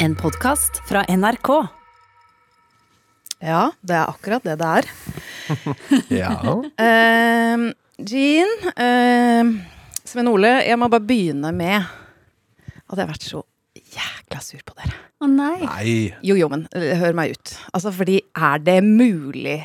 En 0.00 0.14
podkast 0.16 0.78
fra 0.88 1.02
NRK. 1.04 1.48
Ja, 3.44 3.66
det 3.84 3.98
er 3.98 4.08
akkurat 4.08 4.46
det 4.48 4.54
det 4.56 4.68
er. 4.78 4.88
Ja. 6.22 6.30
Uh, 6.40 7.66
Jean, 8.08 8.54
uh, 8.80 9.50
Sven 10.08 10.30
Ole, 10.30 10.54
jeg 10.64 10.78
må 10.80 10.88
bare 10.88 11.04
begynne 11.04 11.52
med 11.52 11.84
at 11.84 12.96
jeg 12.96 13.02
har 13.02 13.10
vært 13.10 13.28
så 13.28 13.42
jækla 13.76 14.40
sur 14.46 14.64
på 14.64 14.78
dere. 14.78 14.96
Å 15.20 15.28
nei. 15.28 15.58
Nei. 15.66 15.94
Jo, 16.24 16.38
jo, 16.38 16.48
men 16.48 16.64
uh, 16.72 16.90
hør 17.02 17.20
meg 17.20 17.36
ut. 17.36 17.54
Altså, 17.74 17.92
fordi 17.92 18.22
er 18.32 18.64
det 18.64 18.78
mulig, 18.86 19.58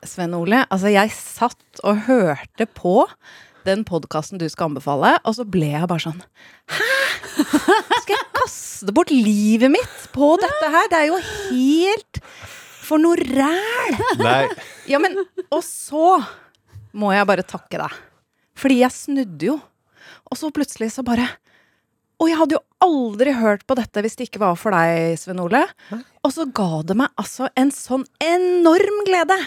Sven 0.00 0.32
Ole? 0.38 0.64
Altså, 0.70 0.88
jeg 0.94 1.12
satt 1.12 1.84
og 1.84 2.06
hørte 2.08 2.70
på 2.72 3.02
den 3.66 3.84
podkasten 3.88 4.40
du 4.40 4.46
skal 4.52 4.70
anbefale, 4.70 5.14
og 5.24 5.36
så 5.36 5.44
ble 5.48 5.70
jeg 5.74 5.88
bare 5.90 6.04
sånn 6.04 6.20
Hæ?! 6.70 6.90
Skal 8.04 8.14
jeg 8.14 8.26
kaste 8.36 8.92
bort 8.94 9.10
livet 9.10 9.72
mitt 9.72 10.02
på 10.14 10.34
dette 10.42 10.68
her? 10.70 10.88
Det 10.92 10.98
er 11.00 11.08
jo 11.10 11.20
helt 11.24 12.20
For 12.84 13.00
noe 13.00 13.16
ræl! 13.16 13.96
Ja, 14.90 15.00
men 15.02 15.16
Og 15.48 15.62
så 15.64 16.18
må 16.94 17.10
jeg 17.14 17.26
bare 17.26 17.42
takke 17.42 17.80
deg. 17.80 17.94
Fordi 18.60 18.76
jeg 18.84 18.94
snudde 18.94 19.48
jo. 19.48 19.56
Og 20.30 20.38
så 20.38 20.52
plutselig 20.54 20.92
så 20.94 21.02
bare 21.06 21.24
Og 22.22 22.28
jeg 22.30 22.38
hadde 22.38 22.54
jo 22.58 22.62
aldri 22.84 23.32
hørt 23.34 23.64
på 23.66 23.74
dette 23.80 24.04
hvis 24.04 24.14
det 24.20 24.28
ikke 24.28 24.42
var 24.44 24.54
for 24.60 24.76
deg, 24.76 25.16
Sven 25.18 25.40
Ole. 25.42 25.64
Og 26.22 26.30
så 26.36 26.46
ga 26.54 26.82
det 26.86 26.94
meg 27.00 27.10
altså 27.20 27.48
en 27.58 27.72
sånn 27.74 28.04
enorm 28.22 29.00
glede. 29.08 29.38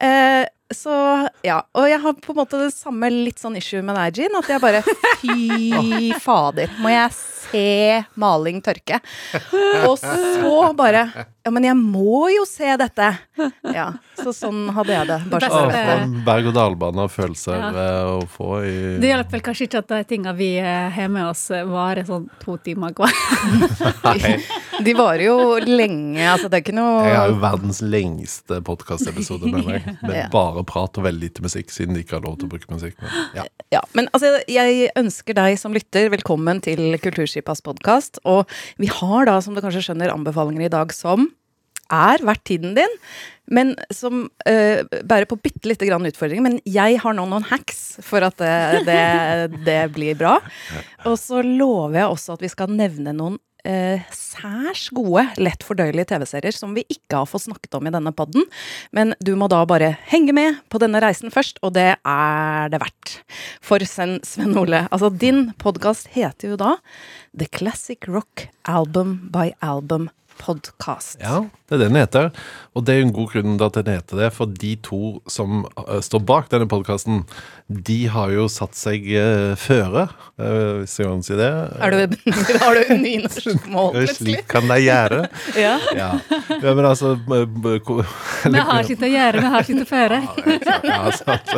Eh, 0.00 0.44
så 0.74 0.94
ja. 1.42 1.62
Og 1.74 1.88
jeg 1.88 2.00
har 2.02 2.16
på 2.20 2.34
en 2.34 2.40
måte 2.42 2.60
det 2.60 2.72
samme 2.76 3.08
litt 3.12 3.40
sånn 3.40 3.56
issue 3.58 3.82
med 3.84 3.96
deg, 3.98 4.20
Jean. 4.20 4.36
At 4.40 4.50
jeg 4.52 4.62
bare 4.62 4.82
Fy 5.22 6.12
fader. 6.26 6.72
Må 6.82 6.92
jeg 6.92 7.14
se 7.50 8.04
maling 8.20 8.60
tørke? 8.64 9.00
Og 9.88 9.96
så 10.00 10.72
bare 10.76 11.06
Ja, 11.48 11.52
men 11.54 11.64
jeg 11.64 11.76
må 11.80 12.26
jo 12.28 12.42
se 12.44 12.74
dette. 12.76 13.06
Ja, 13.72 13.86
Så 14.18 14.34
sånn 14.36 14.66
hadde 14.76 14.92
jeg 14.92 15.06
det. 15.08 15.16
Bare 15.32 15.48
så 15.48 15.60
det 15.70 15.78
en 15.94 16.16
berg-og-dal-bane 16.26 17.00
av 17.06 17.12
følelser 17.14 17.56
Ja. 17.56 17.68
eh, 17.70 18.10
å 18.18 18.26
få 18.28 18.58
i 18.66 18.74
Det 19.00 19.08
hjelper 19.14 19.30
vel 19.38 19.44
kanskje 19.46 19.68
ikke 19.68 19.78
at 19.80 19.88
de 19.94 20.00
tingene 20.10 20.34
vi 20.36 20.50
eh, 20.60 20.90
har 20.92 21.08
med 21.08 21.24
oss, 21.30 21.46
eh, 21.50 21.64
varer 21.64 22.04
sånn 22.04 22.28
to 22.42 22.58
timer 22.58 22.92
hver. 22.92 23.08
De 24.84 24.92
varer 24.94 25.24
jo 25.26 25.38
lenge. 25.64 26.20
Altså, 26.30 26.48
det 26.50 26.60
er 26.60 26.62
ikke 26.62 26.74
Jeg 26.78 27.16
har 27.16 27.30
jo 27.32 27.38
verdens 27.42 27.80
lengste 27.82 28.60
podkastepisode 28.66 29.50
med 29.50 29.64
meg. 29.66 29.88
Med 30.08 30.16
Ja. 30.18 30.28
bare 30.32 30.62
prat 30.68 30.96
og 30.98 31.04
veldig 31.04 31.20
lite 31.28 31.42
musikk, 31.42 31.70
siden 31.74 31.94
de 31.96 32.02
ikke 32.04 32.16
har 32.18 32.24
lov 32.26 32.36
til 32.38 32.48
å 32.48 32.52
bruke 32.52 32.68
musikk. 32.70 32.94
Men, 33.02 33.10
ja. 33.34 33.44
Ja, 33.72 33.80
men 33.94 34.08
altså, 34.14 34.30
jeg 34.48 34.90
ønsker 34.96 35.34
deg 35.36 35.58
som 35.60 35.74
lytter 35.74 36.08
velkommen 36.12 36.60
til 36.64 36.94
Kulturskipas 37.38 37.62
podkast. 37.62 38.18
Og 38.26 38.48
vi 38.78 38.88
har 38.90 39.26
da, 39.26 39.38
som 39.40 39.54
du 39.54 39.62
kanskje 39.62 39.84
skjønner, 39.86 40.10
anbefalinger 40.12 40.66
i 40.66 40.72
dag 40.72 40.92
som 40.92 41.30
er 41.92 42.24
verdt 42.26 42.44
tiden 42.48 42.76
din, 42.78 42.96
men 43.48 43.72
som 43.94 44.26
uh, 44.28 44.80
bærer 44.84 45.28
på 45.28 45.38
bitte 45.40 45.70
lite 45.70 45.88
grann 45.88 46.04
utfordringer. 46.08 46.44
Men 46.44 46.58
jeg 46.68 47.00
har 47.00 47.16
nå 47.16 47.24
noen 47.30 47.46
hacks 47.48 47.96
for 48.04 48.24
at 48.26 48.36
det, 48.40 48.84
det, 48.88 49.02
det 49.68 49.82
blir 49.96 50.18
bra. 50.20 50.36
Og 51.08 51.16
så 51.20 51.40
lover 51.44 52.02
jeg 52.02 52.12
også 52.12 52.36
at 52.36 52.44
vi 52.44 52.52
skal 52.52 52.74
nevne 52.76 53.16
noen 53.16 53.40
eh, 53.68 54.04
særs 54.14 54.88
gode, 54.94 55.24
lett 55.40 55.64
fordøyelige 55.66 56.12
TV-serier 56.12 56.54
som 56.54 56.74
vi 56.76 56.84
ikke 56.90 57.20
har 57.20 57.28
fått 57.28 57.46
snakket 57.46 57.78
om 57.78 57.88
i 57.88 57.94
denne 57.94 58.12
podden. 58.16 58.46
Men 58.96 59.14
du 59.24 59.34
må 59.38 59.48
da 59.50 59.64
bare 59.68 59.94
henge 60.10 60.34
med 60.36 60.60
på 60.72 60.80
denne 60.82 61.02
reisen 61.04 61.32
først, 61.34 61.60
og 61.62 61.74
det 61.78 61.90
er 61.96 62.72
det 62.72 62.82
verdt. 62.82 63.18
For 63.64 63.82
Sven, 63.88 64.18
Sven 64.26 64.56
Ole, 64.58 64.86
altså 64.90 65.10
din 65.10 65.48
podkast 65.60 66.12
heter 66.14 66.54
jo 66.54 66.60
da 66.60 66.76
The 67.36 67.48
Classic 67.52 68.08
Rock 68.08 68.48
Album 68.68 69.18
by 69.32 69.50
Album 69.64 70.08
Podcast. 70.38 71.18
ja, 71.20 71.42
det 71.68 71.76
er 71.76 71.82
det 71.82 71.88
den 71.90 72.00
heter. 72.00 72.30
Og 72.78 72.84
det 72.86 72.94
er 72.94 73.04
en 73.04 73.12
god 73.12 73.32
grunn 73.32 73.56
til 73.58 73.66
at 73.66 73.78
den 73.80 73.94
heter 73.98 74.20
det, 74.22 74.32
for 74.36 74.50
de 74.60 74.74
to 74.86 75.00
som 75.30 75.64
eh, 75.66 75.98
står 76.04 76.22
bak 76.28 76.50
denne 76.52 76.68
podkasten, 76.70 77.24
de 77.68 77.98
har 78.08 78.30
jo 78.32 78.46
satt 78.48 78.76
seg 78.78 79.04
uh, 79.12 79.52
føre, 79.60 80.06
eh, 80.40 80.78
hvis 80.80 80.94
jeg 80.96 81.08
kan 81.10 81.24
si 81.26 81.36
det. 81.36 81.50
Er 81.84 81.92
du, 81.92 82.16
har 82.62 82.78
du 82.78 82.94
nynorskmål, 83.02 83.66
mål, 83.74 83.90
plutselig? 83.98 84.38
Slik 84.38 84.48
kan 84.48 84.70
de 84.70 84.80
gjøre. 84.86 85.24
Ja. 85.58 85.74
Ja. 85.96 86.08
ja, 86.62 86.72
men 86.76 86.86
altså 86.86 87.14
Vi 87.26 88.60
har 88.70 88.86
sitt 88.86 89.02
å 89.02 89.08
gjøre, 89.10 89.42
vi 89.42 89.52
har 89.52 89.66
sitt 89.66 89.80
å 89.82 89.86
føre. 89.88 90.20
Ja, 90.86 91.00
sant. 91.16 91.54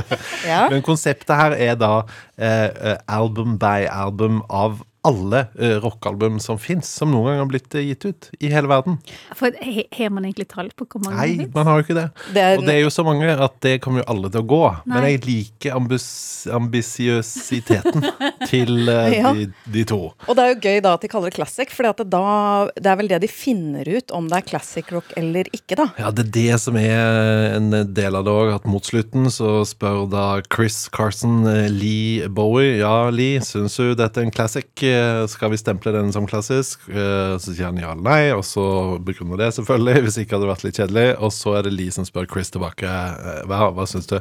Ja. 0.46 0.62
Men 0.72 0.84
konseptet 0.86 1.34
her 1.36 1.54
er 1.58 1.76
da 1.78 1.92
eh, 2.40 2.68
eh, 2.70 2.96
album 3.10 3.58
by 3.60 3.86
album 3.90 4.40
av 4.48 4.80
alle 5.06 5.46
uh, 5.56 5.76
rockealbum 5.80 6.38
som 6.42 6.58
fins, 6.60 6.88
som 7.00 7.08
noen 7.12 7.30
gang 7.30 7.38
har 7.42 7.48
blitt 7.48 7.74
uh, 7.74 7.80
gitt 7.80 8.04
ut 8.04 8.28
i 8.40 8.50
hele 8.52 8.68
verden. 8.68 8.98
For 9.38 9.50
he- 9.64 9.86
Har 9.96 10.10
man 10.12 10.26
egentlig 10.28 10.48
tall 10.52 10.68
på 10.76 10.84
hvor 10.90 11.00
mange 11.06 11.16
Nei, 11.16 11.28
det 11.30 11.38
finnes? 11.46 11.54
man 11.54 11.66
har 11.70 11.78
jo 11.80 11.84
ikke 11.86 11.96
det. 11.96 12.06
Det 12.34 12.42
er, 12.44 12.58
Og 12.60 12.66
det 12.68 12.74
er 12.74 12.82
jo 12.84 12.90
så 12.92 13.04
mange 13.06 13.30
at 13.32 13.56
det 13.64 13.74
kommer 13.84 14.02
jo 14.02 14.08
alle 14.12 14.30
til 14.34 14.42
å 14.42 14.48
gå. 14.50 14.60
Men 14.90 15.06
jeg 15.08 15.22
liker 15.24 15.76
ambis 15.78 16.08
ambisiøsiteten 16.50 18.04
til 18.50 18.88
uh, 18.88 19.08
Ja. 19.10 19.32
de, 19.34 19.48
de 19.72 19.84
to. 19.88 19.98
og 20.28 20.36
det 20.36 20.44
er 20.44 20.52
jo 20.54 20.58
gøy 20.62 20.80
da 20.84 20.92
at 20.96 21.02
de 21.04 21.08
kaller 21.10 21.30
det 21.32 21.36
classic, 21.38 21.72
for 21.74 21.86
det, 21.88 22.06
det 22.10 22.86
er 22.92 22.98
vel 23.00 23.08
det 23.10 23.18
de 23.24 23.28
finner 23.30 23.88
ut 23.88 24.12
om 24.16 24.28
det 24.30 24.38
er 24.40 24.46
classic 24.52 24.90
rock 24.94 25.10
eller 25.18 25.48
ikke, 25.56 25.76
da. 25.80 25.88
Ja, 26.00 26.10
det 26.14 26.26
er 26.28 26.32
det 26.36 26.60
som 26.62 26.76
er 26.80 27.56
en 27.56 27.70
del 27.96 28.16
av 28.18 28.24
det 28.28 28.32
òg, 28.34 28.52
at 28.60 28.68
mot 28.70 28.84
slutten 28.86 29.28
så 29.32 29.60
spør 29.68 30.04
da 30.12 30.26
Chris 30.52 30.84
Carson 30.94 31.42
eh, 31.50 31.66
Lee 31.72 32.28
Bowie 32.28 32.78
Ja, 32.80 33.08
Lee, 33.12 33.40
syns 33.44 33.76
du 33.80 33.94
dette 33.98 34.20
er 34.22 34.28
en 34.28 34.34
classic? 34.34 34.68
Eh, 34.92 35.24
Skal 35.30 35.52
vi 35.52 35.58
stemple 35.60 35.92
den 35.94 36.12
som 36.14 36.26
klassisk? 36.28 36.86
Eh, 36.90 37.34
Så 37.40 37.54
sier 37.54 37.68
han 37.70 37.78
ja 37.80 37.92
eller 37.94 38.04
nei, 38.06 38.30
og 38.36 38.42
så 38.46 38.64
begrunner 39.04 39.40
det 39.40 39.50
selvfølgelig, 39.56 40.02
hvis 40.06 40.18
ikke 40.22 40.36
hadde 40.36 40.46
det 40.46 40.52
vært 40.52 40.64
litt 40.68 40.80
kjedelig. 40.80 41.06
Og 41.20 41.32
så 41.36 41.54
er 41.58 41.66
det 41.68 41.74
Lee 41.76 41.94
som 41.94 42.06
spør 42.08 42.28
Chris 42.30 42.52
tilbake 42.54 42.88
eh, 42.88 43.42
hva, 43.50 43.70
hva 43.76 43.86
syns 43.90 44.10
du? 44.10 44.18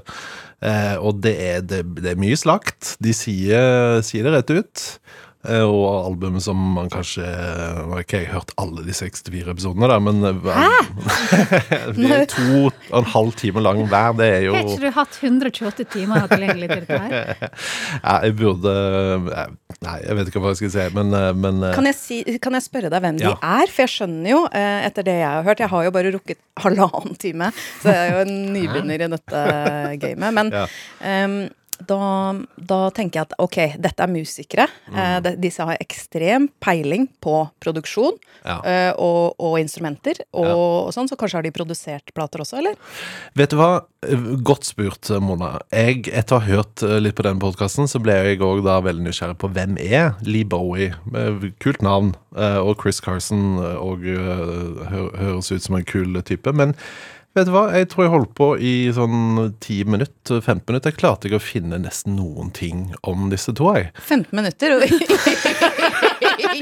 Og 0.99 1.21
det 1.23 1.31
er, 1.39 1.61
det, 1.63 1.83
det 2.03 2.11
er 2.11 2.19
mye 2.19 2.35
slakt. 2.35 2.97
De 2.99 3.13
sier, 3.15 4.01
sier 4.03 4.25
det 4.27 4.33
rett 4.35 4.51
ut. 4.57 4.81
Eh, 5.47 5.61
Og 5.63 5.85
albumet 6.09 6.43
som 6.43 6.57
man 6.75 6.89
kanskje 6.91 7.23
Nå 7.23 7.93
har 7.95 8.01
ikke 8.03 8.19
jeg 8.19 8.31
hørt 8.33 8.49
alle 8.59 8.81
de 8.83 8.91
64 8.91 9.47
episodene, 9.53 9.87
da, 9.87 9.95
men 10.03 10.19
Hæ?! 10.43 10.65
de 11.95 12.09
er 12.11 12.25
to 12.27 12.65
og 12.67 12.97
en 12.99 13.07
halv 13.13 13.31
time 13.39 13.61
lang 13.63 13.79
hver. 13.87 14.17
Det 14.19 14.27
er 14.27 14.41
jo 14.49 14.55
Har 14.57 14.65
ikke 14.67 14.81
du 14.83 14.89
hatt 14.97 15.19
128 15.23 15.85
timer 15.93 16.25
tilgjengelig 16.27 16.67
til 16.73 16.83
dette 16.83 16.99
her? 17.05 17.53
ja, 18.03 18.17
Jeg 18.27 18.35
burde 18.41 18.73
Nei, 19.79 19.93
jeg 20.03 20.17
vet 20.19 20.27
ikke 20.33 20.41
hva 20.43 20.51
jeg 20.51 20.59
skal 20.59 20.73
si, 20.73 20.85
men, 20.97 21.13
eh, 21.15 21.29
men 21.39 21.61
eh, 21.69 21.75
Kan 21.77 21.87
jeg, 21.87 21.95
si, 21.95 22.17
kan 22.43 22.57
jeg 22.59 22.65
spørre 22.67 22.91
deg 22.91 23.05
hvem 23.05 23.21
Ja. 23.23 23.31
de 23.31 23.51
er? 23.61 23.71
For 23.71 23.85
jeg 23.85 23.93
skjønner 23.95 24.33
jo, 24.33 24.41
eh, 24.51 24.81
etter 24.89 25.07
det 25.07 25.15
jeg 25.21 25.29
har 25.37 25.45
hørt 25.47 25.63
Jeg 25.63 25.71
har 25.71 25.85
jo 25.87 25.93
bare 25.95 26.11
rukket 26.17 26.41
halvannen 26.59 27.15
time, 27.21 27.47
så 27.79 27.93
jeg 27.95 28.09
er 28.09 28.17
jo 28.17 28.25
en 28.25 28.35
nybegynner 28.57 29.05
i 29.05 29.09
dette 29.15 29.45
gamet. 30.03 30.33
Men 30.35 30.51
Ja. 30.51 30.65
ehm, 30.99 31.37
da, 31.87 32.33
da 32.57 32.77
tenker 32.95 33.19
jeg 33.21 33.27
at 33.29 33.33
ok, 33.39 33.57
dette 33.79 34.03
er 34.03 34.11
musikere. 34.11 34.65
Mm. 34.89 34.97
Eh, 34.99 35.19
de, 35.25 35.31
disse 35.47 35.63
har 35.65 35.77
ekstrem 35.79 36.49
peiling 36.59 37.07
på 37.23 37.37
produksjon 37.63 38.17
Ja. 38.45 38.57
eh, 38.63 38.91
og, 38.97 39.35
og 39.39 39.59
instrumenter. 39.59 40.19
Og, 40.33 40.45
Ja. 40.45 40.55
og 40.55 40.91
sånn, 40.93 41.07
Så 41.09 41.15
kanskje 41.17 41.35
har 41.39 41.43
de 41.43 41.51
produsert 41.51 42.13
plater 42.13 42.39
også, 42.43 42.57
eller? 42.59 42.75
Vet 43.35 43.49
du 43.51 43.57
hva? 43.57 43.83
Godt 44.43 44.63
spurt, 44.63 45.09
Mona. 45.21 45.59
Jeg, 45.71 46.07
etter 46.13 46.37
å 46.37 46.39
ha 46.39 46.47
hørt 46.55 46.83
eh, 46.83 46.99
litt 46.99 47.15
på 47.15 47.23
den 47.23 47.39
podkasten, 47.39 47.87
så 47.87 47.99
ble 48.01 48.13
jeg 48.13 48.39
òg 48.39 48.63
da 48.63 48.79
veldig 48.81 49.03
nysgjerrig 49.09 49.37
på 49.41 49.49
hvem 49.51 49.77
er 49.79 50.13
Lee 50.23 50.43
Bowie. 50.47 50.93
Eh, 51.15 51.49
Kult 51.59 51.81
navn. 51.81 52.13
eh, 52.37 52.57
Og 52.59 52.79
Chris 52.81 52.99
Carson 53.01 53.57
òg 53.59 54.05
høres 54.89 55.51
ut 55.51 55.61
som 55.63 55.75
en 55.79 55.83
kul 55.87 56.19
type. 56.25 56.53
Men 56.55 56.75
vet 57.37 57.47
du 57.49 57.53
hva? 57.53 57.65
Jeg 57.75 57.89
tror 57.91 58.05
jeg 58.05 58.13
holdt 58.13 58.33
på 58.37 58.49
i 58.57 58.73
sånn 58.95 59.53
10 59.59 59.91
minutter, 59.93 60.41
15 60.41 60.63
minutter. 60.69 60.93
Jeg 60.93 60.99
klarte 61.01 61.29
ikke 61.29 61.39
å 61.39 61.43
finne 61.43 61.79
nesten 61.81 62.17
noen 62.19 62.53
ting 62.55 62.89
om 63.07 63.29
disse 63.33 63.53
to, 63.57 63.69
jeg. 63.77 63.91
15 64.07 64.35
minutter 64.39 64.77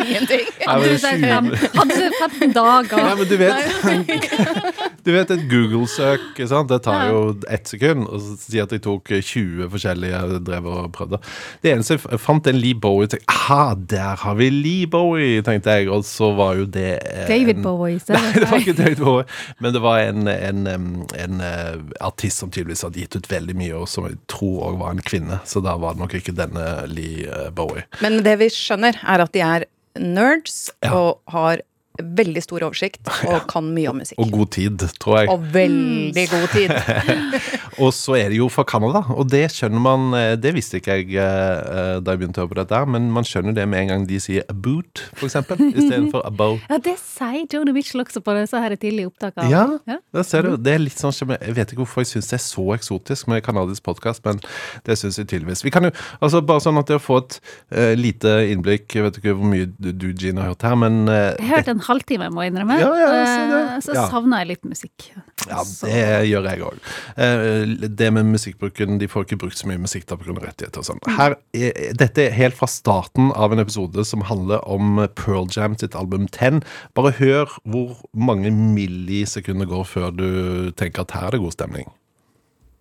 ingenting. 0.04 0.46
Nei, 0.68 0.78
men 0.78 0.78
Hadde 0.78 0.90
du 0.90 0.98
20 0.98 1.28
fem- 1.28 1.52
hadde 1.78 1.98
du 1.98 2.18
sagt 2.20 2.38
15 2.42 2.54
dager? 2.58 3.04
Nei, 3.04 3.16
men 3.20 3.28
du 3.28 3.38
vet 3.42 4.88
Du 5.08 5.14
vet 5.16 5.30
et 5.32 5.44
Google-søk, 5.48 6.40
sant? 6.50 6.68
det 6.68 6.82
tar 6.84 7.08
jo 7.14 7.20
ett 7.48 7.70
sekund. 7.70 8.08
Og 8.12 8.20
så 8.24 8.34
sier 8.42 8.66
at 8.68 8.74
jeg 8.76 8.84
tok 8.84 9.14
20 9.16 9.70
forskjellige 9.72 10.18
jeg 10.18 10.42
drev 10.48 10.68
og 10.68 10.90
prøvde. 10.96 11.20
Det 11.64 11.72
eneste 11.72 11.96
jeg 11.98 12.20
fant 12.20 12.50
en 12.52 12.60
Lee 12.60 12.76
Bowie, 12.76 13.08
tenkte 13.12 13.32
aha, 13.32 13.76
der 13.88 14.20
har 14.24 14.36
vi 14.40 14.50
Lee 14.52 14.90
Bowie, 14.92 15.40
tenkte 15.48 15.78
jeg. 15.78 15.88
Og 15.94 16.04
så 16.08 16.34
var 16.36 16.58
jo 16.60 16.66
det 16.68 16.98
en, 17.08 17.28
David 17.30 17.64
Bowie. 17.64 18.02
Så 18.08 18.18
Nei, 18.18 18.34
det 18.36 18.50
var 18.52 18.62
ikke 18.64 18.76
David 18.78 19.00
Bowie, 19.04 19.26
men 19.64 19.74
det 19.76 19.82
var 19.84 20.02
en, 20.04 20.28
en, 20.28 20.68
en, 21.16 21.42
eh, 21.44 21.80
artist 22.04 22.44
som 22.44 22.52
tydeligvis 22.52 22.84
hadde 22.86 23.02
gitt 23.02 23.16
ut 23.18 23.32
veldig 23.32 23.56
mye, 23.58 23.74
og 23.80 23.88
som 23.92 24.08
jeg 24.10 24.20
tror 24.32 24.68
òg 24.72 24.78
var 24.84 24.96
en 24.96 25.02
kvinne. 25.08 25.40
Så 25.48 25.64
da 25.66 25.78
var 25.80 25.96
det 25.96 26.04
nok 26.04 26.18
ikke 26.20 26.36
denne 26.38 26.68
Lee 26.92 27.26
eh, 27.32 27.48
Bowie. 27.56 27.88
Men 28.04 28.20
det 28.28 28.38
vi 28.44 28.52
skjønner, 28.54 29.00
er 29.08 29.24
at 29.24 29.34
de 29.36 29.44
er 29.46 29.68
nerds 30.00 30.72
Ja. 30.84 30.92
og 30.94 31.22
har 31.28 31.62
veldig 32.02 32.44
stor 32.44 32.66
oversikt 32.68 33.08
og 33.30 33.48
kan 33.52 33.68
mye 33.74 33.92
om 33.92 34.02
musikk. 34.02 34.20
Og 34.24 34.32
god 34.34 34.52
tid, 34.58 34.86
tror 35.02 35.20
jeg. 35.22 35.30
Og 35.34 35.48
veldig 35.54 36.26
god 36.34 36.48
tid. 36.54 36.74
Og 37.84 37.92
så 37.94 38.16
er 38.18 38.32
det 38.34 38.40
jo 38.40 38.48
fra 38.50 38.64
Canada, 38.66 39.04
og 39.14 39.28
det 39.30 39.44
skjønner 39.54 39.82
man 39.84 40.06
eh, 40.18 40.32
Det 40.42 40.50
visste 40.56 40.80
ikke 40.80 40.96
jeg 40.98 41.12
eh, 41.14 42.00
da 42.02 42.16
jeg 42.16 42.22
begynte 42.24 42.42
å 42.42 42.46
høre 42.48 42.50
på 42.50 42.58
dette, 42.58 42.74
her, 42.74 42.88
men 42.90 43.06
man 43.14 43.28
skjønner 43.28 43.54
det 43.54 43.68
med 43.70 43.84
en 43.84 43.92
gang 43.92 44.06
de 44.10 44.18
sier 44.24 44.42
'about', 44.50 45.04
for 45.14 45.28
eksempel, 45.28 45.62
istedenfor 45.68 46.26
'about'. 46.32 46.64
Ja, 46.72 46.80
det 46.82 46.96
sier 46.98 47.46
Joni 47.54 47.76
Mitchell 47.76 48.02
også 48.02 48.24
på 48.26 48.34
disse 48.40 48.58
her 48.64 48.76
tidlige 48.76 49.12
opptakene. 49.12 49.50
Ja, 49.52 49.66
Ja. 49.86 49.98
det 50.14 50.26
ser 50.26 50.42
du. 50.48 50.58
Det 50.58 50.74
er 50.74 50.82
litt 50.82 50.98
sånn 50.98 51.14
som 51.14 51.30
Jeg 51.30 51.54
vet 51.54 51.72
ikke 51.72 51.84
hvorfor 51.86 52.02
jeg 52.02 52.10
syns 52.16 52.32
det 52.32 52.40
er 52.40 52.46
så 52.48 52.66
eksotisk 52.74 53.28
med 53.30 53.44
kanadisk 53.46 53.84
podkast, 53.86 54.26
men 54.26 54.42
det 54.86 54.98
syns 54.98 55.18
jeg 55.22 55.28
tydeligvis. 55.28 55.64
Vi 55.64 55.70
kan 55.70 55.84
jo, 55.86 55.92
altså 56.22 56.42
Bare 56.48 56.64
sånn 56.64 56.78
at 56.80 56.88
dere 56.88 57.00
får 57.04 57.18
et 57.22 57.40
uh, 57.76 57.94
lite 57.98 58.30
innblikk 58.52 58.96
Jeg 58.96 59.04
vet 59.04 59.18
ikke 59.20 59.34
hvor 59.36 59.50
mye 59.52 59.66
du, 59.78 59.92
du, 59.92 60.08
Jean, 60.18 60.38
har 60.42 60.54
hørt 60.54 60.62
her, 60.66 60.76
men 60.80 61.08
uh, 61.10 61.36
Jeg 61.38 61.50
har 61.50 61.58
hørt 61.62 61.68
en 61.76 61.82
halvtime, 61.88 62.30
må 62.34 62.44
jeg 62.46 62.54
innrømme. 62.54 62.78
Ja, 62.80 62.90
ja, 63.00 63.10
jeg 63.16 63.50
det. 63.52 63.62
Eh, 63.74 63.80
Så 63.88 63.94
Ja. 63.96 64.08
savner 64.12 64.40
jeg 64.44 64.48
litt 64.48 64.64
musikk. 64.66 65.08
Ja, 65.48 65.64
Så- 65.64 65.86
det 65.88 66.30
gjør 66.30 66.44
jeg 66.50 66.60
òg. 66.60 67.96
Det 67.96 68.12
med 68.14 68.26
musikkbruken 68.26 68.98
De 69.00 69.08
får 69.08 69.26
ikke 69.26 69.38
brukt 69.40 69.58
så 69.58 69.68
mye 69.68 69.78
musikk 69.80 70.06
da 70.06 70.16
pga. 70.16 70.34
rettigheter 70.44 70.78
og 70.80 70.86
sånn. 70.86 71.00
Her 71.18 71.36
er- 71.54 71.94
Dette 71.94 72.18
er 72.28 72.32
helt 72.32 72.54
fra 72.56 72.68
starten 72.68 73.32
av 73.36 73.52
en 73.54 73.60
episode 73.60 74.06
som 74.06 74.22
handler 74.22 74.60
om 74.68 75.08
Pearl 75.16 75.48
Jam 75.50 75.78
sitt 75.78 75.96
album 75.96 76.28
10. 76.28 76.62
Bare 76.94 77.12
hør 77.14 77.48
hvor 77.66 77.96
mange 78.16 78.52
millisekunder 78.52 79.66
går 79.68 79.86
før 79.86 80.16
du 80.16 80.72
tenker 80.72 81.02
at 81.02 81.12
her 81.12 81.28
er 81.28 81.32
det 81.32 81.40
god 81.42 81.52
stemning. 81.54 81.92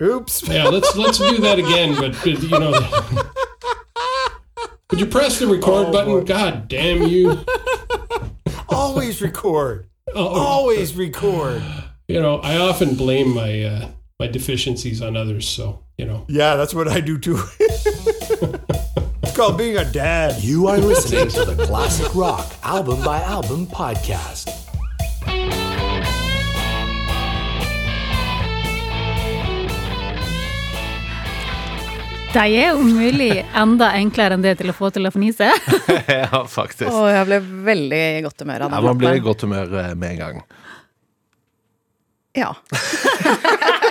Oops. 0.00 0.42
Yeah, 0.48 0.66
let's 0.70 0.94
let's 0.94 1.18
do 1.18 1.40
that 1.40 1.58
again. 1.58 1.94
But, 1.94 2.12
but 2.22 2.42
you 2.42 2.58
know, 2.58 2.72
would 4.90 5.00
you 5.00 5.06
press 5.06 5.38
the 5.38 5.46
record 5.46 5.88
Oh, 5.88 5.92
button? 5.92 6.12
boy. 6.12 6.24
God 6.24 6.68
damn 6.68 7.02
you! 7.02 7.38
Always 8.68 9.20
record. 9.22 9.86
Oh, 10.14 10.26
Always 10.26 10.94
record. 10.94 11.62
you 12.08 12.20
know, 12.20 12.38
I 12.38 12.58
often 12.58 12.94
blame 12.94 13.34
my 13.34 13.62
uh, 13.64 13.88
my 14.20 14.26
deficiencies 14.26 15.02
on 15.02 15.16
others. 15.16 15.48
So 15.48 15.82
you 15.98 16.04
know, 16.06 16.24
Yeah, 16.28 16.56
that's 16.56 16.74
what 16.74 16.88
I 16.88 17.00
do 17.00 17.18
too. 17.18 17.38
it's 17.60 19.34
called 19.36 19.58
being 19.58 19.76
a 19.76 19.84
dad. 19.90 20.42
You 20.42 20.68
are 20.68 20.78
listening 20.78 21.28
to 21.30 21.44
the 21.44 21.66
Classic 21.66 22.14
Rock 22.14 22.52
Album 22.62 23.02
by 23.04 23.20
Album 23.22 23.66
podcast. 23.66 24.55
De 32.36 32.42
er 32.60 32.74
om 32.76 32.84
mulig 32.98 33.30
enda 33.56 33.86
enklere 33.96 34.36
enn 34.36 34.42
det 34.44 34.56
til 34.60 34.68
å 34.68 34.76
få 34.76 34.90
til 34.92 35.08
å 35.08 35.12
fnise. 35.14 35.48
ja, 36.10 36.42
faktisk. 36.52 36.90
Og 36.92 37.06
jeg 37.08 37.24
ble 37.30 37.38
veldig 37.70 38.00
i 38.18 38.22
godt 38.26 38.44
humør 38.44 38.66
av 38.66 38.70
Ja, 38.70 38.76
den. 38.76 38.88
man 38.90 39.00
blir 39.00 39.16
i 39.16 39.24
godt 39.24 39.44
humør 39.46 39.72
eh, 39.80 39.94
med 39.96 40.10
en 40.16 40.20
gang. 40.20 40.42
Ja. 42.36 42.50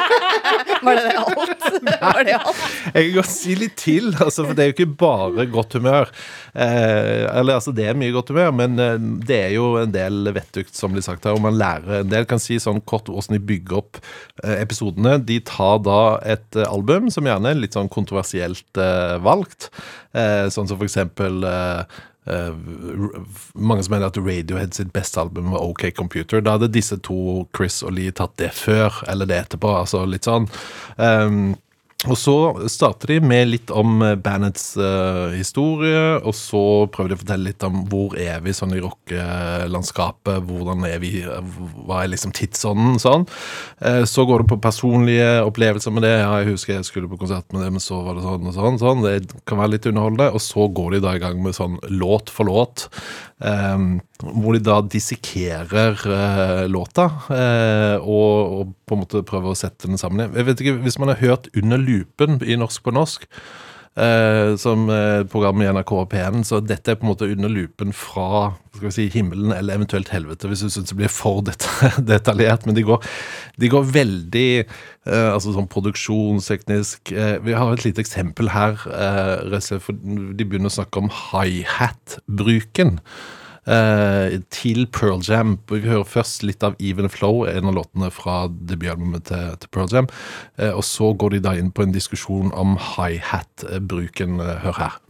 Var 0.85 0.99
det 0.99 1.13
alt? 1.19 1.65
Var 2.01 2.23
det 2.27 2.35
alt? 2.37 2.63
Jeg 2.93 3.07
kan 3.07 3.13
godt 3.17 3.31
si 3.31 3.55
litt 3.59 3.75
til, 3.79 4.11
altså, 4.13 4.45
for 4.45 4.55
det 4.57 4.63
er 4.63 4.69
jo 4.71 4.75
ikke 4.75 4.97
bare 5.01 5.47
godt 5.51 5.77
humør. 5.79 6.11
Eh, 6.53 7.25
eller 7.31 7.57
altså, 7.57 7.73
det 7.75 7.87
er 7.89 7.97
mye 7.99 8.13
godt 8.15 8.31
humør, 8.33 8.53
men 8.55 8.79
eh, 8.81 8.95
det 9.27 9.39
er 9.47 9.53
jo 9.57 9.71
en 9.81 9.93
del 9.95 10.31
vettugt 10.35 10.77
som 10.77 10.95
blir 10.95 11.05
sagt 11.05 11.27
her, 11.27 11.35
og 11.37 11.43
man 11.45 11.57
lærer 11.59 12.01
en 12.01 12.11
del. 12.13 12.27
Kan 12.29 12.41
si 12.43 12.59
sånn 12.61 12.83
kort 12.87 13.09
hvordan 13.11 13.37
de 13.37 13.43
bygger 13.51 13.81
opp 13.81 14.01
eh, 14.43 14.57
episodene. 14.61 15.17
De 15.25 15.39
tar 15.45 15.81
da 15.85 15.99
et 16.35 16.59
eh, 16.59 16.67
album 16.69 17.11
som 17.13 17.27
gjerne 17.27 17.51
er 17.53 17.61
litt 17.61 17.77
sånn 17.77 17.91
kontroversielt 17.91 18.81
eh, 18.81 19.15
valgt, 19.25 19.71
eh, 20.15 20.47
sånn 20.53 20.69
som 20.69 20.77
for 20.77 20.87
eksempel 20.87 21.43
mange 23.53 23.83
som 23.85 23.93
mener 23.93 24.07
at 24.09 24.17
Radiohead 24.17 24.73
sitt 24.73 24.93
beste 24.93 25.21
album 25.21 25.51
var 25.53 25.61
OK 25.61 25.91
Computer. 25.95 26.41
Da 26.41 26.55
hadde 26.55 26.71
disse 26.73 26.97
to, 27.05 27.45
Chris 27.57 27.83
og 27.85 27.93
Lee, 27.97 28.13
tatt 28.15 28.33
det 28.41 28.49
før 28.57 29.03
eller 29.07 29.29
det 29.29 29.37
etterpå. 29.43 29.75
Altså 29.83 30.05
litt 30.09 30.25
sånn. 30.25 30.49
Um, 30.97 31.53
og 32.03 32.17
så 32.19 32.33
starter 32.69 33.15
de 33.15 33.19
med 33.23 33.47
litt 33.49 33.71
om 33.73 34.01
eh, 34.03 34.17
bandets 34.19 34.75
uh, 34.77 35.31
historie, 35.33 36.19
og 36.21 36.35
så 36.37 36.61
prøver 36.93 37.13
de 37.13 37.17
å 37.17 37.21
fortelle 37.21 37.49
litt 37.49 37.65
om 37.65 37.79
hvor 37.89 38.13
er 38.19 38.43
vi 38.45 38.53
sånn 38.53 38.75
i 38.75 38.81
rockelandskapet, 38.83 40.43
hvordan 40.45 40.85
er 40.89 40.99
vi, 41.01 41.13
eh, 41.23 41.55
hva 41.87 42.03
er 42.03 42.11
liksom 42.11 42.35
tidsånden, 42.35 42.99
sånn. 43.01 43.25
Uh, 43.79 44.03
så 44.09 44.27
går 44.27 44.43
det 44.43 44.51
på 44.51 44.59
personlige 44.61 45.29
opplevelser 45.47 45.95
med 45.95 46.05
det. 46.05 46.13
Ja, 46.19 46.33
jeg 46.41 46.51
husker 46.53 46.75
jeg 46.75 46.89
skulle 46.89 47.09
på 47.09 47.19
konsert 47.23 47.47
med 47.55 47.65
det, 47.65 47.71
men 47.77 47.83
så 47.83 48.01
var 48.05 48.19
det 48.19 48.25
sånn 48.27 48.51
og 48.51 48.57
sånn. 48.59 48.81
sånn. 48.83 49.05
Det 49.05 49.41
kan 49.49 49.63
være 49.63 49.77
litt 49.77 49.89
underholdende. 49.89 50.29
Og 50.35 50.43
så 50.43 50.67
går 50.67 50.97
de 50.97 51.05
da 51.07 51.15
i 51.15 51.23
gang 51.23 51.41
med 51.41 51.57
sånn 51.57 51.79
låt 51.89 52.29
for 52.33 52.51
låt, 52.51 52.89
um, 53.39 53.95
hvor 54.21 54.55
de 54.55 54.61
da 54.63 54.79
dissekerer 54.83 55.97
uh, 56.05 56.63
låta, 56.71 57.09
eh, 57.35 57.97
og, 57.99 58.59
og 58.59 58.73
på 58.85 58.95
en 58.95 59.03
måte 59.03 59.23
prøver 59.25 59.53
å 59.53 59.59
sette 59.59 59.89
den 59.89 60.01
sammen. 60.01 60.33
Jeg 60.35 60.47
vet 60.47 60.61
ikke, 60.61 60.79
Hvis 60.85 60.99
man 61.01 61.11
har 61.13 61.21
hørt 61.21 61.49
Under 61.55 61.77
lupen 61.77 62.41
i 62.45 62.57
Norsk 62.59 62.83
på 62.83 62.93
norsk, 62.93 63.27
eh, 63.95 64.55
som 64.59 64.89
eh, 64.89 65.23
program 65.31 65.61
i 65.61 65.69
NRK 65.71 65.93
P1, 66.11 66.43
så 66.47 66.59
dette 66.63 66.91
er 66.91 66.99
på 66.99 67.07
en 67.07 67.13
måte 67.13 67.29
under 67.31 67.51
lupen 67.51 67.93
fra 67.95 68.55
skal 68.75 68.89
vi 68.89 68.93
si, 68.95 69.05
himmelen 69.13 69.53
eller 69.55 69.77
eventuelt 69.77 70.11
helvete, 70.11 70.49
hvis 70.51 70.65
du 70.65 70.69
syns 70.69 70.91
det 70.91 70.97
blir 70.99 71.11
for 71.11 71.43
det 71.47 71.55
detaljert. 72.11 72.67
Men 72.67 72.75
de 72.77 72.83
går, 72.87 73.05
de 73.61 73.71
går 73.71 73.87
veldig 73.95 74.49
eh, 74.59 75.29
altså 75.31 75.55
sånn 75.55 75.71
produksjonsteknisk 75.71 77.13
eh, 77.15 77.37
Vi 77.45 77.55
har 77.55 77.71
et 77.71 77.87
lite 77.87 78.03
eksempel 78.03 78.51
her. 78.55 78.83
Eh, 78.91 79.55
og 79.55 80.35
de 80.35 80.45
begynner 80.45 80.71
å 80.71 80.77
snakke 80.81 81.05
om 81.05 81.11
high-hat-bruken. 81.31 82.99
Eh, 83.65 84.39
til 84.53 84.85
Pearl 84.93 85.21
Jam. 85.25 85.57
Vi 85.71 85.79
hører 85.81 86.05
først 86.05 86.43
litt 86.45 86.63
av 86.63 86.75
Even 86.79 87.09
Flow, 87.09 87.47
en 87.49 87.71
av 87.71 87.73
låtene 87.79 88.11
fra 88.13 88.45
debutalbumet 88.47 89.25
til, 89.31 89.55
til 89.57 89.71
Pearl 89.73 89.89
Jam. 89.93 90.09
Eh, 90.59 90.69
og 90.69 90.83
så 90.85 91.13
går 91.17 91.37
de 91.37 91.41
da 91.47 91.55
inn 91.57 91.73
på 91.73 91.87
en 91.87 91.95
diskusjon 91.95 92.53
om 92.53 92.77
high-hat-bruken. 92.77 94.39
Eh, 94.39 94.61
hør 94.67 94.79
her. 94.83 95.01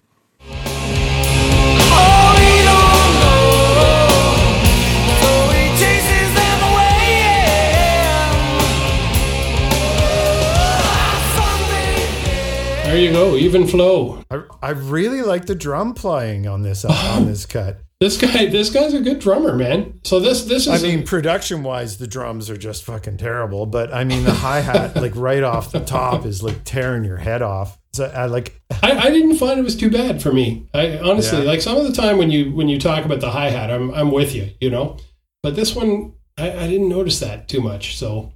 there 12.95 13.03
you 13.03 13.11
go, 13.11 13.35
even 13.35 13.67
flow. 13.67 14.23
I, 14.31 14.39
I 14.61 14.69
really 14.69 15.21
like 15.21 15.47
the 15.47 15.55
drum 15.55 15.93
playing 15.93 16.47
on 16.47 16.61
this 16.61 16.85
on 16.85 17.25
this 17.25 17.45
cut. 17.45 17.84
This 18.01 18.17
guy, 18.17 18.47
this 18.47 18.69
guy's 18.69 18.93
a 18.93 18.99
good 18.99 19.19
drummer, 19.19 19.55
man. 19.55 20.01
So 20.03 20.19
this 20.19 20.43
this 20.43 20.67
is. 20.67 20.83
I 20.83 20.85
mean, 20.85 21.05
production 21.05 21.63
wise, 21.63 21.97
the 21.97 22.07
drums 22.07 22.49
are 22.49 22.57
just 22.57 22.83
fucking 22.83 23.17
terrible. 23.17 23.65
But 23.65 23.93
I 23.93 24.03
mean, 24.03 24.25
the 24.25 24.33
hi 24.33 24.59
hat, 24.59 24.95
like 25.01 25.15
right 25.15 25.43
off 25.43 25.71
the 25.71 25.79
top, 25.79 26.25
is 26.25 26.43
like 26.43 26.63
tearing 26.65 27.05
your 27.05 27.17
head 27.17 27.41
off. 27.41 27.79
So 27.93 28.05
I 28.13 28.25
like, 28.25 28.61
I, 28.83 28.91
I 28.91 29.09
didn't 29.09 29.37
find 29.37 29.57
it 29.57 29.63
was 29.63 29.77
too 29.77 29.89
bad 29.89 30.21
for 30.21 30.33
me. 30.33 30.67
I 30.73 30.97
honestly 30.97 31.39
Yeah. 31.39 31.45
like 31.45 31.61
some 31.61 31.77
of 31.77 31.85
the 31.85 31.93
time 31.93 32.17
when 32.17 32.29
you 32.31 32.53
when 32.53 32.67
you 32.67 32.77
talk 32.77 33.05
about 33.05 33.21
the 33.21 33.31
hi 33.31 33.49
hat, 33.49 33.71
I'm 33.71 33.91
I'm 33.93 34.11
with 34.11 34.35
you, 34.35 34.49
you 34.59 34.69
know. 34.69 34.97
But 35.41 35.55
this 35.55 35.73
one, 35.73 36.13
I, 36.37 36.51
I 36.51 36.67
didn't 36.67 36.89
notice 36.89 37.21
that 37.21 37.47
too 37.47 37.61
much. 37.61 37.95
So 37.97 38.33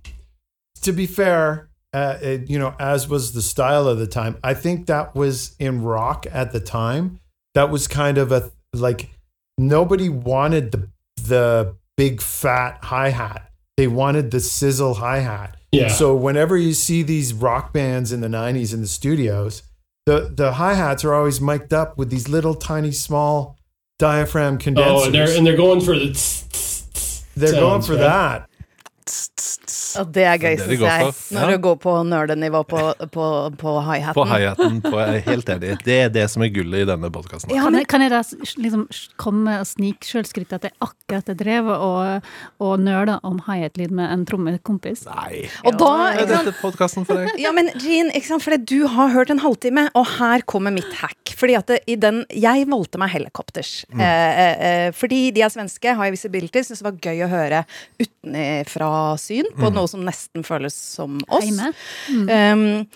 to 0.83 0.93
be 0.93 1.05
fair, 1.05 1.69
uh, 1.91 2.17
it, 2.21 2.49
you 2.49 2.57
know, 2.57 2.73
as 2.79 3.09
was 3.09 3.33
the 3.33 3.41
style 3.41 3.89
of 3.89 3.99
the 3.99 4.07
time, 4.07 4.37
I 4.41 4.53
think 4.53 4.85
that 4.85 5.15
was 5.15 5.57
in 5.59 5.83
rock 5.83 6.25
at 6.31 6.53
the 6.53 6.61
time. 6.61 7.19
That 7.55 7.69
was 7.69 7.89
kind 7.89 8.17
of 8.17 8.31
a 8.31 8.51
like 8.73 9.09
nobody 9.59 10.09
wanted 10.09 10.71
the 10.71 10.89
the 11.21 11.75
big 11.97 12.21
fat 12.21 12.79
hi 12.81 13.09
hat. 13.09 13.51
They 13.77 13.87
wanted 13.87 14.31
the 14.31 14.39
sizzle 14.39 14.95
hi 14.95 15.19
hat. 15.19 15.57
Yeah. 15.71 15.89
So 15.89 16.15
whenever 16.15 16.57
you 16.57 16.73
see 16.73 17.03
these 17.03 17.33
rock 17.33 17.73
bands 17.73 18.11
in 18.11 18.21
the 18.21 18.27
'90s 18.27 18.73
in 18.73 18.81
the 18.81 18.87
studios, 18.87 19.63
the 20.05 20.31
the 20.33 20.53
hi 20.53 20.73
hats 20.73 21.03
are 21.03 21.13
always 21.13 21.39
mic'd 21.39 21.73
up 21.73 21.97
with 21.97 22.09
these 22.09 22.27
little 22.27 22.55
tiny 22.55 22.91
small 22.91 23.57
diaphragm 23.99 24.57
condensers. 24.57 25.01
oh, 25.01 25.05
and 25.05 25.13
they're 25.13 25.37
and 25.37 25.45
they're 25.45 25.57
going 25.57 25.81
for 25.81 25.97
the 25.97 26.09
tss, 26.11 26.47
tss, 26.49 26.85
tss 26.93 27.23
they're 27.35 27.53
going 27.53 27.81
for 27.81 27.93
right? 27.93 27.99
that. 28.01 28.48
Og 29.99 30.11
det 30.13 30.23
er 30.29 30.37
gøy, 30.41 30.55
syns 30.61 30.83
jeg. 30.83 31.13
Når 31.35 31.41
Ja. 31.49 31.57
du 31.57 31.63
går 31.63 31.75
på 31.81 31.93
nerdenivå 32.05 32.61
på, 32.69 32.81
på, 33.11 33.25
på 33.57 33.73
hi-haten. 33.87 34.81
På 34.85 34.99
er 35.01 35.19
helt 35.25 35.49
enig. 35.49 35.77
Det 35.85 35.97
er 36.05 36.09
det 36.13 36.25
som 36.31 36.43
er 36.45 36.51
gullet 36.53 36.83
i 36.85 36.87
denne 36.89 37.09
podkasten. 37.13 37.51
Ja, 37.55 37.63
Kan 37.65 37.73
men 37.73 37.81
jeg, 37.81 37.87
kan 37.91 38.01
jeg 38.05 38.11
da 38.13 38.21
liksom 38.63 38.87
komme 39.21 39.59
og 39.61 39.67
snikskjølskryte 39.69 40.59
at 40.59 40.67
jeg 40.69 40.75
akkurat 40.85 41.27
har 41.33 41.37
drevet 41.39 41.83
og, 41.89 42.29
og 42.63 42.79
nøla 42.85 43.19
om 43.27 43.41
hi-hat-lyd 43.47 43.91
med 43.91 44.11
en 44.13 44.25
trommekompis? 44.29 45.05
Nei. 45.09 45.45
Og 45.65 45.77
da, 45.81 45.91
Er 46.15 46.29
dette 46.29 46.55
podkasten 46.61 47.05
for 47.07 47.19
deg? 47.21 47.35
Ja, 47.41 47.51
men 47.55 47.71
Jean, 47.83 48.11
ikke 48.15 48.31
sant? 48.33 48.45
Fordi 48.45 48.61
du 48.69 48.87
har 48.87 49.11
hørt 49.13 49.29
en 49.33 49.41
halvtime, 49.43 49.89
og 49.97 50.07
her 50.17 50.41
kommer 50.49 50.71
mitt 50.75 50.91
hack. 51.01 51.18
Fordi 51.39 51.55
at 51.55 51.69
det, 51.71 51.77
i 51.87 51.95
den, 51.95 52.25
Jeg 52.35 52.67
valgte 52.67 52.99
meg 52.99 53.13
helikopters. 53.13 53.85
Mm. 53.93 54.01
Eh, 54.03 54.39
eh, 54.43 54.63
eh, 54.69 54.89
fordi 54.95 55.21
de 55.35 55.43
er 55.45 55.53
svenske, 55.53 55.93
har 55.95 56.09
jeg 56.09 56.17
visibility, 56.17 56.63
syns 56.67 56.81
det 56.83 56.87
var 56.89 56.99
gøy 56.99 57.23
å 57.23 57.31
høre 57.31 57.61
utenfra 57.99 58.91
syn 59.19 59.47
Mm. 59.49 59.55
på 59.61 59.71
noe 59.73 59.87
som 59.87 60.03
nesten 60.05 60.43
føles 60.45 60.75
som 60.75 61.17
oss. 61.29 61.47
Mm. 62.09 62.27
Um, 62.29 62.87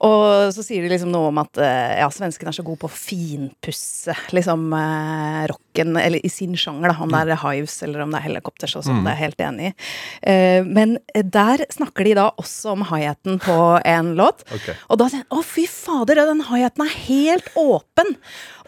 og 0.00 0.52
så 0.56 0.64
sier 0.64 0.82
de 0.82 0.88
liksom 0.94 1.12
noe 1.12 1.28
om 1.28 1.38
at 1.42 1.58
eh, 1.60 1.98
ja, 2.00 2.08
svenskene 2.08 2.48
er 2.48 2.56
så 2.56 2.64
gode 2.64 2.80
på 2.80 2.88
å 2.88 2.94
finpusse 2.94 4.14
liksom 4.32 4.70
uh, 4.72 5.44
musikken, 5.70 5.96
eller 5.96 6.26
i 6.26 6.28
sin 6.28 6.56
sjanger, 6.56 6.90
da, 6.90 6.96
om 7.00 7.10
det 7.10 7.32
er 7.32 7.40
Hives 7.40 7.82
eller 7.82 8.02
om 8.02 8.10
det 8.10 8.18
er 8.18 8.28
Helicopters 8.28 8.76
og 8.76 8.84
sånn, 8.84 9.04
det 9.04 9.12
er 9.12 9.16
jeg 9.16 9.24
helt 9.24 9.40
enig 9.40 9.70
i. 9.70 9.74
Eh, 10.22 10.64
men 10.64 10.98
der 11.14 11.64
snakker 11.70 12.04
de 12.04 12.14
da 12.14 12.30
også 12.36 12.74
om 12.74 12.84
hi-haten 12.90 13.38
på 13.40 13.80
en 13.84 14.14
låt. 14.16 14.44
Okay. 14.50 14.74
Og 14.88 14.98
da 14.98 15.08
sier 15.08 15.24
jeg 15.24 15.30
å 15.30 15.42
fy 15.42 15.66
fader, 15.66 16.16
den 16.16 16.44
hi-haten 16.48 16.86
er 16.86 16.96
helt 17.06 17.50
åpen. 17.56 18.16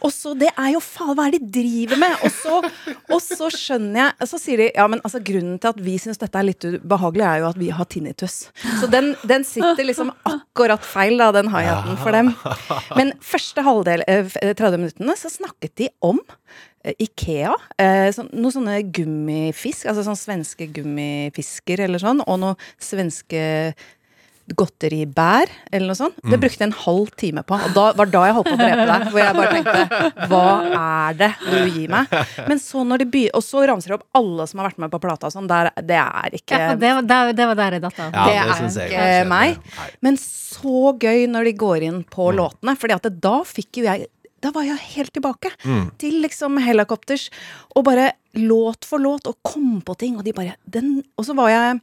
Og 0.02 0.10
så, 0.10 0.32
det 0.34 0.50
er 0.58 0.72
jo 0.74 0.80
faen, 0.82 1.14
hva 1.14 1.28
er 1.28 1.36
det 1.36 1.44
de 1.44 1.60
driver 1.62 2.00
med? 2.02 2.16
Og 2.26 2.32
så, 2.34 2.58
og 3.12 3.20
så 3.22 3.46
skjønner 3.54 4.00
jeg 4.00 4.28
Så 4.32 4.40
sier 4.42 4.58
de 4.58 4.66
ja, 4.74 4.86
men 4.90 5.02
altså 5.06 5.20
grunnen 5.22 5.60
til 5.62 5.70
at 5.70 5.78
vi 5.82 5.94
syns 6.02 6.18
dette 6.18 6.38
er 6.38 6.48
litt 6.48 6.66
ubehagelig, 6.66 7.26
er 7.26 7.42
jo 7.42 7.48
at 7.52 7.60
vi 7.60 7.70
har 7.74 7.88
tinnitus. 7.90 8.38
Så 8.80 8.90
den, 8.90 9.12
den 9.28 9.46
sitter 9.46 9.86
liksom 9.86 10.10
akkurat 10.28 10.82
feil, 10.86 11.14
da, 11.20 11.30
den 11.34 11.52
hi-haten 11.52 11.98
for 12.02 12.14
dem. 12.16 12.32
Men 12.98 13.14
første 13.22 13.62
halvdel, 13.66 14.04
eh, 14.10 14.34
30 14.58 14.82
minuttene, 14.82 15.16
så 15.18 15.30
snakket 15.32 15.76
de 15.78 15.90
om 16.04 16.18
eh, 16.18 16.71
Ikea. 16.84 17.54
Eh, 17.78 18.08
sånn, 18.16 18.28
noen 18.34 18.52
sånne 18.56 18.78
gummifisk, 18.92 19.86
altså 19.86 20.02
sånn 20.06 20.18
svenske 20.18 20.66
gummifisker 20.74 21.84
eller 21.86 22.02
sånn, 22.02 22.22
og 22.26 22.40
noen 22.42 22.56
svenske 22.82 23.74
godteribær, 24.58 25.46
eller 25.70 25.86
noe 25.92 25.96
sånt. 25.96 26.16
Det 26.28 26.36
brukte 26.42 26.58
jeg 26.64 26.66
en 26.66 26.74
halv 26.82 27.12
time 27.20 27.44
på. 27.46 27.54
Og 27.56 27.76
da 27.76 27.84
var 27.96 28.08
da 28.10 28.22
jeg 28.26 28.34
holdt 28.36 28.48
på 28.50 28.56
å 28.56 28.58
drepe 28.58 28.86
deg. 28.88 29.04
Hvor 29.12 29.20
jeg 29.22 29.36
bare 29.38 29.52
tenkte 29.54 30.26
Hva 30.32 30.40
er 30.80 31.18
det 31.20 31.28
du 31.46 31.70
gir 31.76 31.92
meg? 31.94 32.16
Men 32.50 32.60
så 32.60 32.82
når 32.84 33.04
de 33.04 33.06
begynner 33.14 33.38
Og 33.38 33.44
så 33.46 33.62
ramser 33.70 33.94
de 33.94 33.96
opp 34.00 34.18
alle 34.18 34.46
som 34.50 34.60
har 34.60 34.68
vært 34.72 34.80
med 34.82 34.92
på 34.92 35.00
plata 35.04 35.30
og 35.30 35.34
sånn. 35.36 35.46
Der, 35.48 35.70
det 35.86 36.00
er 36.02 36.36
ikke 36.36 36.58
Ja, 36.58 36.72
det, 36.74 36.90
var- 36.98 37.32
det, 37.38 37.46
var 37.52 37.60
der 37.62 37.76
jeg 37.78 37.84
datt 37.86 38.00
av. 38.02 38.10
Ja, 38.18 38.24
det 38.26 38.32
det 38.74 38.88
er 38.88 38.96
jeg 38.96 39.22
ikke 39.22 39.30
meg. 39.30 39.62
Nei. 39.78 39.86
Men 40.08 40.18
så 40.20 40.82
gøy 41.06 41.28
når 41.30 41.48
de 41.48 41.54
går 41.62 41.86
inn 41.92 42.02
på 42.04 42.28
Mm. 42.32 42.36
låtene, 42.42 42.76
Fordi 42.82 42.94
at 42.98 43.02
det, 43.06 43.14
da 43.22 43.38
fikk 43.46 43.78
jo 43.80 43.84
jeg 43.86 44.06
da 44.42 44.50
var 44.54 44.66
jeg 44.66 44.78
helt 44.96 45.12
tilbake 45.14 45.52
Mm. 45.64 45.90
til 45.98 46.18
liksom 46.24 46.58
Helicopters. 46.64 47.28
Og 47.76 47.84
bare 47.86 48.12
låt 48.34 48.84
for 48.88 48.98
låt, 48.98 49.26
og 49.30 49.36
kom 49.46 49.80
på 49.82 49.96
ting. 49.98 50.16
Og 50.18 50.24
de 50.24 50.32
bare 50.32 50.56
den, 50.68 51.02
Og 51.18 51.24
så 51.28 51.34
var 51.38 51.48
jeg 51.52 51.80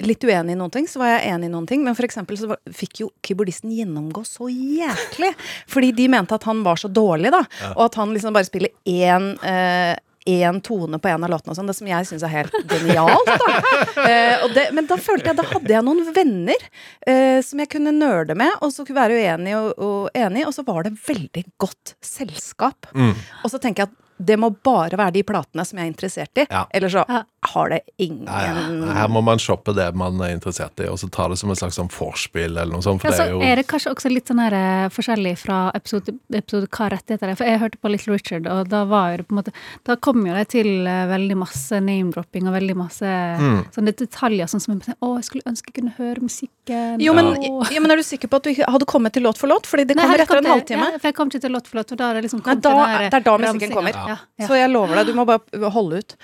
litt 0.00 0.22
uenig 0.24 0.54
i 0.54 0.56
noen 0.56 0.70
ting, 0.72 0.86
så 0.88 1.00
var 1.02 1.10
jeg 1.18 1.32
enig 1.34 1.48
i 1.50 1.52
noen 1.52 1.66
ting. 1.68 1.82
Men 1.84 1.94
for 1.98 2.06
eksempel 2.06 2.38
så 2.38 2.48
var, 2.48 2.60
fikk 2.72 3.00
jo 3.02 3.10
keyboardisten 3.26 3.72
gjennomgå 3.74 4.22
så 4.24 4.46
jæklig. 4.48 5.34
Fordi 5.68 5.90
de 5.96 6.06
mente 6.08 6.32
at 6.38 6.44
han 6.48 6.62
var 6.64 6.76
så 6.80 6.88
dårlig, 6.88 7.32
da. 7.34 7.42
Og 7.74 7.84
at 7.90 7.98
han 8.00 8.14
liksom 8.14 8.32
bare 8.32 8.48
spiller 8.48 8.70
én 8.86 9.32
eh, 9.44 9.96
én 10.30 10.60
tone 10.64 11.00
på 11.02 11.10
en 11.10 11.26
av 11.26 11.32
låtene 11.32 11.54
og 11.54 11.58
sånn, 11.58 11.70
det 11.70 11.76
som 11.78 11.88
jeg 11.90 12.08
syns 12.08 12.24
er 12.26 12.34
helt 12.34 12.56
genialt. 12.70 13.30
Da. 13.30 13.56
Eh, 14.00 14.42
og 14.44 14.54
det, 14.56 14.62
men 14.74 14.86
da 14.88 14.96
følte 15.00 15.28
jeg 15.30 15.36
da 15.38 15.44
hadde 15.46 15.72
jeg 15.72 15.84
noen 15.84 16.06
venner 16.14 16.62
eh, 17.08 17.38
som 17.44 17.60
jeg 17.60 17.68
kunne 17.74 17.92
nerde 17.94 18.34
med, 18.38 18.52
og 18.64 18.72
så 18.72 18.84
kunne 18.86 19.02
være 19.02 19.18
uenig 19.20 19.52
og, 19.58 19.68
og 19.76 20.16
enig, 20.16 20.46
og 20.48 20.54
så 20.56 20.64
var 20.66 20.86
det 20.86 20.94
veldig 21.04 21.42
godt 21.60 21.94
selskap. 22.04 22.88
Mm. 22.96 23.12
Og 23.44 23.52
så 23.52 23.60
tenker 23.62 23.84
jeg 23.84 23.90
at 23.90 23.98
det 24.20 24.36
må 24.38 24.50
bare 24.64 24.98
være 25.00 25.14
de 25.16 25.22
platene 25.24 25.64
som 25.64 25.78
jeg 25.80 25.86
er 25.88 25.92
interessert 25.94 26.40
i, 26.42 26.46
Ja. 26.50 26.66
eller 26.76 26.88
så 26.92 27.04
har 27.50 27.70
det 27.72 27.80
ingen 27.98 28.26
Nei, 28.28 28.42
ja. 28.44 28.92
Her 28.92 29.08
må 29.08 29.22
man 29.24 29.38
shoppe 29.40 29.72
det 29.74 29.86
man 29.96 30.20
er 30.20 30.34
interessert 30.36 30.78
i, 30.84 30.88
og 30.92 30.98
så 31.00 31.08
ta 31.10 31.26
det 31.32 31.38
som 31.40 31.50
et 31.50 31.56
slags 31.58 31.78
sånn 31.80 31.88
vorspiel 31.88 32.52
eller 32.58 32.68
noe 32.74 32.84
sånt. 32.84 33.00
For 33.00 33.08
Ja, 33.08 33.16
så 33.16 33.24
det 33.24 33.30
er 33.30 33.32
jo 33.32 33.40
er 33.40 33.56
det 33.56 33.66
kanskje 33.70 33.94
også 33.94 34.12
litt 34.12 34.28
sånn 34.28 34.42
her 34.44 34.52
eh, 34.58 34.88
forskjellig 34.92 35.32
fra 35.40 35.60
episode 35.74 36.04
til 36.10 36.18
episode 36.36 36.68
hva 36.68 36.90
rettigheter 36.92 37.32
er. 37.32 37.38
For 37.40 37.48
jeg 37.48 37.60
hørte 37.62 37.80
på 37.80 37.90
Little 37.90 38.12
Richard, 38.18 38.46
og 38.46 38.68
da 38.68 38.84
var 38.84 39.12
jo 39.12 39.16
det 39.22 39.26
på 39.30 39.32
en 39.32 39.40
måte 39.40 39.52
Da 39.88 39.96
kom 39.96 40.20
jo 40.26 40.34
det 40.36 40.48
til 40.52 40.86
eh, 40.86 41.06
veldig 41.08 41.36
masse 41.40 41.80
name-dropping 41.80 42.46
og 42.50 42.54
veldig 42.58 42.76
masse 42.76 43.08
Mm. 43.40 43.64
sånne 43.72 43.92
detaljer 43.96 44.46
sånn 44.50 44.60
som 44.60 44.74
jeg, 44.80 44.94
Å, 45.00 45.14
jeg 45.16 45.24
skulle 45.24 45.46
ønske 45.48 45.70
jeg 45.72 45.76
kunne 45.80 45.94
høre 45.96 46.20
musikken. 46.20 47.00
Jo 47.00 47.14
men, 47.14 47.30
jo, 47.42 47.80
men 47.80 47.90
er 47.90 47.96
du 47.96 48.02
sikker 48.04 48.28
på 48.28 48.36
at 48.36 48.42
du 48.44 48.50
ikke 48.52 48.68
hadde 48.68 48.84
kommet 48.86 49.12
til 49.16 49.22
låt 49.24 49.38
for 49.38 49.48
låt? 49.48 49.66
Fordi 49.66 49.84
det 49.86 49.96
kommer 49.96 50.20
etter 50.20 50.36
en 50.42 50.44
halvtime. 50.50 50.86
Ja, 50.92 50.98
for 50.98 51.08
jeg 51.08 51.14
kom 51.16 51.28
ikke 51.30 51.40
til 51.40 51.52
låt 51.54 51.66
for 51.70 51.80
låt, 51.80 51.92
og 51.92 51.98
da 51.98 52.10
er 52.10 52.14
det 52.20 52.24
liksom 52.28 52.42
Nei, 52.44 52.54
da, 52.60 52.74
her 52.86 53.08
det 53.10 53.14
er 53.14 53.24
da 53.26 53.36
musikken 53.38 53.72
kommer. 53.72 53.92
Ja, 54.10 54.16
ja. 54.40 54.48
Så 54.48 54.56
jeg 54.58 54.70
lover 54.72 54.98
deg, 54.98 55.10
du 55.10 55.16
må 55.16 55.24
bare 55.28 55.70
holde 55.74 56.00
ut. 56.02 56.14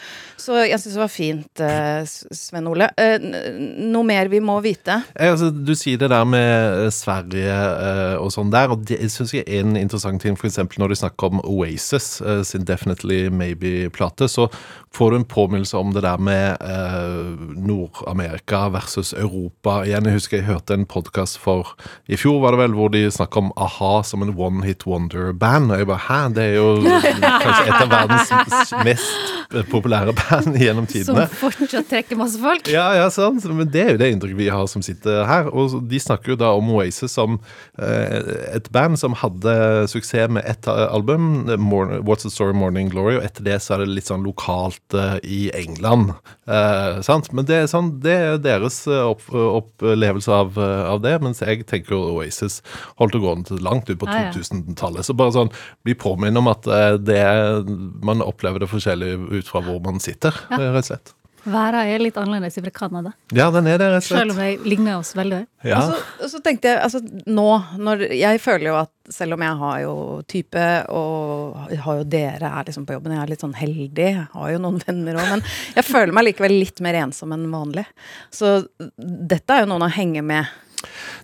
Så 0.40 0.57
jeg 0.66 0.78
syns 0.81 0.97
det 0.97 1.02
var 1.02 1.12
fint, 1.12 1.62
eh, 1.62 2.07
Sven 2.07 2.66
Ole. 2.71 2.88
Eh, 2.99 3.23
noe 3.23 4.07
mer 4.07 4.31
vi 4.33 4.40
må 4.43 4.59
vite? 4.64 4.99
Eh, 5.14 5.31
altså, 5.33 5.50
du 5.50 5.75
sier 5.78 6.00
det 6.00 6.11
der 6.12 6.26
med 6.28 6.90
Sverige 6.95 7.57
og 8.23 8.33
sånn 8.35 8.50
der, 8.55 8.73
og 8.75 8.85
det 8.88 8.99
syns 9.12 9.35
jeg 9.37 9.47
er 9.47 9.62
en 9.62 9.76
interessant 9.78 10.23
ting, 10.23 10.37
f.eks. 10.38 10.59
når 10.81 10.93
de 10.93 10.99
snakker 11.02 11.31
om 11.31 11.43
Oasis 11.45 12.21
sin 12.49 12.66
Definitely 12.66 13.26
Maybe-plate, 13.31 14.28
så 14.31 14.49
får 14.97 15.12
du 15.12 15.19
en 15.21 15.28
påminnelse 15.28 15.76
om 15.78 15.93
det 15.93 16.02
der 16.07 16.21
med 16.23 16.62
Nord-Amerika 17.61 18.66
versus 18.73 19.12
Europa. 19.12 19.83
Igjen, 19.85 20.09
jeg 20.09 20.19
husker 20.19 20.40
jeg 20.40 20.49
hørte 20.49 20.76
en 20.76 20.87
podkast 20.88 21.38
for 21.43 21.75
i 22.09 22.16
fjor, 22.19 22.40
var 22.43 22.57
det 22.57 22.62
vel, 22.64 22.76
hvor 22.78 22.93
de 22.95 23.05
snakka 23.12 23.43
om 23.45 23.52
a-ha 23.61 23.93
som 24.07 24.25
en 24.25 24.33
one 24.37 24.64
hit 24.66 24.87
wonder-band. 24.88 25.73
Og 25.73 25.83
jeg 25.83 25.90
bare 25.90 26.05
hæ, 26.09 26.21
det 26.37 26.47
er 26.50 26.57
jo 26.57 26.69
kanskje 27.45 27.66
et 27.66 27.75
av 27.83 27.90
verdens 27.92 28.73
mest 28.87 29.61
populære 29.71 30.14
band 30.16 30.56
gjennom 30.61 30.87
tidene. 30.90 31.26
Som 31.30 31.50
fortsatt 31.50 31.88
trekker 31.90 32.18
masse 32.18 32.40
folk. 32.40 32.68
Ja, 32.73 32.88
ja, 32.99 33.06
sant. 33.12 33.45
Men 33.47 33.71
det 33.73 33.83
er 33.83 33.95
jo 33.95 34.00
det 34.02 34.11
inntrykket 34.14 34.40
vi 34.40 34.50
har 34.52 34.66
som 34.71 34.85
sitter 34.85 35.25
her. 35.28 35.50
Og 35.52 35.78
de 35.90 36.00
snakker 36.02 36.35
jo 36.35 36.38
da 36.40 36.52
om 36.56 36.71
Oasis 36.76 37.14
som 37.16 37.38
eh, 37.78 38.33
et 38.56 38.71
band 38.75 38.99
som 39.00 39.16
hadde 39.18 39.56
suksess 39.92 40.30
med 40.33 40.47
ett 40.49 40.66
album, 40.68 41.47
What's 42.06 42.25
the 42.25 42.33
Story 42.33 42.54
Morning 42.56 42.88
Glory, 42.90 43.18
og 43.18 43.26
etter 43.26 43.45
det 43.47 43.59
så 43.62 43.76
er 43.76 43.85
det 43.85 43.92
litt 43.92 44.09
sånn 44.09 44.25
lokalt 44.26 44.97
eh, 44.97 45.18
i 45.23 45.40
England. 45.56 46.14
Eh, 46.49 47.00
sant? 47.06 47.30
Men 47.37 47.47
det 47.49 47.61
er, 47.62 47.71
sånn, 47.71 47.92
det 48.04 48.16
er 48.16 48.40
deres 48.42 48.80
eh, 48.88 49.02
opp, 49.04 49.26
opplevelse 49.30 50.33
av, 50.33 50.56
av 50.59 51.02
det, 51.04 51.16
mens 51.25 51.42
jeg 51.45 51.66
tenker 51.68 51.99
Oasis 51.99 52.62
holdt 53.00 53.18
å 53.18 53.23
gå 53.23 53.37
langt 53.61 53.90
ut 53.90 53.99
på 54.00 54.09
Ja, 54.09 54.28
ja. 54.28 54.35
2000-tallet. 54.35 55.06
Så 55.06 55.14
bare 55.18 55.35
sånn, 55.35 55.52
bli 55.87 55.95
påminnet 55.99 56.40
om 56.40 56.49
at 56.50 56.66
det 57.04 57.16
det, 57.16 57.65
man 57.66 58.23
opplever 58.25 58.62
det 58.64 58.70
forskjellig 58.73 59.14
ut 59.40 59.46
fra 59.50 59.61
hvor 59.66 59.80
man 59.85 60.00
sitter, 60.00 60.35
Ja. 60.50 60.58
rett 60.73 60.85
og 60.87 60.90
slett. 60.92 61.12
Været 61.46 61.76
er 61.87 62.00
litt 62.02 62.16
annerledes 62.18 62.56
fra 62.58 62.70
Canada, 62.75 63.12
Ja, 63.30 63.44
den 63.54 63.68
er 63.70 63.78
det, 63.78 63.87
rett 63.92 64.02
og 64.02 64.06
slett. 64.08 64.18
selv 64.18 64.32
om 64.32 64.38
de 64.42 64.68
ligner 64.68 64.96
oss 64.99 65.12
veldig. 65.14 65.46
Ja. 65.62 65.78
Og, 65.78 65.92
så, 65.92 66.25
og 66.25 66.30
så 66.32 66.40
tenkte 66.42 66.73
jeg, 66.73 66.80
altså 66.82 66.99
nå 67.30 67.44
når 67.78 68.02
Jeg 68.18 68.40
føler 68.42 68.66
jo 68.73 68.75
at 68.80 68.90
selv 69.14 69.37
om 69.37 69.44
jeg 69.46 69.54
har 69.61 69.76
jo 69.85 69.94
type, 70.26 70.64
og 70.90 71.70
har 71.85 72.00
jo 72.00 72.04
dere 72.16 72.50
er 72.50 72.64
liksom 72.66 72.85
på 72.88 72.96
jobben, 72.99 73.14
jeg 73.14 73.23
er 73.23 73.30
litt 73.30 73.44
sånn 73.46 73.54
heldig, 73.54 74.08
jeg 74.11 74.26
har 74.32 74.50
jo 74.56 74.58
noen 74.58 74.82
venner 74.88 75.14
òg, 75.23 75.30
men 75.37 75.42
jeg 75.76 75.87
føler 75.87 76.12
meg 76.18 76.25
likevel 76.32 76.58
litt 76.58 76.82
mer 76.82 76.99
ensom 77.04 77.30
enn 77.38 77.46
vanlig. 77.54 77.87
Så 78.35 78.66
dette 78.99 79.46
er 79.54 79.62
jo 79.62 79.70
noen 79.70 79.87
å 79.87 79.92
henge 79.94 80.26
med. 80.26 80.50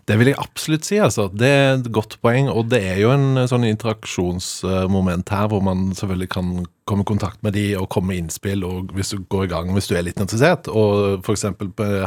Det 0.08 0.18
vil 0.20 0.32
jeg 0.32 0.40
absolutt 0.42 0.88
si, 0.88 0.98
altså. 1.02 1.28
Det 1.32 1.48
er 1.48 1.72
et 1.78 1.90
godt 1.94 2.18
poeng, 2.24 2.50
og 2.52 2.70
det 2.72 2.82
er 2.92 3.02
jo 3.02 3.12
en 3.14 3.42
eh, 3.42 3.48
sånn 3.50 3.66
interaksjonsmoment 3.68 5.32
her, 5.32 5.50
hvor 5.52 5.64
man 5.64 5.90
selvfølgelig 5.96 6.30
kan 6.32 6.54
komme 6.88 7.04
i 7.04 7.06
kontakt 7.06 7.38
med 7.46 7.54
de 7.54 7.76
og 7.78 7.86
komme 7.94 8.10
med 8.10 8.24
innspill, 8.24 8.64
og 8.66 8.90
hvis 8.96 9.12
du 9.14 9.22
går 9.30 9.46
i 9.46 9.50
gang, 9.52 9.70
hvis 9.74 9.86
du 9.86 9.94
er 9.94 10.02
litt 10.06 10.18
interessert, 10.20 10.66
og 10.66 11.22
på 11.22 11.36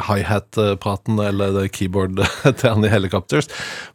hi-hat-praten 0.08 1.20
eller 1.22 1.62
keyboard 1.72 2.20
til 2.44 2.68
Annie 2.68 2.92
Helicopters, 2.92 3.48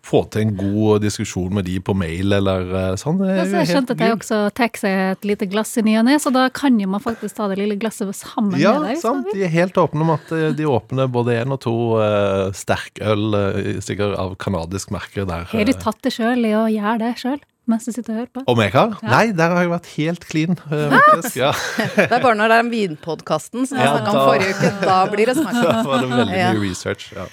få 0.05 0.23
til 0.33 0.47
en 0.47 0.55
god 0.57 1.03
diskusjon 1.05 1.53
med 1.53 1.69
de 1.69 1.77
på 1.85 1.93
mail 1.97 2.33
eller 2.39 2.73
eh, 2.73 2.95
sånn. 2.99 3.21
Ja, 3.29 3.45
så 3.45 3.61
jeg 3.61 3.71
skjønte 3.71 3.95
at 3.97 4.03
jeg 4.05 4.17
også 4.17 4.41
tar 4.57 4.73
seg 4.81 5.03
et 5.11 5.27
lite 5.27 5.47
glass 5.51 5.75
i 5.77 5.85
ny 5.85 5.97
og 6.01 6.07
ne, 6.07 6.17
så 6.21 6.33
da 6.33 6.47
kan 6.53 6.79
jo 6.81 6.89
man 6.89 7.03
faktisk 7.03 7.37
ta 7.37 7.49
det 7.51 7.59
lille 7.59 7.77
glasset 7.81 8.09
sammen 8.17 8.57
Ja, 8.59 8.75
med 8.79 8.89
deg. 8.89 8.97
Ja, 8.97 9.01
sant. 9.03 9.29
De 9.31 9.45
er 9.45 9.53
helt 9.53 9.77
åpne 9.77 10.05
om 10.05 10.13
at 10.15 10.33
eh, 10.35 10.49
de 10.57 10.67
åpner 10.69 11.11
både 11.11 11.37
én 11.43 11.53
og 11.53 11.61
to 11.63 11.75
uh, 11.99 12.49
sterkøl, 12.57 13.27
eh, 13.37 13.70
sikkert 13.79 14.17
av 14.19 14.35
kanadisk 14.41 14.91
merke 14.91 15.23
der. 15.29 15.47
Har 15.53 15.65
du 15.65 15.71
eh, 15.73 15.79
tatt 15.79 16.01
det 16.03 16.11
sjøl 16.17 16.43
i 16.45 16.53
å 16.57 16.65
gjøre 16.71 16.97
det 17.05 17.13
sjøl, 17.21 17.39
mens 17.71 17.85
du 17.87 17.91
sitter 17.93 18.11
og 18.11 18.19
hører 18.19 18.31
på? 18.35 18.41
Om 18.51 18.61
jeg 18.65 18.71
har? 18.73 18.95
Nei, 19.05 19.23
der 19.37 19.53
har 19.53 19.61
jeg 19.63 19.71
vært 19.71 19.89
helt 19.95 20.25
clean. 20.27 20.57
eh. 20.73 20.95
Ja. 21.37 21.51
Det 21.95 22.07
er 22.09 22.23
bare 22.23 22.35
når 22.39 22.51
det 22.51 22.57
er 22.57 22.69
vinpodkasten 22.73 23.67
som 23.69 23.77
jeg 23.79 23.85
Ja, 23.87 23.93
snakka 23.99 24.11
om 24.11 24.29
forrige 24.31 24.55
uke, 24.57 24.71
da 24.83 24.97
blir 25.11 25.29
det 25.31 25.35
snakk. 25.37 25.59
Da 25.69 25.83
var 25.87 26.01
det 26.03 26.09
veldig 26.11 26.39
Ja. 26.41 26.49
mye 26.51 26.63
research. 26.65 27.11
Ja. 27.15 27.27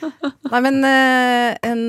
Nei, 0.53 0.61
men 0.65 0.79
eh, 0.87 1.57
en 1.69 1.83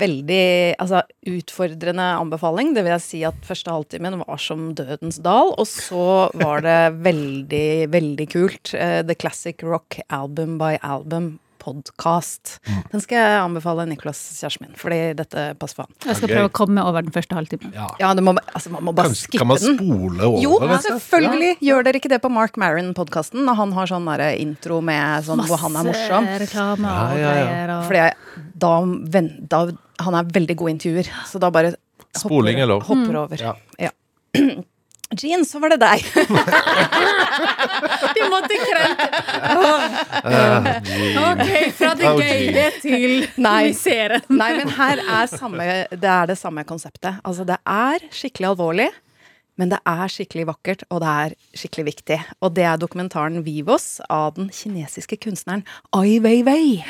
veldig 0.00 0.40
altså, 0.82 1.02
utfordrende 1.30 2.08
anbefaling. 2.20 2.72
Det 2.76 2.82
vil 2.84 2.94
jeg 2.96 3.04
si 3.04 3.20
at 3.28 3.38
første 3.46 3.72
halvtimen 3.72 4.18
var 4.24 4.40
som 4.42 4.70
Dødens 4.76 5.20
dal, 5.24 5.54
og 5.56 5.68
så 5.68 6.02
var 6.40 6.64
det 6.66 6.78
veldig, 7.04 7.66
veldig 7.92 8.26
kult. 8.32 8.72
The 8.74 9.16
Classic 9.20 9.62
Rock 9.66 10.00
Album 10.08 10.58
by 10.60 10.74
Album 10.82 11.38
podcast. 11.60 12.56
Mm. 12.66 12.78
Den 12.94 13.04
skal 13.04 13.20
jeg 13.20 13.40
anbefale 13.40 13.86
Niklas, 13.90 14.20
kjæresten 14.40 14.66
min, 14.66 14.78
fordi 14.80 15.00
dette 15.18 15.44
passer 15.60 15.80
for 15.80 15.88
han. 15.88 15.98
Jeg 16.06 16.18
skal 16.18 16.32
prøve 16.32 16.50
å 16.50 16.54
komme 16.60 16.84
over 16.86 17.04
den 17.06 17.14
første 17.14 17.36
halvtimen. 17.36 17.74
Ja. 17.76 17.90
Ja, 18.02 18.12
det 18.16 18.24
må, 18.26 18.34
altså, 18.54 18.72
man 18.74 18.86
må 18.88 18.94
bare 18.96 19.12
Kanskje, 19.12 19.28
skippe 19.28 19.42
kan 19.42 19.50
man 19.52 19.60
spole 19.62 20.26
over? 20.26 20.40
Jo, 20.42 20.56
ja, 20.64 20.80
selvfølgelig! 20.86 21.52
Ja. 21.58 21.66
Gjør 21.70 21.86
dere 21.86 22.00
ikke 22.02 22.12
det 22.12 22.20
på 22.24 22.32
Mark 22.32 22.58
Maron-podkasten? 22.60 23.44
Når 23.46 23.60
han 23.60 23.76
har 23.76 23.92
sånn 23.92 24.10
intro 24.40 24.80
med 24.84 25.28
sånn 25.28 25.44
hvor 25.48 25.60
han 25.62 25.78
er 25.78 25.88
morsom? 25.90 26.26
Masse 26.26 26.42
reklame 26.46 26.96
og 26.96 27.20
ja, 27.20 27.20
ja. 27.20 27.36
greier. 27.36 27.76
Og... 27.76 27.86
Fordi 27.90 28.02
jeg, 28.02 28.42
da, 28.64 28.74
ven, 29.14 29.30
da 29.50 29.62
Han 30.00 30.16
er 30.16 30.34
veldig 30.34 30.56
god 30.56 30.74
intervjuer, 30.74 31.14
så 31.28 31.40
da 31.42 31.52
bare 31.52 31.76
Spoling 32.16 32.58
er 32.58 32.72
hopper 32.82 33.22
over. 33.22 33.42
Ja. 33.78 33.92
Jean, 35.18 35.42
så 35.44 35.58
var 35.58 35.72
det 35.74 35.80
deg. 35.82 36.04
De 38.14 38.22
måtte 38.30 38.54
krente 38.62 39.06
Eh, 40.20 40.66
Ok, 41.20 41.46
fra 41.78 41.90
det 41.98 42.06
Oh, 42.10 42.18
gøye 42.20 42.64
til 42.82 43.12
Nei. 43.40 43.70
misere. 43.70 44.20
Nei, 44.30 44.50
men 44.58 44.68
her 44.76 45.00
er 45.02 45.26
samme, 45.30 45.66
det 45.90 46.10
er 46.10 46.26
det 46.30 46.36
samme 46.38 46.62
konseptet. 46.68 47.14
Altså, 47.26 47.44
det 47.48 47.56
er 47.66 47.98
skikkelig 48.14 48.48
alvorlig, 48.52 48.88
Men 49.60 49.72
det 49.74 49.80
er 49.88 50.08
skikkelig 50.08 50.46
vakkert, 50.48 50.84
og 50.88 51.02
det 51.02 51.10
er 51.24 51.34
skikkelig 51.60 51.86
viktig. 51.90 52.18
Og 52.40 52.54
det 52.56 52.64
er 52.64 52.80
dokumentaren 52.80 53.42
Vivos 53.44 53.98
av 54.08 54.38
den 54.38 54.48
kinesiske 54.54 55.18
kunstneren 55.20 55.66
Ai 55.96 56.16
Weiwei. 56.24 56.80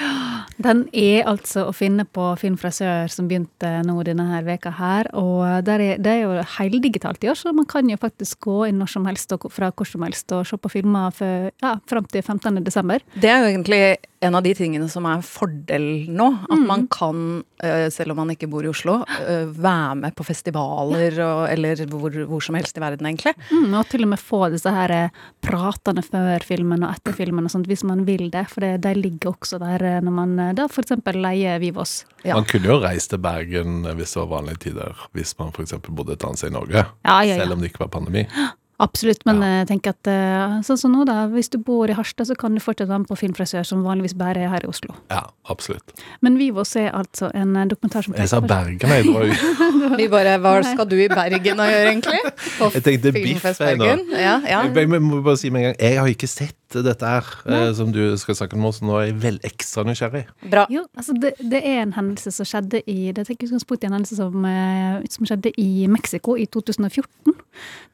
Den 0.62 0.84
er 0.94 1.26
altså 1.30 1.66
å 1.66 1.74
finne 1.74 2.06
på 2.06 2.28
Film 2.40 2.58
fra 2.60 2.70
sør, 2.74 3.10
som 3.10 3.26
begynte 3.30 3.72
nå 3.86 3.96
denne 4.06 4.28
her 4.30 4.46
veka 4.46 4.72
her. 4.78 5.10
Og 5.18 5.66
der 5.66 5.82
er, 5.82 5.98
det 5.98 6.14
er 6.14 6.22
jo 6.22 6.46
heldigitalt 6.58 7.26
i 7.26 7.32
år, 7.32 7.40
så 7.40 7.54
man 7.56 7.68
kan 7.70 7.90
jo 7.90 7.98
faktisk 8.00 8.46
gå 8.46 8.62
inn 8.68 8.78
når 8.80 8.94
som 8.94 9.08
helst 9.10 9.34
og 9.34 9.48
fra 9.50 9.72
hvor 9.74 9.88
som 9.88 10.06
helst 10.06 10.30
og 10.36 10.46
se 10.46 10.58
på 10.60 10.72
filmer 10.72 11.10
for, 11.16 11.50
ja, 11.64 11.74
fram 11.90 12.06
til 12.06 12.22
15. 12.22 12.62
desember. 12.64 13.02
Det 13.18 13.30
er 13.32 13.42
jo 13.42 13.50
egentlig 13.50 13.82
en 14.20 14.34
av 14.34 14.42
de 14.44 14.52
tingene 14.54 14.84
som 14.92 15.06
er 15.08 15.22
fordel 15.24 15.86
nå. 16.12 16.26
At 16.52 16.60
man 16.68 16.84
kan, 16.92 17.42
eh, 17.62 17.88
selv 17.92 18.12
om 18.12 18.20
man 18.20 18.32
ikke 18.34 18.50
bor 18.52 18.64
i 18.64 18.68
Oslo, 18.68 18.98
eh, 19.16 19.48
være 19.48 19.96
med 20.02 20.14
på 20.14 20.26
festivaler 20.28 21.16
og, 21.24 21.48
eller 21.48 21.80
hvor, 21.88 22.12
hvor 22.28 22.44
som 22.44 22.58
helst 22.58 22.76
i 22.76 22.84
verden, 22.84 23.08
egentlig. 23.08 23.32
Mm, 23.48 23.72
og 23.78 23.88
til 23.88 24.04
og 24.04 24.12
med 24.12 24.20
få 24.20 24.42
disse 24.52 24.68
her 24.74 24.92
eh, 24.92 25.16
pratene 25.40 26.04
før 26.04 26.44
filmen 26.44 26.84
og 26.84 26.92
etter 26.92 27.16
filmen 27.16 27.48
og 27.48 27.54
sånt, 27.54 27.70
hvis 27.70 27.86
man 27.88 28.04
vil 28.04 28.28
det. 28.30 28.44
For 28.52 28.60
det, 28.60 28.82
de 28.84 28.94
ligger 28.98 29.32
også 29.32 29.60
der 29.62 29.86
når 30.04 30.16
man 30.20 30.36
da 30.56 30.68
f.eks. 30.68 30.98
leier 31.16 31.60
Vivos. 31.62 32.04
Ja. 32.20 32.36
Man 32.36 32.44
kunne 32.44 32.68
jo 32.68 32.80
reist 32.84 33.14
til 33.14 33.22
Bergen 33.24 33.86
hvis 33.96 34.12
det 34.12 34.20
var 34.20 34.32
vanlige 34.36 34.64
tider, 34.68 35.06
hvis 35.16 35.32
man 35.40 35.54
f.eks. 35.54 35.78
bodde 35.88 36.18
et 36.18 36.24
annet 36.28 36.42
sted 36.42 36.52
i 36.52 36.58
Norge. 36.60 36.76
Ja, 36.76 36.90
ja, 37.08 37.20
ja. 37.32 37.40
Selv 37.40 37.56
om 37.56 37.64
det 37.64 37.72
ikke 37.72 37.86
var 37.86 37.94
pandemi. 37.96 38.28
Absolutt, 38.80 39.26
men 39.28 39.42
jeg 39.44 39.66
tenker 39.68 39.92
at 39.92 40.08
eh, 40.08 40.54
sånn 40.64 40.78
som 40.80 40.94
nå, 40.94 41.04
da. 41.08 41.26
Hvis 41.32 41.50
du 41.52 41.58
bor 41.60 41.90
i 41.90 41.96
Harstad, 41.96 42.30
så 42.30 42.36
kan 42.38 42.56
du 42.56 42.62
fortsatt 42.64 42.88
være 42.88 43.02
med 43.02 43.10
på 43.10 43.18
filmfrisør, 43.20 43.66
som 43.68 43.82
vanligvis 43.84 44.14
bare 44.16 44.46
er 44.46 44.52
her 44.52 44.64
i 44.64 44.70
Oslo. 44.70 44.94
Ja, 45.12 45.26
absolutt. 45.52 45.92
Men 46.24 46.38
Vivos 46.40 46.72
se 46.76 46.86
altså 46.88 47.28
en 47.36 47.52
eh, 47.60 47.68
dokumentar 47.68 48.06
som 48.06 48.16
Jeg 48.16 48.32
sa 48.32 48.40
Bergen, 48.40 48.80
jeg. 48.80 49.10
Var 49.10 49.28
jo 49.28 49.34
Vi 50.00 50.08
bare 50.12 50.38
Hva 50.40 50.54
skal 50.64 50.88
du 50.88 50.96
i 50.96 51.10
Bergen 51.12 51.60
å 51.60 51.68
gjøre, 51.68 51.92
egentlig? 51.92 52.22
På 52.58 52.70
Jeg 52.76 52.86
tenkte 52.86 53.12
biff, 53.16 53.44
jeg, 53.44 53.80
nå. 53.80 53.90
Ja, 54.16 54.38
ja. 54.40 54.64
Jeg, 54.64 54.74
jeg 54.80 55.04
må 55.04 55.20
bare 55.20 55.40
si 55.40 55.52
med 55.52 55.64
en 55.64 55.70
gang, 55.70 55.78
jeg 55.80 56.00
har 56.00 56.14
ikke 56.16 56.30
sett 56.30 56.56
dette 56.70 57.06
her 57.06 57.26
eh, 57.50 57.70
som 57.76 57.90
du 57.92 58.00
skal 58.20 58.36
snakke 58.38 58.58
om 58.58 58.68
så 58.74 58.86
nå 58.86 58.96
er 58.98 59.08
jeg 59.08 59.16
veldig 59.24 59.48
ekstra 59.48 59.84
nysgjerrig. 59.88 60.22
Bra. 60.52 60.66
Jo, 60.72 60.84
altså 60.96 61.16
det, 61.18 61.32
det 61.42 61.60
er 61.66 61.82
en 61.82 61.94
hendelse 61.96 62.32
som 62.34 62.46
skjedde 62.48 62.82
i 62.86 63.10
Det 63.16 63.24
er 63.24 63.32
utgangspunkt 63.34 63.84
i 63.84 63.88
en 63.88 63.96
hendelse 63.98 64.18
som, 64.20 64.44
eh, 64.46 65.00
som 65.10 65.28
skjedde 65.28 65.52
i 65.60 65.86
Mexico 65.90 66.36
i 66.38 66.46
2014. 66.46 67.34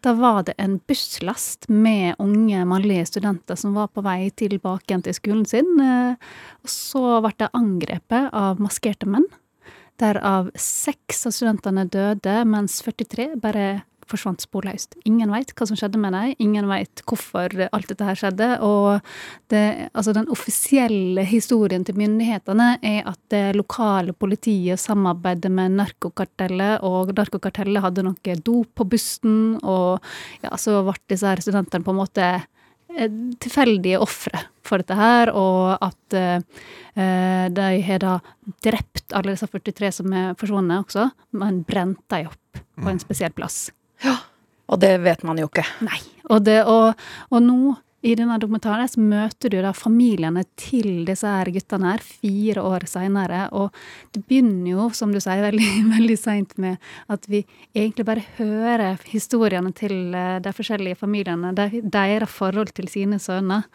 Da 0.05 0.13
var 0.19 0.45
det 0.47 0.57
en 0.63 0.79
busslast 0.89 1.69
med 1.73 2.21
unge 2.23 2.67
mannlige 2.69 3.09
studenter 3.13 3.59
som 3.59 3.75
var 3.77 3.89
på 3.95 4.05
vei 4.05 4.29
tilbake 4.37 4.91
igjen 4.91 5.07
til 5.07 5.17
skolen 5.17 5.49
sin. 5.49 5.73
eh, 5.81 6.15
Og 6.63 6.71
så 6.71 7.21
ble 7.25 7.35
de 7.39 7.51
angrepet 7.57 8.31
av 8.33 8.61
maskerte 8.63 9.09
menn. 9.09 9.27
Derav 9.97 10.51
seks 10.61 11.25
av 11.27 11.33
studentene 11.33 11.87
døde, 11.89 12.45
mens 12.45 12.83
43 12.85 13.31
bare 13.41 13.85
forsvant 14.11 14.43
sporløst. 14.45 14.97
Ingen 15.09 15.33
veit 15.35 15.53
hva 15.57 15.67
som 15.69 15.79
skjedde 15.79 16.01
med 16.01 16.15
dem, 16.15 16.35
ingen 16.43 16.69
veit 16.71 17.03
hvorfor 17.09 17.53
alt 17.67 17.91
dette 17.91 18.07
her 18.07 18.19
skjedde. 18.19 18.49
Og 18.65 19.01
det, 19.53 19.63
altså 19.93 20.15
den 20.17 20.31
offisielle 20.33 21.27
historien 21.27 21.85
til 21.87 21.99
myndighetene 21.99 22.69
er 22.87 23.07
at 23.11 23.21
det 23.33 23.45
lokale 23.59 24.15
politiet 24.17 24.81
samarbeider 24.83 25.53
med 25.53 25.79
narkokartellet, 25.81 26.85
og 26.87 27.15
narkokartellet 27.17 27.85
hadde 27.85 28.07
noe 28.07 28.37
dop 28.47 28.75
på 28.77 28.89
bussen, 28.97 29.57
og 29.63 30.03
ja, 30.45 30.53
så 30.61 30.83
ble 30.87 30.99
disse 31.11 31.29
her 31.29 31.43
studentene 31.43 31.87
på 31.87 31.95
en 31.95 32.01
måte 32.01 32.27
eh, 32.37 33.11
tilfeldige 33.43 34.01
ofre 34.03 34.47
for 34.67 34.83
dette 34.83 34.97
her, 34.99 35.33
og 35.35 35.77
at 35.85 36.17
eh, 36.19 37.47
de 37.53 37.71
har 37.87 38.03
da 38.03 38.19
drept 38.65 39.15
alle 39.17 39.35
disse 39.35 39.49
43 39.51 39.93
som 40.01 40.15
er 40.17 40.37
forsvunnet 40.41 40.87
også, 40.87 41.11
men 41.39 41.63
brent 41.69 42.03
dem 42.13 42.31
opp 42.33 42.63
på 42.77 42.93
en 42.93 43.03
spesiell 43.03 43.35
plass. 43.37 43.67
Og 44.67 44.81
det 44.83 44.97
vet 45.05 45.23
man 45.27 45.39
jo 45.39 45.47
ikke. 45.51 45.67
Nei. 45.87 46.01
Og, 46.27 46.41
det, 46.43 46.63
og, 46.67 46.95
og 47.31 47.43
nå, 47.45 47.77
i 48.07 48.13
denne 48.19 48.37
dokumentaren, 48.39 48.87
så 48.91 49.01
møter 49.03 49.51
du 49.51 49.57
da 49.65 49.71
familiene 49.75 50.43
til 50.59 51.05
disse 51.09 51.27
her 51.27 51.49
guttene 51.55 51.93
her, 51.95 52.03
fire 52.07 52.63
år 52.63 52.85
seinere. 52.91 53.45
Og 53.57 53.75
det 54.15 54.21
begynner 54.29 54.69
jo, 54.77 54.85
som 54.95 55.11
du 55.15 55.19
sier, 55.23 55.41
veldig, 55.49 55.71
veldig 55.95 56.17
seint 56.19 56.53
med 56.63 56.83
at 57.11 57.27
vi 57.31 57.41
egentlig 57.75 58.07
bare 58.07 58.23
hører 58.37 58.99
historiene 59.11 59.73
til 59.75 60.15
eh, 60.15 60.37
de 60.45 60.53
forskjellige 60.55 60.99
familiene, 61.01 61.55
de- 61.59 61.83
deres 61.83 62.31
forhold 62.31 62.71
til 62.77 62.91
sine 62.93 63.19
sønner, 63.23 63.67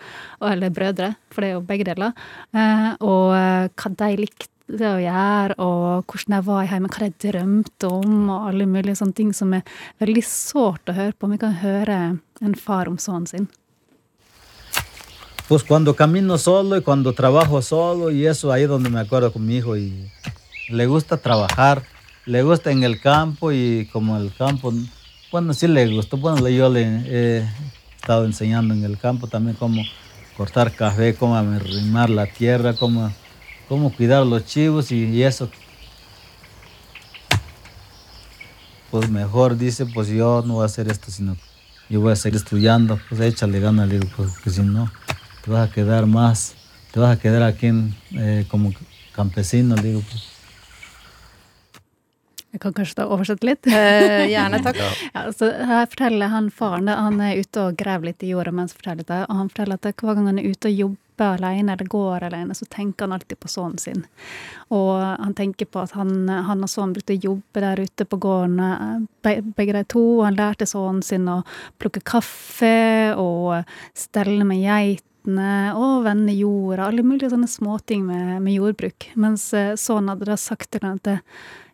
eller 0.44 0.72
brødre, 0.76 1.14
for 1.32 1.44
det 1.44 1.52
er 1.52 1.58
jo 1.58 1.66
begge 1.72 1.88
deler, 1.92 2.16
eh, 2.56 2.88
og 3.04 3.36
hva 3.82 3.92
de 3.98 4.10
likte 4.22 4.92
å 4.92 5.00
gjøre, 5.02 5.58
og 5.60 6.06
hvordan 6.06 6.36
de 6.38 6.42
var 6.48 6.68
hjemme, 6.70 6.92
hva 6.92 7.08
de 7.08 7.26
drømte 7.26 7.90
om, 7.90 8.20
og 8.30 8.52
alle 8.52 8.68
mulige 8.70 9.00
sånne 9.02 9.18
ting 9.18 9.34
som 9.36 9.56
er 9.58 9.66
veldig 10.04 10.24
sårt 10.28 10.92
å 10.92 10.96
høre 10.98 11.18
på. 11.18 11.32
Vi 11.32 11.42
kan 11.42 11.58
høre 11.64 11.98
en 12.42 12.56
far 12.56 12.92
om 12.92 13.00
sønnen 13.02 13.28
sin. 13.28 13.50
Pues 15.48 15.64
cuando 15.64 15.94
camino 15.94 16.38
solo 16.38 16.78
y 16.78 16.82
cuando 16.82 17.12
trabajo 17.12 17.62
solo 17.62 18.10
y 18.10 18.26
eso 18.26 18.54
ahí 18.54 18.66
donde 18.68 18.90
me 18.90 19.02
acuerdo 19.02 19.34
con 19.34 19.46
mi 19.46 19.58
hijo 19.58 19.76
y 19.76 20.10
le 20.70 20.86
gusta 20.86 21.18
trabajar, 21.18 21.84
le 22.26 22.42
gusta 22.42 22.72
en 22.72 22.84
el 22.84 23.02
campo 23.02 23.52
y 23.52 23.90
como 23.92 24.16
el 24.16 24.34
campo, 24.34 24.72
bueno 25.30 25.54
sí 25.54 25.68
le 25.68 25.94
gustó, 25.94 26.16
bueno 26.16 26.48
yo 26.48 26.70
le 26.70 26.84
he 26.84 27.46
estado 27.98 28.24
enseñando 28.24 28.74
en 28.74 28.86
el 28.86 28.98
campo 28.98 29.28
también 29.28 29.58
cómo 29.60 29.84
cortar 30.38 30.72
café, 30.72 31.16
cómo 31.16 31.36
arrimar 31.36 32.10
la 32.10 32.28
tierra, 32.28 32.74
cómo, 32.74 33.12
cómo 33.72 33.90
cuidar 33.90 34.26
los 34.26 34.44
chivos 34.44 34.92
y, 34.92 35.06
y 35.06 35.24
eso. 35.24 35.50
Pues 38.90 39.10
mejor 39.10 39.58
dice, 39.58 39.86
pues 39.86 40.10
yo 40.10 40.44
no 40.46 40.56
voy 40.56 40.64
a 40.64 40.66
hacer 40.66 40.90
esto, 40.90 41.10
sino 41.10 41.38
yo 41.90 42.02
voy 42.02 42.12
a 42.12 42.18
seguir 42.18 42.36
estudiando, 42.36 43.00
pues 43.08 43.22
échale 43.22 43.62
ganas, 43.62 43.88
le 43.88 44.00
digo, 44.00 44.12
pues, 44.18 44.38
que 44.40 44.50
si 44.50 44.62
no, 44.62 44.92
te 45.42 45.52
vas 45.52 45.70
a 45.70 45.72
quedar 45.72 46.06
más, 46.06 46.54
te 46.92 47.00
vas 47.00 47.18
a 47.18 47.22
quedar 47.22 47.44
aquí 47.44 47.68
en, 47.68 47.96
eh, 48.12 48.46
como 48.50 48.74
campesino, 49.16 49.78
le 49.78 49.84
digo, 49.84 50.02
pues. 50.02 50.28
Jeg 52.52 52.60
kan 52.60 52.74
kanskje 52.74 52.96
da 52.98 53.06
oversette 53.08 53.48
litt? 53.48 53.68
Eh, 53.72 54.28
gjerne, 54.28 54.60
takk. 54.60 54.82
Ja, 55.16 55.30
så 55.32 55.48
her 55.48 55.86
forteller 55.88 56.28
han 56.28 56.50
faren 56.52 56.92
han 56.92 57.22
er 57.24 57.40
ute 57.40 57.70
og 57.70 57.78
graver 57.80 58.10
litt 58.10 58.26
i 58.28 58.34
jorda 58.34 58.52
mens 58.52 58.76
han 58.76 58.82
forteller 58.82 59.08
det, 59.08 59.22
og 59.30 59.38
han 59.40 59.52
forteller 59.54 59.80
at 59.80 60.04
hver 60.04 60.18
gang 60.18 60.28
han 60.28 60.42
er 60.44 60.50
ute 60.52 60.68
og 60.68 60.82
jobber 60.84 61.11
alene 61.26 61.74
eller 61.74 61.90
går 61.92 62.26
alene, 62.28 62.56
så 62.58 62.66
tenker 62.72 63.06
han 63.08 63.16
alltid 63.16 63.40
på 63.40 63.50
sønnen 63.52 63.82
sin. 63.82 64.04
Og 64.74 64.96
han 65.02 65.36
tenker 65.38 65.70
på 65.70 65.84
at 65.84 65.96
han, 65.98 66.30
han 66.30 66.64
og 66.64 66.72
sønnen 66.72 66.96
brukte 66.96 67.16
å 67.18 67.24
jobbe 67.30 67.64
der 67.64 67.84
ute 67.84 68.08
på 68.08 68.20
gården, 68.22 68.60
eh, 68.66 69.40
begge 69.58 69.78
de 69.78 69.86
to. 69.92 70.04
og 70.20 70.26
Han 70.30 70.40
lærte 70.40 70.70
sønnen 70.70 71.04
sin 71.06 71.30
å 71.32 71.42
plukke 71.82 72.04
kaffe 72.04 73.16
og 73.20 73.64
stelle 73.98 74.48
med 74.48 74.64
geitene 74.64 75.74
og 75.78 76.06
vende 76.08 76.36
jorda. 76.36 76.90
Alle 76.90 77.06
mulige 77.06 77.32
sånne 77.34 77.50
småting 77.52 78.06
med, 78.08 78.38
med 78.42 78.58
jordbruk. 78.58 79.12
Mens 79.16 79.52
eh, 79.54 79.76
sønnen 79.80 80.16
hadde 80.16 80.32
da 80.32 80.40
sagt 80.40 80.72
til 80.74 80.88
ham 80.88 81.02
at 81.02 81.20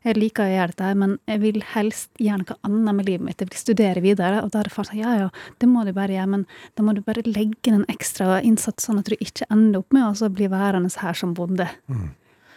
jeg 0.07 0.17
liker 0.17 0.45
å 0.45 0.51
gjøre 0.51 0.71
dette, 0.71 0.89
her, 0.89 0.99
men 0.99 1.15
jeg 1.29 1.41
vil 1.43 1.57
helst 1.73 2.21
gjøre 2.21 2.43
noe 2.43 2.57
annet 2.67 2.97
med 2.97 3.09
livet 3.09 3.25
mitt. 3.27 3.41
Jeg 3.41 3.51
vil 3.51 3.59
studere 3.59 4.03
videre. 4.03 4.43
Og 4.43 4.51
da 4.53 4.61
har 4.61 4.71
far 4.73 4.87
sagt 4.87 4.99
ja, 4.99 5.15
ja, 5.19 5.27
det 5.61 5.69
må 5.71 5.83
du 5.87 5.91
bare 5.95 6.15
gjøre, 6.15 6.31
men 6.35 6.45
da 6.77 6.85
må 6.85 6.95
du 6.95 7.03
bare 7.05 7.25
legge 7.27 7.69
inn 7.69 7.81
en 7.81 7.89
ekstra 7.91 8.39
innsats, 8.45 8.87
sånn 8.87 9.01
at 9.01 9.11
du 9.11 9.17
ikke 9.17 9.49
ender 9.53 9.81
opp 9.81 9.95
med 9.95 10.07
å 10.07 10.15
så 10.17 10.31
bli 10.33 10.49
værende 10.51 10.91
her 11.01 11.17
som 11.17 11.35
bonde. 11.37 11.67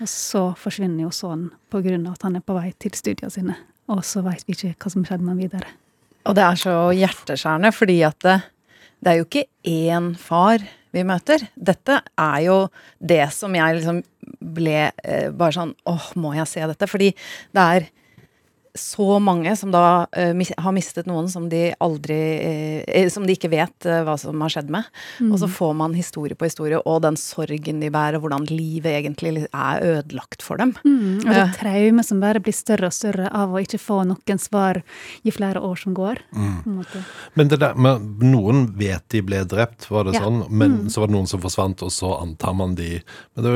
Og 0.00 0.08
så 0.08 0.46
forsvinner 0.56 1.04
jo 1.04 1.12
sønnen 1.12 2.06
av 2.08 2.16
at 2.16 2.26
han 2.28 2.38
er 2.38 2.46
på 2.46 2.56
vei 2.56 2.70
til 2.80 2.94
studiene 2.96 3.32
sine. 3.34 3.58
Og 3.90 4.04
så 4.06 4.22
veit 4.24 4.46
vi 4.46 4.56
ikke 4.56 4.76
hva 4.78 4.94
som 4.94 5.04
skjedde 5.04 5.26
med 5.26 5.34
han 5.34 5.44
videre. 5.44 5.76
Og 6.28 6.36
det 6.36 6.44
er 6.44 6.58
så 6.60 6.74
hjerteskjærende, 6.94 7.72
fordi 7.74 7.98
at 8.06 8.18
det, 8.24 8.36
det 9.00 9.12
er 9.12 9.18
jo 9.18 9.26
ikke 9.26 9.48
én 9.66 10.12
far 10.20 10.62
vi 10.94 11.04
møter. 11.06 11.42
Dette 11.54 12.00
er 12.18 12.38
jo 12.46 12.56
det 12.98 13.24
som 13.34 13.54
jeg 13.56 13.78
liksom 13.78 14.02
ble 14.38 14.90
eh, 14.90 15.30
bare 15.30 15.56
sånn 15.56 15.74
åh, 15.90 16.10
må 16.20 16.34
jeg 16.38 16.48
se 16.50 16.68
dette? 16.72 16.88
Fordi 16.90 17.10
det 17.56 17.64
er 17.64 17.88
så 18.78 19.18
mange 19.22 19.52
som 19.58 19.72
da 19.74 20.06
uh, 20.06 20.32
mis 20.36 20.52
har 20.56 20.74
mistet 20.74 21.08
noen 21.10 21.28
som 21.30 21.48
de 21.50 21.70
aldri 21.82 22.18
uh, 22.86 23.08
Som 23.10 23.26
de 23.26 23.34
ikke 23.34 23.50
vet 23.52 23.88
uh, 23.88 24.02
hva 24.06 24.16
som 24.20 24.40
har 24.44 24.52
skjedd 24.52 24.70
med. 24.72 24.86
Og 25.26 25.38
så 25.42 25.48
får 25.50 25.74
man 25.78 25.96
historie 25.96 26.36
på 26.38 26.46
historie, 26.48 26.78
og 26.78 27.02
den 27.04 27.18
sorgen 27.20 27.80
de 27.82 27.90
bærer, 27.92 28.20
hvordan 28.22 28.46
livet 28.50 28.92
egentlig 29.00 29.46
er 29.48 29.82
ødelagt 29.84 30.44
for 30.44 30.60
dem. 30.60 30.74
Og 30.84 31.26
det 31.26 31.46
traumet 31.58 32.06
som 32.06 32.22
bare 32.22 32.42
blir 32.42 32.54
større 32.56 32.90
og 32.90 32.96
større 32.96 33.30
av 33.36 33.52
å 33.54 33.62
ikke 33.62 33.80
få 33.80 34.02
noen 34.08 34.40
svar 34.40 34.82
i 35.26 35.34
flere 35.34 35.62
år 35.64 35.80
som 35.80 35.94
går. 35.96 36.22
Mm. 36.34 36.80
Men 37.38 37.50
det 37.50 37.60
der, 37.62 37.76
men 37.78 38.14
noen 38.22 38.64
vet 38.78 39.04
de 39.12 39.22
ble 39.26 39.42
drept, 39.48 39.88
var 39.90 40.06
det 40.06 40.14
Ja. 40.14 40.24
sånn? 40.26 40.44
Men 40.50 40.90
så 40.90 41.00
var 41.00 41.08
det 41.08 41.16
noen 41.16 41.28
som 41.28 41.40
forsvant, 41.40 41.82
og 41.82 41.90
så 41.90 42.14
antar 42.20 42.54
man 42.54 42.74
de 42.74 43.02
Men 43.36 43.44
det, 43.44 43.52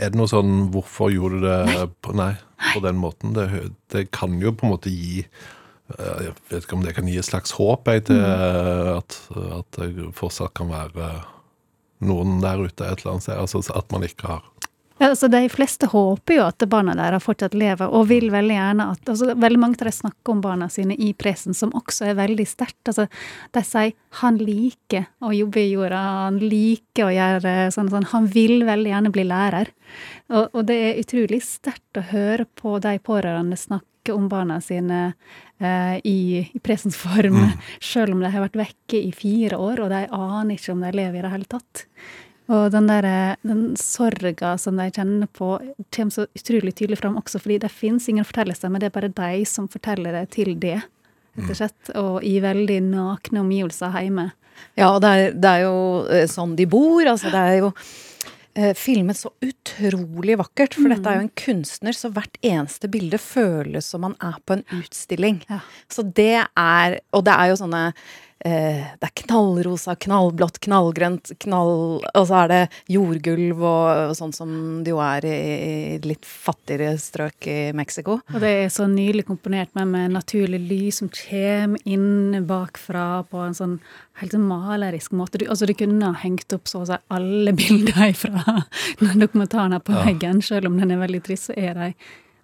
er 0.00 0.10
det 0.10 0.18
noe 0.18 0.28
sånn 0.30 0.70
Hvorfor 0.72 1.10
gjorde 1.12 1.40
du 1.40 1.46
det 1.46 1.88
på, 2.02 2.14
nei, 2.16 2.36
på 2.72 2.82
den 2.84 2.98
måten? 3.00 3.36
Det, 3.36 3.70
det 3.92 4.08
kan 4.14 4.38
jo 4.42 4.52
på 4.52 4.66
en 4.66 4.74
måte 4.76 4.92
gi 4.92 5.22
eh, 5.22 6.18
Jeg 6.26 6.34
vet 6.50 6.62
ikke 6.62 6.78
om 6.78 6.84
det 6.86 6.96
kan 6.96 7.08
gi 7.10 7.18
et 7.20 7.28
slags 7.28 7.56
håp 7.58 7.88
jeg, 7.92 8.06
til 8.10 8.20
at, 8.20 9.18
at 9.60 9.80
det 9.80 10.10
fortsatt 10.16 10.54
kan 10.56 10.72
være 10.72 11.10
noen 12.06 12.40
der 12.42 12.60
ute 12.60 12.84
et 12.84 13.00
eller 13.00 13.16
annet 13.16 13.26
sted. 13.26 13.38
Altså 13.40 13.62
at 13.76 13.92
man 13.94 14.04
ikke 14.06 14.28
har 14.28 14.44
Ja, 14.96 15.10
altså 15.10 15.28
De 15.28 15.42
fleste 15.52 15.90
håper 15.92 16.38
jo 16.38 16.44
at 16.46 16.64
barna 16.72 16.94
deres 16.96 17.24
fortsatt 17.26 17.54
lever, 17.56 17.90
og 17.92 18.08
vil 18.08 18.30
veldig 18.32 18.54
gjerne 18.56 18.86
at 18.94 19.10
altså 19.12 19.34
Veldig 19.36 19.60
mange 19.60 19.76
av 19.80 19.90
dem 19.90 19.96
snakker 19.98 20.32
om 20.32 20.40
barna 20.44 20.68
sine 20.72 20.96
i 20.96 21.10
presen, 21.12 21.56
som 21.56 21.74
også 21.76 22.08
er 22.10 22.16
veldig 22.16 22.46
sterkt. 22.48 22.80
Altså, 22.88 23.04
de 23.52 23.64
sier 23.66 23.92
han 24.22 24.38
liker 24.40 25.10
å 25.20 25.34
jobbe 25.36 25.60
i 25.60 25.74
jorda, 25.74 26.00
han 26.26 26.40
liker 26.40 27.08
å 27.08 27.12
gjøre 27.12 27.56
sånn 27.74 27.92
sånn. 27.92 28.08
Han 28.14 28.30
vil 28.32 28.64
veldig 28.64 28.94
gjerne 28.94 29.12
bli 29.12 29.26
lærer. 29.28 29.72
Og, 30.32 30.48
og 30.56 30.64
det 30.70 30.78
er 30.86 31.02
utrolig 31.02 31.42
sterkt 31.44 32.00
å 32.00 32.06
høre 32.14 32.48
på 32.56 32.78
de 32.80 32.96
pårørende 33.04 33.60
snakke 33.60 34.14
om 34.14 34.30
barna 34.32 34.62
sine 34.64 35.00
eh, 35.58 35.96
i, 36.08 36.46
i 36.46 36.60
presens 36.64 36.96
form, 36.96 37.42
selv 37.82 38.16
om 38.16 38.24
de 38.24 38.32
har 38.32 38.46
vært 38.46 38.60
vekke 38.62 39.02
i 39.02 39.12
fire 39.12 39.58
år, 39.60 39.82
og 39.84 39.92
de 39.92 40.06
aner 40.08 40.54
ikke 40.56 40.72
om 40.72 40.86
de 40.86 40.94
lever 40.96 41.20
i 41.20 41.26
det 41.26 41.34
hele 41.34 41.52
tatt. 41.52 41.84
Og 42.46 42.70
den, 42.70 42.86
der, 42.86 43.36
den 43.42 43.62
sorga 43.80 44.54
som 44.60 44.78
de 44.78 44.86
kjenner 44.94 45.30
på, 45.34 45.56
kommer 45.94 46.14
så 46.14 46.26
utrolig 46.36 46.76
tydelig 46.78 47.00
fram 47.00 47.18
også 47.18 47.40
fordi 47.42 47.58
det 47.64 47.72
fins 47.74 48.06
ingen 48.08 48.26
fortellelser, 48.26 48.70
men 48.70 48.82
det 48.82 48.90
er 48.90 48.94
bare 48.94 49.10
de 49.10 49.46
som 49.48 49.66
forteller 49.70 50.14
det 50.14 50.28
til 50.36 50.52
det, 50.62 50.78
rett 51.36 51.50
og 51.50 51.58
slett. 51.58 51.94
Og 51.98 52.18
i 52.26 52.36
veldig 52.44 52.80
nakne 52.86 53.42
omgivelser 53.42 53.98
hjemme. 53.98 54.30
Ja, 54.78 54.92
og 54.92 55.00
det 55.04 55.10
er, 55.10 55.32
det 55.34 55.54
er 55.56 55.64
jo 55.66 55.78
eh, 56.12 56.28
sånn 56.30 56.54
de 56.58 56.68
bor. 56.70 57.02
Altså, 57.06 57.32
det 57.32 57.40
er 57.40 57.58
jo 57.58 57.72
eh, 58.56 58.72
filmet 58.78 59.18
så 59.18 59.32
utrolig 59.44 60.38
vakkert. 60.40 60.78
For 60.78 60.92
dette 60.92 61.10
er 61.10 61.18
jo 61.18 61.26
en 61.26 61.34
kunstner, 61.42 61.96
så 61.96 62.12
hvert 62.14 62.38
eneste 62.46 62.90
bilde 62.92 63.20
føles 63.20 63.90
som 63.92 64.06
man 64.06 64.16
er 64.24 64.38
på 64.46 64.56
en 64.56 64.64
utstilling. 64.78 65.42
Ja. 65.50 65.60
Så 65.92 66.06
det 66.06 66.46
er 66.46 67.00
Og 67.16 67.26
det 67.26 67.34
er 67.36 67.52
jo 67.52 67.60
sånne 67.60 67.82
eh, 67.90 68.06
Det 68.36 69.06
er 69.08 69.12
knallrosa, 69.22 69.94
knallblått, 69.96 70.58
knallgrønt, 70.62 71.32
knall 71.42 72.02
Og 72.04 72.24
så 72.28 72.42
er 72.42 72.50
det 72.52 72.60
jordgulv 72.92 73.62
og, 73.64 73.86
og 74.10 74.14
sånn 74.18 74.34
som 74.36 74.50
det 74.84 74.92
jo 74.92 75.00
er 75.02 75.24
i, 75.26 75.36
i 75.36 76.00
litt 76.04 76.28
fattigere 76.28 76.98
strøk 77.00 77.48
i 77.50 77.58
Mexico. 77.76 78.18
Og 78.34 78.38
det 78.42 78.52
er 78.60 78.68
så 78.72 78.86
nydelig 78.90 79.24
komponert 79.30 79.72
med, 79.78 79.88
med 79.94 80.14
naturlig 80.18 80.60
lys 80.68 81.00
som 81.00 81.10
kommer 81.12 81.80
inn 81.88 82.44
bakfra 82.46 83.24
på 83.30 83.40
en 83.46 83.56
sånn 83.56 83.78
helt 84.20 84.36
sånn 84.36 84.46
malerisk 84.48 85.16
måte. 85.16 85.40
Du, 85.40 85.46
altså, 85.50 85.68
du 85.68 85.74
kunne 85.76 86.12
ha 86.12 86.20
hengt 86.22 86.52
opp 86.56 86.68
så 86.70 86.82
å 86.82 86.88
si 86.88 87.00
alle 87.12 87.56
bilder 87.56 88.12
fra 88.22 88.60
den 89.00 89.24
dokumentaren 89.24 89.76
her 89.76 89.84
på 89.84 89.96
veggen, 89.96 90.42
selv 90.44 90.70
om 90.70 90.78
den 90.80 90.94
er 90.94 91.02
veldig 91.02 91.24
trist, 91.26 91.50
så 91.50 91.58
er 91.58 91.76
de 91.76 91.90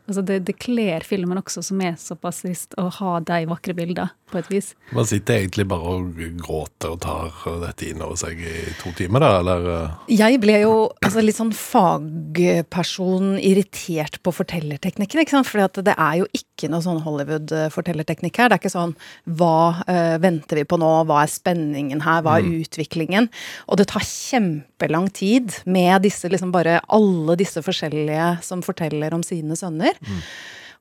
Altså 0.08 0.22
det, 0.26 0.40
det 0.48 0.56
kler 0.58 1.04
filmen 1.06 1.38
også, 1.38 1.62
som 1.62 1.80
er 1.84 1.94
såpass 2.00 2.42
trist, 2.42 2.74
å 2.80 2.88
ha 2.98 3.12
de 3.22 3.44
vakre 3.50 3.74
bildene, 3.76 4.10
på 4.32 4.40
et 4.40 4.48
vis. 4.50 4.72
Man 4.96 5.06
sitter 5.06 5.38
egentlig 5.42 5.66
bare 5.70 5.92
og 5.94 6.18
gråter 6.40 6.94
og 6.96 7.00
tar 7.04 7.30
dette 7.62 7.90
inn 7.90 8.02
over 8.02 8.18
seg 8.18 8.40
i 8.42 8.54
to 8.80 8.90
timer, 8.98 9.22
da, 9.22 9.30
eller? 9.42 9.68
eh? 9.76 10.14
Jeg 10.18 10.40
ble 10.42 10.58
jo 10.64 10.74
altså, 11.04 11.22
litt 11.22 11.38
sånn 11.38 11.54
fagperson 11.54 13.36
irritert 13.38 14.18
på 14.24 14.34
fortellerteknikken, 14.34 15.22
ikke 15.22 15.36
sant. 15.36 15.50
For 15.52 15.82
det 15.84 15.94
er 15.94 16.22
jo 16.22 16.26
ikke 16.32 16.51
noe 16.70 16.84
sånn 16.84 17.02
Hollywood-fortellerteknikk 17.02 18.38
her. 18.38 18.50
Det 18.50 18.58
er 18.58 18.62
ikke 18.62 18.72
sånn 18.74 18.94
hva 19.38 19.82
uh, 19.82 20.16
venter 20.22 20.60
vi 20.60 20.66
på 20.68 20.78
nå, 20.80 20.90
hva 21.08 21.22
er 21.24 21.32
spenningen 21.32 22.04
her, 22.04 22.22
hva 22.22 22.38
er 22.38 22.48
utviklingen? 22.62 23.30
Og 23.66 23.80
det 23.80 23.88
tar 23.92 24.06
kjempelang 24.06 25.08
tid 25.14 25.56
med 25.64 26.04
disse 26.06 26.30
liksom 26.30 26.54
bare 26.54 26.80
alle 26.92 27.38
disse 27.40 27.62
forskjellige 27.64 28.34
som 28.46 28.64
forteller 28.66 29.14
om 29.16 29.24
sine 29.26 29.58
sønner. 29.58 29.98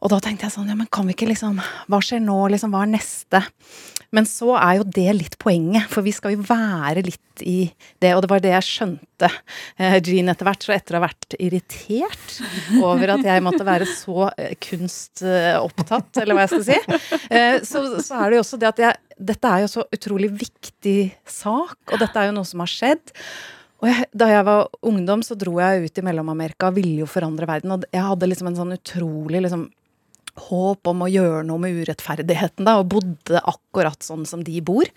Og 0.02 0.10
da 0.10 0.18
tenkte 0.24 0.48
jeg 0.48 0.56
sånn, 0.56 0.70
ja, 0.72 0.78
men 0.78 0.90
kan 0.90 1.06
vi 1.06 1.14
ikke 1.14 1.30
liksom 1.30 1.60
Hva 1.62 2.00
skjer 2.02 2.24
nå, 2.26 2.38
liksom? 2.50 2.74
Hva 2.74 2.86
er 2.88 2.96
neste? 2.96 3.44
Men 4.16 4.28
så 4.28 4.56
er 4.60 4.80
jo 4.80 4.88
det 4.88 5.12
litt 5.16 5.38
poenget, 5.40 5.88
for 5.92 6.04
vi 6.04 6.14
skal 6.16 6.36
jo 6.36 6.44
være 6.44 7.04
litt 7.06 7.44
i 7.48 7.72
det, 8.04 8.12
og 8.14 8.24
det 8.24 8.30
var 8.32 8.42
det 8.44 8.52
jeg 8.52 8.68
skjønte, 8.68 9.30
eh, 9.80 9.98
Jean, 10.04 10.32
etter 10.34 10.48
hvert. 10.48 10.66
Så 10.66 10.76
etter 10.76 10.98
å 10.98 11.00
ha 11.00 11.06
vært 11.08 11.38
irritert 11.40 12.36
over 12.82 13.16
at 13.16 13.24
jeg 13.26 13.46
måtte 13.46 13.68
være 13.68 13.88
så 13.90 14.28
eh, 14.36 14.58
kunstopptatt, 14.62 16.22
eller 16.22 16.38
hva 16.38 16.46
jeg 16.46 16.54
skal 16.54 16.68
si, 16.68 17.00
eh, 17.32 17.56
så, 17.68 17.86
så 18.04 18.20
er 18.20 18.28
det 18.28 18.40
jo 18.40 18.44
også 18.46 18.62
det 18.62 18.74
at 18.74 18.86
jeg 18.88 19.00
Dette 19.22 19.46
er 19.46 19.60
jo 19.62 19.68
så 19.70 19.84
utrolig 19.94 20.32
viktig 20.34 21.12
sak, 21.30 21.76
og 21.94 22.00
dette 22.02 22.18
er 22.18 22.32
jo 22.32 22.38
noe 22.40 22.48
som 22.48 22.64
har 22.64 22.72
skjedd. 22.72 23.12
Og 23.82 23.86
jeg, 23.86 24.08
da 24.18 24.28
jeg 24.32 24.46
var 24.48 24.72
ungdom, 24.90 25.22
så 25.26 25.38
dro 25.38 25.60
jeg 25.62 25.86
ut 25.86 26.00
i 26.02 26.04
Mellom-Amerika 26.08 26.72
og 26.72 26.80
ville 26.80 27.04
jo 27.04 27.10
forandre 27.10 27.46
verden. 27.50 27.76
Og 27.76 27.86
jeg 27.94 28.02
hadde 28.02 28.30
liksom 28.32 28.50
en 28.50 28.58
sånn 28.58 28.74
utrolig 28.74 29.44
liksom 29.46 29.68
håp 30.38 30.88
om 30.88 31.02
å 31.06 31.10
gjøre 31.12 31.44
noe 31.48 31.60
med 31.60 31.76
urettferdigheten, 31.82 32.66
da, 32.66 32.78
og 32.80 32.90
bodde 32.94 33.42
akkurat 33.44 34.00
sånn 34.06 34.26
som 34.28 34.44
de 34.44 34.62
bor. 34.62 34.88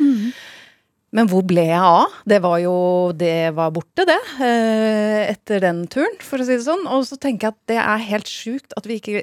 Men 1.14 1.28
hvor 1.30 1.44
ble 1.46 1.62
jeg 1.68 1.78
av? 1.78 2.10
Det 2.26 2.40
var 2.42 2.58
jo 2.58 3.12
Det 3.14 3.52
var 3.54 3.70
borte, 3.70 4.04
det. 4.08 4.18
eh, 4.42 5.30
Etter 5.30 5.60
den 5.60 5.86
turen, 5.86 6.16
for 6.20 6.38
å 6.38 6.44
si 6.46 6.56
det 6.56 6.64
sånn. 6.66 6.86
Og 6.90 7.04
så 7.06 7.16
tenker 7.18 7.48
jeg 7.48 7.54
at 7.54 7.66
det 7.70 7.78
er 7.78 8.08
helt 8.10 8.26
sjukt 8.30 8.74
at 8.76 8.86
vi 8.86 8.98
ikke 9.00 9.22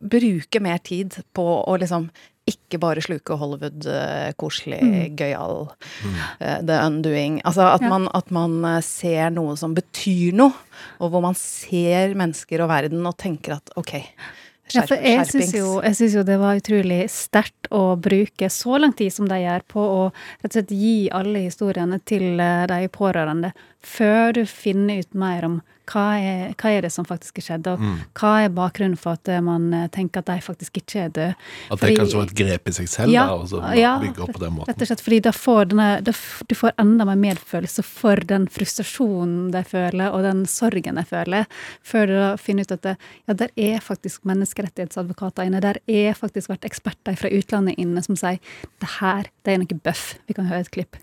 bruker 0.00 0.60
mer 0.64 0.78
tid 0.78 1.18
på 1.36 1.44
å 1.68 1.78
liksom 1.78 2.08
ikke 2.50 2.80
bare 2.82 3.02
sluke 3.04 3.36
Hollywood, 3.38 3.84
koselig, 4.40 4.80
koselig, 4.80 5.16
gøyal, 5.20 5.68
mm. 6.02 6.66
The 6.66 6.78
Undoing. 6.86 7.36
Altså 7.46 7.62
at, 7.76 7.82
Ja. 7.84 7.88
man, 7.92 8.08
at 8.16 8.30
man 8.34 8.64
eh, 8.64 8.80
ser 8.82 9.30
noe 9.30 9.54
som 9.60 9.74
betyr 9.76 10.32
noe, 10.34 10.52
og 10.98 11.12
hvor 11.12 11.22
man 11.22 11.34
ser 11.38 12.14
mennesker 12.18 12.64
og 12.64 12.70
verden 12.72 13.06
og 13.06 13.16
tenker 13.18 13.54
at 13.60 13.70
ok, 13.78 14.00
Ja, 14.74 14.84
for 14.86 14.96
jeg 15.02 15.26
syns 15.30 15.54
jo, 15.56 16.18
jo 16.18 16.22
det 16.26 16.36
var 16.40 16.58
utrolig 16.60 17.00
sterkt 17.12 17.70
å 17.74 17.96
bruke 18.00 18.50
så 18.52 18.78
lang 18.80 18.94
tid 18.96 19.14
som 19.14 19.28
de 19.30 19.40
gjør 19.42 19.64
på 19.70 19.82
å 19.82 20.02
rett 20.10 20.50
og 20.50 20.56
slett 20.56 20.74
gi 20.74 20.94
alle 21.14 21.44
historiene 21.46 22.00
til 22.06 22.40
eh, 22.40 22.66
de 22.70 22.90
pårørende, 22.92 23.52
før 23.80 24.34
du 24.36 24.44
finner 24.48 25.00
ut 25.04 25.14
mer 25.18 25.46
om 25.48 25.60
hva 25.90 26.04
er, 26.22 26.52
hva 26.58 26.70
er 26.70 26.84
det 26.84 26.90
som 26.94 27.06
faktisk 27.06 27.40
er 27.40 27.44
skjedd, 27.44 27.68
og 27.72 27.80
hva 28.18 28.32
er 28.44 28.52
bakgrunnen 28.54 28.98
for 29.00 29.18
at 29.18 29.30
eh, 29.30 29.40
man 29.42 29.68
eh, 29.74 29.88
tenker 29.92 30.22
at 30.22 30.28
de 30.30 30.44
faktisk 30.44 30.78
ikke 30.80 31.00
er 31.02 31.14
døde. 31.16 31.48
At 31.72 31.82
det 31.82 31.96
kanskje 31.98 32.20
var 32.20 32.28
et 32.28 32.36
grep 32.38 32.70
i 32.70 32.74
seg 32.76 32.90
selv, 32.92 33.14
Ja, 33.14 33.26
da, 33.30 33.38
og 33.40 33.50
så 33.50 33.62
ja, 33.78 33.96
bygge 34.02 34.24
opp 34.26 34.34
på 34.36 34.42
den 34.44 34.60
Rett 34.68 34.84
og 34.84 34.90
slett 34.90 35.04
fordi 35.04 35.20
da 35.26 35.34
får 35.34 35.72
denne, 35.72 35.88
da 36.06 36.14
du 36.14 36.56
får 36.58 36.74
enda 36.82 37.08
mer 37.08 37.20
medfølelse 37.24 37.84
for 37.86 38.22
den 38.30 38.46
frustrasjonen 38.52 39.50
de 39.54 39.64
føler, 39.66 40.14
og 40.14 40.24
den 40.26 40.44
sorgen 40.50 41.00
de 41.00 41.06
føler, 41.10 41.60
før 41.86 42.10
du 42.10 42.16
da 42.18 42.30
finner 42.40 42.68
ut 42.68 42.76
at 42.76 42.86
det, 42.86 42.96
ja, 43.26 43.38
der 43.44 43.54
er 43.58 43.84
faktisk 43.84 44.26
menneskerettighetsadvokater 44.30 45.50
inne, 45.50 45.62
der 45.64 45.82
er 45.90 46.18
faktisk 46.18 46.52
vært 46.52 46.68
eksperter 46.68 47.18
fra 47.18 47.32
utlandet 47.34 47.80
inne 47.82 48.04
som 48.06 48.18
sier 48.18 48.38
det 48.80 48.96
her, 49.00 49.30
det 49.42 49.56
er 49.56 49.64
noe 49.64 49.82
bøff. 49.82 50.12
Vi 50.28 50.36
kan 50.38 50.50
høre 50.50 50.68
et 50.68 50.74
klipp. 50.74 51.00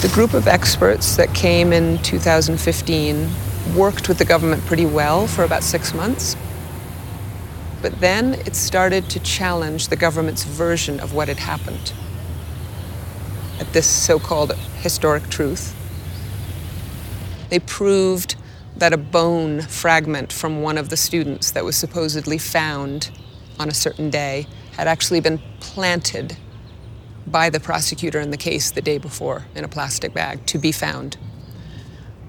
The 0.00 0.08
group 0.14 0.32
of 0.32 0.46
experts 0.46 1.16
that 1.16 1.34
came 1.34 1.72
in 1.72 1.98
2015 2.04 3.28
worked 3.74 4.08
with 4.08 4.18
the 4.18 4.24
government 4.24 4.64
pretty 4.64 4.86
well 4.86 5.26
for 5.26 5.42
about 5.42 5.64
six 5.64 5.92
months. 5.92 6.36
But 7.82 7.98
then 7.98 8.34
it 8.34 8.54
started 8.54 9.10
to 9.10 9.18
challenge 9.18 9.88
the 9.88 9.96
government's 9.96 10.44
version 10.44 11.00
of 11.00 11.14
what 11.14 11.26
had 11.26 11.40
happened. 11.40 11.92
At 13.58 13.72
this 13.72 13.88
so 13.88 14.20
called 14.20 14.52
historic 14.76 15.28
truth. 15.30 15.74
They 17.50 17.58
proved 17.58 18.36
that 18.76 18.92
a 18.92 18.98
bone 18.98 19.62
fragment 19.62 20.32
from 20.32 20.62
one 20.62 20.78
of 20.78 20.90
the 20.90 20.96
students 20.96 21.50
that 21.50 21.64
was 21.64 21.74
supposedly 21.74 22.38
found 22.38 23.10
on 23.58 23.68
a 23.68 23.74
certain 23.74 24.10
day 24.10 24.46
had 24.76 24.86
actually 24.86 25.18
been 25.18 25.40
planted 25.58 26.36
by 27.28 27.50
the 27.50 27.60
prosecutor 27.60 28.20
in 28.20 28.30
the 28.30 28.36
case 28.36 28.70
the 28.70 28.82
day 28.82 28.98
before 28.98 29.46
in 29.54 29.64
a 29.64 29.68
plastic 29.68 30.12
bag 30.12 30.44
to 30.46 30.58
be 30.58 30.72
found. 30.72 31.16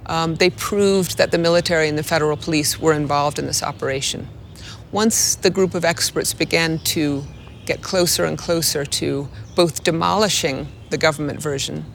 Um, 0.06 0.36
they 0.36 0.50
proved 0.50 1.18
that 1.18 1.32
the 1.32 1.38
military 1.38 1.88
and 1.88 1.98
the 1.98 2.04
federal 2.04 2.36
police 2.36 2.80
were 2.80 2.94
involved 2.94 3.38
in 3.38 3.46
this 3.46 3.62
operation. 3.62 4.28
Once 4.92 5.36
the 5.36 5.52
group 5.52 5.76
of 5.76 5.86
experts 5.86 6.34
began 6.34 6.80
to 6.80 7.24
get 7.66 7.84
closer 7.84 8.26
and 8.26 8.38
closer 8.38 8.84
to 8.84 9.30
both 9.56 9.84
demolishing 9.84 10.68
the 10.90 10.98
government 10.98 11.40
version 11.40 11.86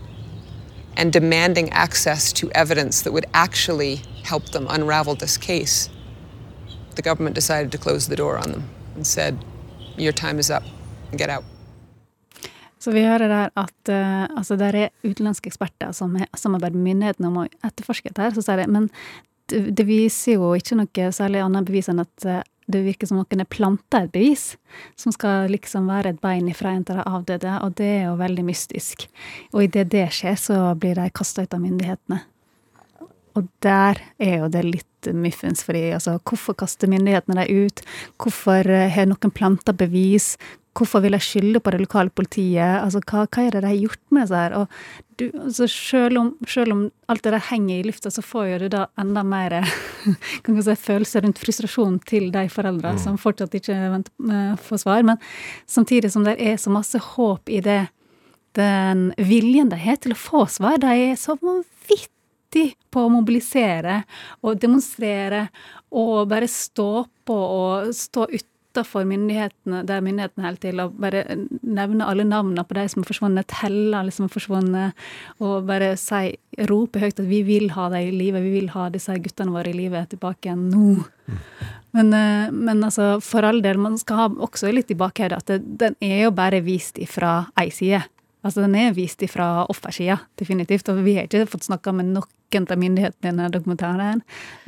and 0.97 1.13
demanding 1.13 1.71
access 1.71 2.33
to 2.33 2.51
evidence 2.53 3.03
that 3.03 3.13
would 3.13 3.27
actually 3.35 3.97
help 4.23 4.51
them 4.51 4.67
unravel 4.71 5.17
this 5.17 5.37
case, 5.37 5.91
the 6.95 7.03
government 7.03 7.35
decided 7.35 7.73
to 7.73 7.79
close 7.79 8.07
the 8.07 8.15
door 8.15 8.39
on 8.39 8.53
them 8.53 8.71
and 8.95 9.05
said, 9.05 9.45
Your 9.97 10.13
time 10.13 10.39
is 10.39 10.51
up, 10.51 10.63
get 11.17 11.29
out. 11.29 11.45
Så 12.85 12.93
vi 12.93 13.05
hører 13.07 13.31
der 13.31 13.53
at 13.57 13.91
uh, 13.93 14.25
altså 14.37 14.59
der 14.61 14.77
er 14.77 14.91
utenlandske 15.07 15.49
eksperter 15.49 15.95
som 15.97 16.19
har 16.21 16.29
samarbeider 16.37 16.77
med 16.77 16.91
myndighetene 16.91 17.31
om 17.31 17.39
å 17.41 17.47
etterforske 17.65 18.11
dette. 18.11 18.27
her, 18.27 18.35
Så 18.37 18.45
sier 18.45 18.61
de 18.61 18.67
men 18.69 18.91
det, 19.49 19.71
det 19.77 19.87
viser 19.89 20.37
jo 20.37 20.53
ikke 20.57 20.77
noe 20.77 21.07
særlig 21.13 21.41
annet 21.45 21.69
bevis 21.69 21.89
enn 21.93 22.03
at 22.03 22.27
eh, 22.29 22.43
det 22.67 22.81
virker 22.87 23.09
som 23.09 23.19
noen 23.21 23.43
har 23.43 23.49
planta 23.53 24.01
et 24.05 24.13
bevis 24.13 24.55
som 25.01 25.13
skal 25.13 25.51
liksom 25.53 25.89
være 25.91 26.15
et 26.15 26.21
bein 26.23 26.49
ifra 26.49 26.73
en 26.73 26.85
av 26.89 26.97
de 26.97 27.05
avdøde, 27.05 27.57
og 27.61 27.75
det 27.81 27.91
er 27.99 28.07
jo 28.07 28.15
veldig 28.21 28.45
mystisk. 28.47 29.05
Og 29.53 29.67
idet 29.67 29.91
det 29.93 30.07
skjer, 30.17 30.39
så 30.41 30.61
blir 30.81 30.97
de 30.97 31.11
kasta 31.13 31.45
ut 31.45 31.57
av 31.57 31.61
myndighetene. 31.61 32.23
Og 33.35 33.49
der 33.65 34.01
er 34.23 34.45
jo 34.45 34.51
det 34.53 34.63
litt 34.65 35.09
muffens, 35.13 35.65
fordi 35.67 35.91
altså, 35.97 36.17
hvorfor 36.23 36.57
kaster 36.57 36.89
myndighetene 36.89 37.45
dem 37.45 37.67
ut? 37.67 37.83
Hvorfor 38.23 38.71
eh, 38.71 38.89
har 38.95 39.11
noen 39.11 39.35
planta 39.35 39.75
bevis? 39.77 40.35
Hvorfor 40.75 41.03
vil 41.05 41.15
jeg 41.17 41.25
skylde 41.25 41.61
på 41.63 41.73
det 41.73 41.81
lokale 41.83 42.11
politiet? 42.11 42.81
Altså, 42.81 43.01
hva, 43.07 43.25
hva 43.29 43.45
er 43.45 43.55
det 43.55 43.63
de 43.63 43.71
har 43.71 43.81
gjort 43.81 44.03
med 44.15 44.29
seg 44.31 44.41
her? 44.41 44.55
Og 44.59 45.19
du, 45.21 45.27
altså, 45.39 45.69
selv, 45.71 46.21
om, 46.21 46.31
selv 46.51 46.75
om 46.75 46.85
alt 47.13 47.25
det 47.25 47.35
der 47.37 47.47
henger 47.51 47.77
i 47.77 47.87
lufta, 47.87 48.11
så 48.11 48.25
får 48.25 48.49
jo 48.51 48.61
du 48.65 48.69
da 48.75 48.87
enda 49.01 49.23
mer 49.27 49.61
kan 50.45 50.63
si, 50.63 50.79
følelser 50.87 51.25
rundt 51.25 51.43
frustrasjon 51.43 52.01
til 52.11 52.31
de 52.35 52.47
foreldrene 52.53 53.03
som 53.03 53.21
fortsatt 53.21 53.55
ikke 53.59 53.77
venter, 53.95 54.15
eh, 54.31 54.57
får 54.67 54.83
svar. 54.83 55.05
Men 55.07 55.23
samtidig 55.71 56.11
som 56.15 56.27
det 56.27 56.37
er 56.43 56.59
så 56.61 56.73
masse 56.75 56.99
håp 57.15 57.53
i 57.53 57.61
det, 57.65 57.85
den 58.59 59.09
viljen 59.19 59.71
de 59.71 59.79
har 59.83 60.01
til 60.03 60.15
å 60.15 60.19
få 60.19 60.45
svar, 60.51 60.81
de 60.83 60.91
er 61.11 61.15
så 61.19 61.37
vanvittig 61.41 62.75
på 62.95 63.03
å 63.03 63.11
mobilisere 63.11 64.03
og 64.47 64.61
demonstrere 64.63 65.49
og 65.95 66.29
bare 66.31 66.51
stå 66.51 66.91
på 67.27 67.39
og 67.39 67.95
stå 67.95 68.29
utafor 68.75 69.07
myndighetene, 69.07 69.85
der 69.87 70.03
myndighetene 70.03 70.45
holder 70.49 70.63
til, 70.65 70.81
og 70.83 70.97
bare 70.99 71.23
nevne 71.63 72.09
alle 72.11 72.27
navnene 72.27 72.65
på 72.67 72.75
de 72.75 72.87
som 72.91 73.03
har 73.05 73.11
forsvunnet, 73.13 73.47
telle 73.53 73.99
alle 73.99 74.15
som 74.15 74.27
har 74.27 74.35
forsvunnet, 74.35 75.05
og 75.39 75.69
bare 75.69 75.95
si, 76.01 76.35
rope 76.71 76.99
høyt 77.03 77.23
at 77.23 77.29
vi 77.31 77.43
vil 77.47 77.71
ha 77.77 77.89
dem 77.93 78.09
i 78.09 78.15
live, 78.15 78.43
vi 78.43 78.57
vil 78.59 78.73
ha 78.75 78.89
disse 78.91 79.15
guttene 79.23 79.55
våre 79.55 79.71
i 79.71 79.79
live 79.79 80.03
tilbake 80.11 80.51
igjen 80.51 80.67
nå. 80.73 81.05
Men, 81.95 82.11
eh, 82.13 82.51
men 82.51 82.83
altså, 82.83 83.21
for 83.23 83.47
all 83.47 83.63
del, 83.63 83.79
man 83.79 83.97
skal 84.01 84.19
ha 84.19 84.27
også 84.43 84.73
litt 84.75 84.91
i 84.91 84.99
bakhodet 84.99 85.39
at 85.39 85.53
det, 85.53 85.61
den 85.79 85.95
er 86.03 86.25
jo 86.25 86.35
bare 86.35 86.59
vist 86.67 86.99
ifra 86.99 87.45
ei 87.61 87.71
side. 87.71 88.03
Altså, 88.45 88.61
den 88.61 88.75
er 88.77 88.93
vist 88.97 89.23
ifra 89.25 89.65
offersida, 89.73 90.19
definitivt. 90.41 90.89
Og 90.93 91.05
vi 91.05 91.15
har 91.17 91.25
ikke 91.29 91.47
fått 91.49 91.65
snakka 91.71 91.93
med 91.97 92.07
noen 92.15 92.31
av 92.55 92.79
myndighetene 92.79 93.19
i 93.19 93.27
denne 93.33 93.49
dokumentaren. 93.51 94.21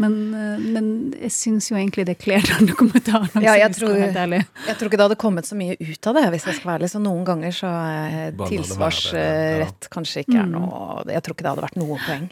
Men, 0.02 0.34
eh, 0.34 0.58
men 0.58 1.14
jeg 1.20 1.30
syns 1.30 1.70
jo 1.70 1.76
egentlig 1.76 2.06
det 2.08 2.18
kler 2.18 2.42
den 2.42 2.66
dokumentaren. 2.72 3.42
Ja, 3.44 3.54
jeg 3.54 3.70
tror, 3.76 3.94
jeg 3.94 4.10
tror 4.16 4.86
ikke 4.88 4.98
det 4.98 5.06
hadde 5.06 5.16
kommet 5.20 5.46
så 5.46 5.54
mye 5.54 5.76
ut 5.78 6.06
av 6.10 6.14
det, 6.18 6.24
hvis 6.32 6.46
jeg 6.48 6.54
skal 6.56 6.68
være 6.70 6.78
ærlig. 6.80 6.90
Så 6.90 6.98
noen 7.04 7.24
ganger 7.28 7.52
så 7.54 7.70
være, 7.70 8.48
tilsvarsrett 8.50 9.86
kanskje 9.92 10.20
ikke 10.24 10.38
er 10.42 10.48
noe 10.50 11.04
Jeg 11.12 11.22
tror 11.22 11.32
ikke 11.36 11.44
det 11.46 11.52
hadde 11.52 11.66
vært 11.68 11.78
noe 11.78 11.96
poeng. 12.08 12.26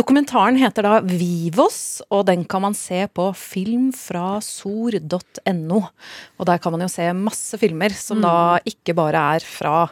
Dokumentaren 0.00 0.58
heter 0.58 0.82
da 0.88 0.94
Vivos, 1.06 1.78
og 2.10 2.26
den 2.32 2.42
kan 2.48 2.62
man 2.66 2.74
se 2.74 3.00
på 3.06 3.24
filmfrasor.no. 3.36 5.80
Og 6.40 6.44
der 6.50 6.58
kan 6.58 6.72
man 6.74 6.82
jo 6.82 6.90
se 6.90 7.06
masse 7.14 7.54
filmer 7.62 7.94
som 7.94 8.18
da 8.24 8.58
ikke 8.66 8.94
bare 8.96 9.20
er 9.36 9.42
fra 9.46 9.86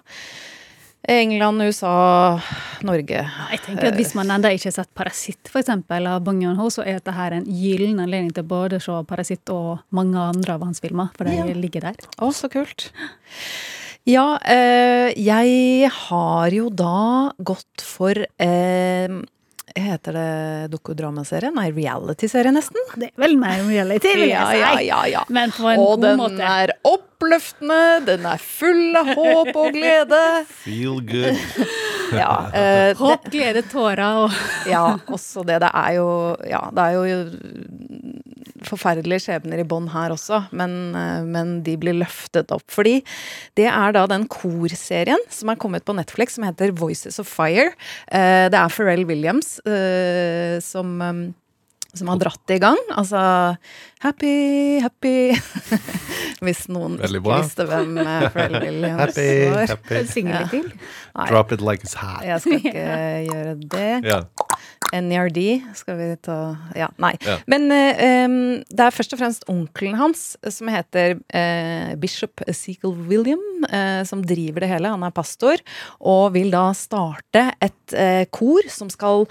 England, 1.09 1.61
USA, 1.63 2.41
Norge. 2.83 3.21
Jeg 3.51 3.61
tenker 3.67 3.91
at 3.91 3.99
Hvis 3.99 4.15
man 4.17 4.31
ennå 4.33 4.51
ikke 4.57 4.71
har 4.71 4.77
sett 4.79 4.95
'Parasitt' 4.97 5.51
for 5.53 5.61
eksempel, 5.61 6.07
av 6.09 6.23
Bong 6.25 6.41
Joon-ho, 6.43 6.71
så 6.73 6.83
er 6.87 6.95
dette 6.99 7.13
her 7.13 7.33
en 7.33 7.45
gyllen 7.45 8.01
anledning 8.01 8.33
til 8.35 8.45
både 8.45 8.79
å 8.79 8.83
se 8.83 8.91
'Parasitt' 9.05 9.51
og 9.53 9.81
mange 9.93 10.17
andre 10.17 10.55
av 10.55 10.63
hans 10.63 10.81
filmer, 10.81 11.11
for 11.17 11.25
de 11.25 11.37
Ja. 11.37 11.45
ligger 11.45 11.81
der. 11.81 11.95
Å, 12.19 12.33
så 12.33 12.49
kult. 12.49 12.91
Ja, 14.07 14.39
eh, 14.45 15.13
jeg 15.17 15.89
har 15.91 16.51
jo 16.51 16.69
da 16.69 17.33
gått 17.43 17.81
for 17.81 18.13
eh, 18.39 19.09
Heter 19.75 20.15
det 20.15 20.69
dokudramaserie? 20.71 21.51
Nei, 21.51 21.71
reality-serie, 21.75 22.53
nesten. 22.55 22.79
Det 22.95 23.09
er 23.09 23.23
vel 23.25 23.33
mer 23.41 23.59
reality, 23.67 24.13
vil 24.21 24.29
jeg 24.31 24.47
si. 24.53 24.61
ja, 24.61 24.69
ja, 24.87 25.01
ja. 25.11 25.23
Men 25.35 25.51
på 25.51 25.67
en 25.73 25.81
Og 25.83 25.97
god 25.97 26.05
den 26.07 26.21
måte. 26.21 26.43
er 26.47 26.73
oppløftende, 26.87 27.81
den 28.07 28.29
er 28.31 28.39
full 28.39 28.95
av 29.01 29.11
håp 29.19 29.51
og 29.65 29.73
glede. 29.75 30.23
Feel 30.63 31.01
good. 31.03 31.41
Ja, 32.15 32.47
eh, 32.55 32.93
Håp, 32.95 33.25
glede, 33.33 33.63
tårer 33.73 34.19
og 34.27 34.35
ja 34.71 34.83
også 35.11 35.43
det. 35.49 35.57
Det 35.65 35.71
er 35.75 35.95
jo 35.97 36.05
Ja, 36.47 36.61
det 36.71 36.83
er 36.85 36.93
jo 36.95 37.05
forferdelige 38.69 39.25
skjebner 39.27 39.61
i 39.63 39.67
bånn 39.69 39.89
her 39.93 40.11
også, 40.15 40.43
men, 40.53 40.95
eh, 40.97 41.23
men 41.25 41.63
de 41.67 41.77
blir 41.81 41.95
løftet 42.01 42.51
opp. 42.55 42.65
Fordi 42.73 42.97
det 43.57 43.67
er 43.71 43.93
da 43.97 44.07
den 44.11 44.27
korserien 44.29 45.21
som 45.31 45.49
er 45.53 45.57
kommet 45.61 45.85
på 45.85 45.95
Netflix, 45.97 46.35
som 46.39 46.45
heter 46.49 46.73
Voices 46.77 47.19
of 47.23 47.27
Fire. 47.31 47.71
Eh, 48.09 48.49
Det 48.51 48.59
er 48.59 48.69
Pharrell 48.69 49.05
Williams 49.07 49.59
eh, 49.67 50.61
som 50.61 51.35
som 51.95 52.09
har 52.11 52.17
dratt 52.19 52.41
det 52.51 52.57
i 52.57 52.59
gang. 52.59 52.79
Altså 52.99 53.21
Happy, 54.03 54.81
happy 54.83 55.31
Hvis 56.45 56.65
noen 56.67 56.97
ikke 56.99 57.21
visste 57.23 57.67
hvem 57.71 57.93
Pharrell 58.35 58.57
Williams 58.65 59.01
Happy, 59.15 59.29
var. 59.53 59.67
happy. 59.71 59.95
litt 60.01 60.51
til. 60.51 60.73
Drop 61.31 61.53
it 61.55 61.63
like 61.63 61.87
it's 61.87 61.95
hot. 61.95 62.25
jeg 62.27 62.41
skal 62.43 62.59
ikke 62.59 62.89
gjøre 63.31 63.55
det. 63.71 63.87
Ja. 64.11 64.19
NERD 64.93 65.39
skal 65.79 65.99
vi 65.99 66.09
ta 66.25 66.57
Ja, 66.77 66.91
nei. 67.01 67.15
Ja. 67.25 67.39
Men 67.51 67.67
eh, 67.73 68.35
det 68.69 68.87
er 68.87 68.95
først 68.95 69.15
og 69.17 69.21
fremst 69.21 69.47
onkelen 69.51 69.97
hans 69.99 70.35
eh, 70.43 70.53
som 70.55 70.71
heter 70.73 71.17
eh, 71.35 71.95
Bishop 72.01 72.45
Ezekiel 72.49 72.97
William, 73.09 73.43
eh, 73.69 74.03
som 74.09 74.25
driver 74.25 74.65
det 74.65 74.71
hele. 74.75 74.93
Han 74.93 75.07
er 75.07 75.15
pastor, 75.15 75.63
og 76.01 76.35
vil 76.37 76.53
da 76.55 76.67
starte 76.77 77.47
et 77.65 77.97
eh, 77.97 78.25
kor 78.35 78.67
som 78.73 78.91
skal 78.93 79.27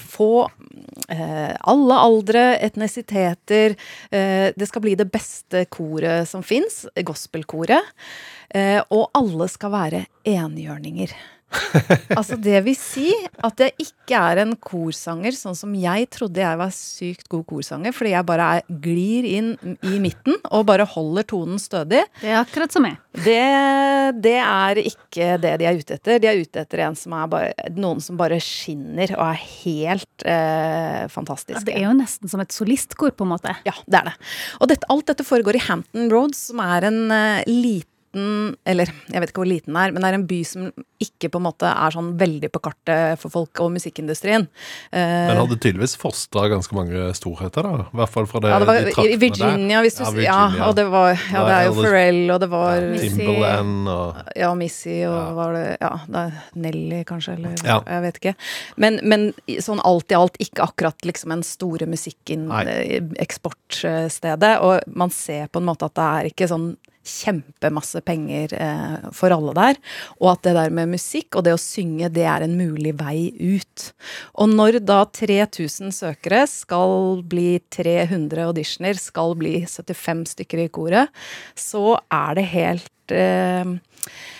få 0.00 0.30
alle 1.06 1.96
aldre, 2.00 2.42
etnisiteter 2.64 3.74
Det 4.10 4.68
skal 4.68 4.82
bli 4.82 4.94
det 4.98 5.06
beste 5.12 5.64
koret 5.70 6.28
som 6.28 6.42
fins, 6.46 6.84
gospelkoret. 7.06 7.92
Eh, 8.54 8.80
og 8.94 9.10
alle 9.16 9.48
skal 9.50 9.72
være 9.74 10.04
enhjørninger. 10.26 11.14
Altså 12.18 12.36
det 12.40 12.60
vil 12.66 12.76
si 12.78 13.10
at 13.44 13.60
jeg 13.62 13.74
ikke 13.82 14.18
er 14.18 14.42
en 14.42 14.54
korsanger 14.60 15.34
sånn 15.36 15.56
som 15.58 15.72
jeg 15.78 16.08
trodde 16.14 16.42
jeg 16.42 16.58
var 16.60 16.72
sykt 16.74 17.28
god 17.32 17.44
korsanger, 17.48 17.94
fordi 17.96 18.12
jeg 18.14 18.26
bare 18.28 18.48
er, 18.56 18.66
glir 18.82 19.26
inn 19.28 19.52
i 19.86 19.98
midten 20.02 20.38
og 20.50 20.66
bare 20.68 20.86
holder 20.88 21.26
tonen 21.28 21.60
stødig. 21.62 22.02
Det 22.20 22.30
er 22.30 22.40
akkurat 22.40 22.74
som 22.74 22.86
meg. 22.86 22.98
Det, 23.16 23.40
det 24.22 24.36
er 24.42 24.80
ikke 24.82 25.36
det 25.42 25.54
de 25.62 25.68
er 25.68 25.80
ute 25.80 25.96
etter. 25.96 26.20
De 26.22 26.30
er 26.30 26.42
ute 26.42 26.62
etter 26.62 26.84
en 26.86 26.98
som 26.98 27.16
er 27.16 27.30
bare, 27.32 27.70
noen 27.76 28.02
som 28.04 28.18
bare 28.20 28.38
skinner 28.42 29.14
og 29.16 29.24
er 29.30 29.42
helt 29.64 30.26
eh, 30.28 31.02
fantastiske. 31.12 31.64
Det 31.68 31.76
er 31.78 31.88
jo 31.88 31.96
nesten 31.96 32.30
som 32.32 32.42
et 32.44 32.54
solistkor, 32.54 33.14
på 33.16 33.26
en 33.26 33.34
måte. 33.34 33.54
Ja, 33.66 33.74
det 33.86 34.02
er 34.02 34.10
det. 34.10 34.16
Og 34.60 34.70
dette, 34.72 34.88
alt 34.92 35.08
dette 35.08 35.26
foregår 35.26 35.58
i 35.58 35.66
Hampton 35.68 36.10
Roads, 36.12 36.48
som 36.50 36.62
er 36.64 36.90
en 36.90 37.04
eh, 37.14 37.44
liten 37.48 37.95
Eller 38.66 38.86
jeg 39.12 39.20
vet 39.22 39.30
ikke 39.32 39.42
hvor 39.42 39.48
liten 39.50 39.72
den 39.74 39.80
er, 39.82 39.90
men 39.92 40.00
det 40.02 40.08
er 40.08 40.14
en 40.16 40.24
by 40.30 40.38
som 40.48 40.62
ikke 41.02 41.28
på 41.28 41.36
en 41.40 41.44
måte 41.44 41.66
er 41.68 41.90
sånn 41.92 42.14
veldig 42.18 42.48
på 42.54 42.60
kartet 42.64 43.18
for 43.20 43.28
folk 43.34 43.60
og 43.60 43.72
musikkindustrien. 43.74 44.46
Eh, 44.90 45.26
Men 45.28 45.36
hadde 45.42 45.58
tydeligvis 45.60 45.96
fostra 46.00 46.46
ganske 46.48 46.72
mange 46.76 47.10
storheter, 47.18 47.62
da. 47.66 47.72
I 47.92 47.96
hvert 48.00 48.12
fall 48.14 48.26
fra 48.30 48.40
det 48.40 48.48
ja, 48.54 48.58
det 48.62 48.66
var 48.70 48.74
de 48.80 48.84
i 48.88 48.92
traktene 48.94 49.20
Virginia, 49.20 49.82
hvis 49.84 49.96
du 49.98 50.02
Ja, 50.04 50.10
Virginia. 50.16 50.56
Ja, 50.56 50.62
og 50.70 50.74
det 50.78 50.86
var 50.90 51.08
Ja, 51.12 51.16
det 51.44 51.54
er 51.58 51.64
jo 51.68 51.74
Pharrell, 51.82 52.22
og 52.32 52.38
det 52.40 52.48
var 52.54 52.72
ja. 52.80 52.84
Timberland 53.04 53.88
og 53.92 54.08
Ja, 54.36 54.50
Missy 54.54 54.96
og 55.04 55.16
Ja. 55.16 55.32
var 55.36 55.52
det 55.58 55.66
Ja, 55.80 55.92
det 56.08 56.16
er 56.24 56.32
Nelly, 56.54 57.04
kanskje, 57.04 57.32
eller 57.36 57.54
Ja. 57.64 57.80
jeg 57.86 58.02
vet 58.02 58.16
ikke. 58.22 58.34
Men, 58.76 59.00
men 59.04 59.32
sånn 59.60 59.80
alt 59.84 60.10
i 60.10 60.14
alt 60.16 60.36
ikke 60.40 60.62
akkurat 60.70 60.98
liksom 61.04 61.32
en 61.32 61.42
store 61.42 61.86
musikkeksportstedet. 61.86 64.60
Og 64.62 64.80
man 64.96 65.10
ser 65.10 65.48
på 65.52 65.60
en 65.60 65.66
måte 65.68 65.88
at 65.88 65.96
det 65.98 66.06
er 66.06 66.30
ikke 66.32 66.48
sånn 66.50 66.68
kjempemasse 67.06 68.02
penger 68.06 68.52
eh, 68.56 69.08
for 69.16 69.34
alle 69.34 69.54
der. 69.56 69.80
Og 70.20 70.32
at 70.34 70.44
det 70.46 70.56
der 70.58 70.74
med 70.74 70.92
musikk 70.96 71.38
og 71.38 71.46
det 71.46 71.54
å 71.56 71.60
synge, 71.60 72.10
det 72.12 72.26
er 72.28 72.46
en 72.46 72.56
mulig 72.58 72.96
vei 72.98 73.30
ut. 73.38 73.88
Og 74.40 74.52
når 74.52 74.80
da 74.86 75.02
3000 75.08 75.94
søkere 75.94 76.44
skal 76.50 77.22
bli 77.26 77.58
300 77.74 78.48
auditioner, 78.48 78.98
skal 79.00 79.36
bli 79.38 79.60
75 79.64 80.26
stykker 80.34 80.66
i 80.66 80.70
koret, 80.72 81.26
så 81.58 81.98
er 82.12 82.38
det 82.38 82.48
helt 82.52 83.14
eh, 83.14 83.76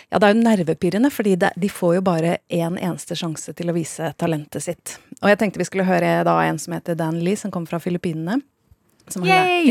ja, 0.06 0.20
det 0.20 0.28
er 0.28 0.34
jo 0.34 0.42
nervepirrende, 0.44 1.10
fordi 1.10 1.34
de 1.36 1.70
får 1.70 1.96
jo 1.96 2.02
bare 2.06 2.36
én 2.46 2.76
eneste 2.78 3.16
sjanse 3.18 3.54
til 3.58 3.72
å 3.72 3.74
vise 3.76 4.12
talentet 4.20 4.62
sitt. 4.62 4.98
Og 5.22 5.32
jeg 5.32 5.40
tenkte 5.40 5.60
vi 5.62 5.66
skulle 5.66 5.88
høre 5.88 6.20
da 6.26 6.36
en 6.44 6.60
som 6.62 6.76
heter 6.76 6.98
Dan 6.98 7.18
Lee, 7.24 7.38
som 7.38 7.50
kommer 7.50 7.74
fra 7.74 7.82
Filippinene. 7.82 8.38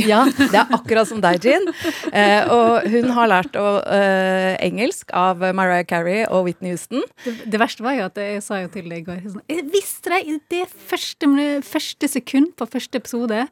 Ja, 0.07 0.23
det 0.37 0.55
er 0.55 0.73
akkurat 0.77 1.09
som 1.09 1.21
deg, 1.23 1.43
Jean. 1.43 1.67
Eh, 2.15 2.47
og 2.51 2.87
hun 2.91 3.09
har 3.17 3.31
lært 3.31 3.57
å, 3.59 3.81
eh, 3.91 4.55
engelsk 4.63 5.11
av 5.13 5.43
Mariah 5.57 5.85
Carey 5.87 6.23
og 6.25 6.47
Whitney 6.47 6.71
Houston. 6.71 7.03
Det, 7.25 7.35
det 7.51 7.59
verste 7.59 7.83
var 7.85 7.97
jo 7.97 8.05
at 8.07 8.21
jeg 8.21 8.43
sa 8.45 8.61
jo 8.63 8.71
til 8.71 8.87
deg 8.91 9.03
i 9.03 9.07
går 9.09 9.23
sånn, 9.25 9.43
Jeg 9.51 9.67
visste 9.73 10.13
det 10.13 10.21
i 10.25 10.37
det 10.53 10.65
første, 10.71 11.27
første 11.67 12.11
sekund 12.11 12.55
på 12.55 12.69
første 12.69 13.01
episode. 13.01 13.47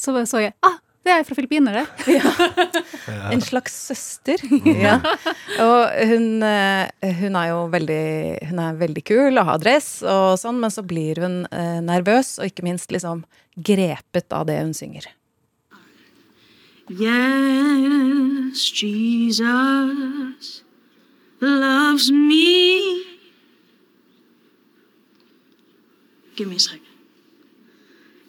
Så 0.00 0.16
så 0.24 0.40
jeg 0.46 0.54
ah, 0.64 0.78
det 1.04 1.12
er 1.14 1.24
fra 1.24 1.34
Filippinene, 1.36 1.82
det. 2.04 2.18
En 3.34 3.40
slags 3.44 3.74
søster. 3.88 4.42
Ja. 4.80 4.98
Og 5.62 6.08
hun, 6.10 6.42
eh, 6.44 7.14
hun 7.20 7.36
er 7.38 7.46
jo 7.50 7.62
veldig, 7.72 8.04
hun 8.50 8.60
er 8.62 8.80
veldig 8.80 9.04
kul 9.08 9.40
og 9.40 9.48
har 9.48 9.62
dress 9.62 9.88
og 10.04 10.36
sånn, 10.40 10.60
men 10.62 10.72
så 10.72 10.84
blir 10.86 11.20
hun 11.22 11.42
eh, 11.50 11.80
nervøs 11.84 12.36
og 12.40 12.50
ikke 12.50 12.66
minst 12.66 12.92
liksom 12.92 13.24
grepet 13.56 14.32
av 14.36 14.46
det 14.48 14.60
hun 14.60 14.74
synger. 14.76 15.08
Yes, 16.90 18.64
Jesus 18.82 20.64
loves 21.40 22.10
me. 22.10 23.04
Give 26.36 26.48
me 26.48 26.56
a 26.56 26.58
second. 26.58 26.86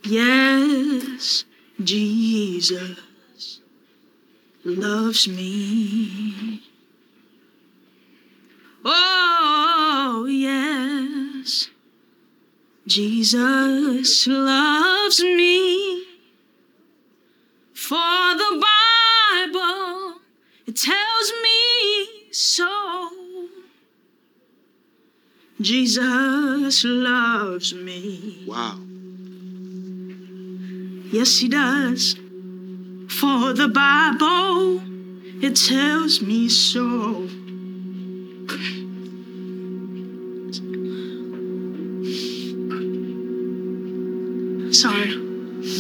Yes, 0.03 1.45
Jesus 1.84 3.60
loves 4.63 5.28
me. 5.28 6.62
Oh, 8.86 10.26
yes, 10.30 11.70
Jesus 12.86 14.28
loves 14.28 15.22
me. 15.22 16.06
For 17.74 18.36
the 18.38 18.63
Bible, 19.54 20.22
it 20.67 20.76
tells 20.78 21.34
me 21.44 22.32
so. 22.32 23.48
Jesus 25.60 26.84
loves 26.84 27.74
me. 27.74 28.44
Wow. 28.48 28.90
Yes, 31.12 31.39
he 31.39 31.50
does. 31.50 32.15
For 33.10 33.54
the 33.54 33.67
Bible, 33.67 34.82
it 35.43 35.56
tells 35.56 36.21
me 36.21 36.47
so. 36.47 37.28
Sorry. 44.71 45.15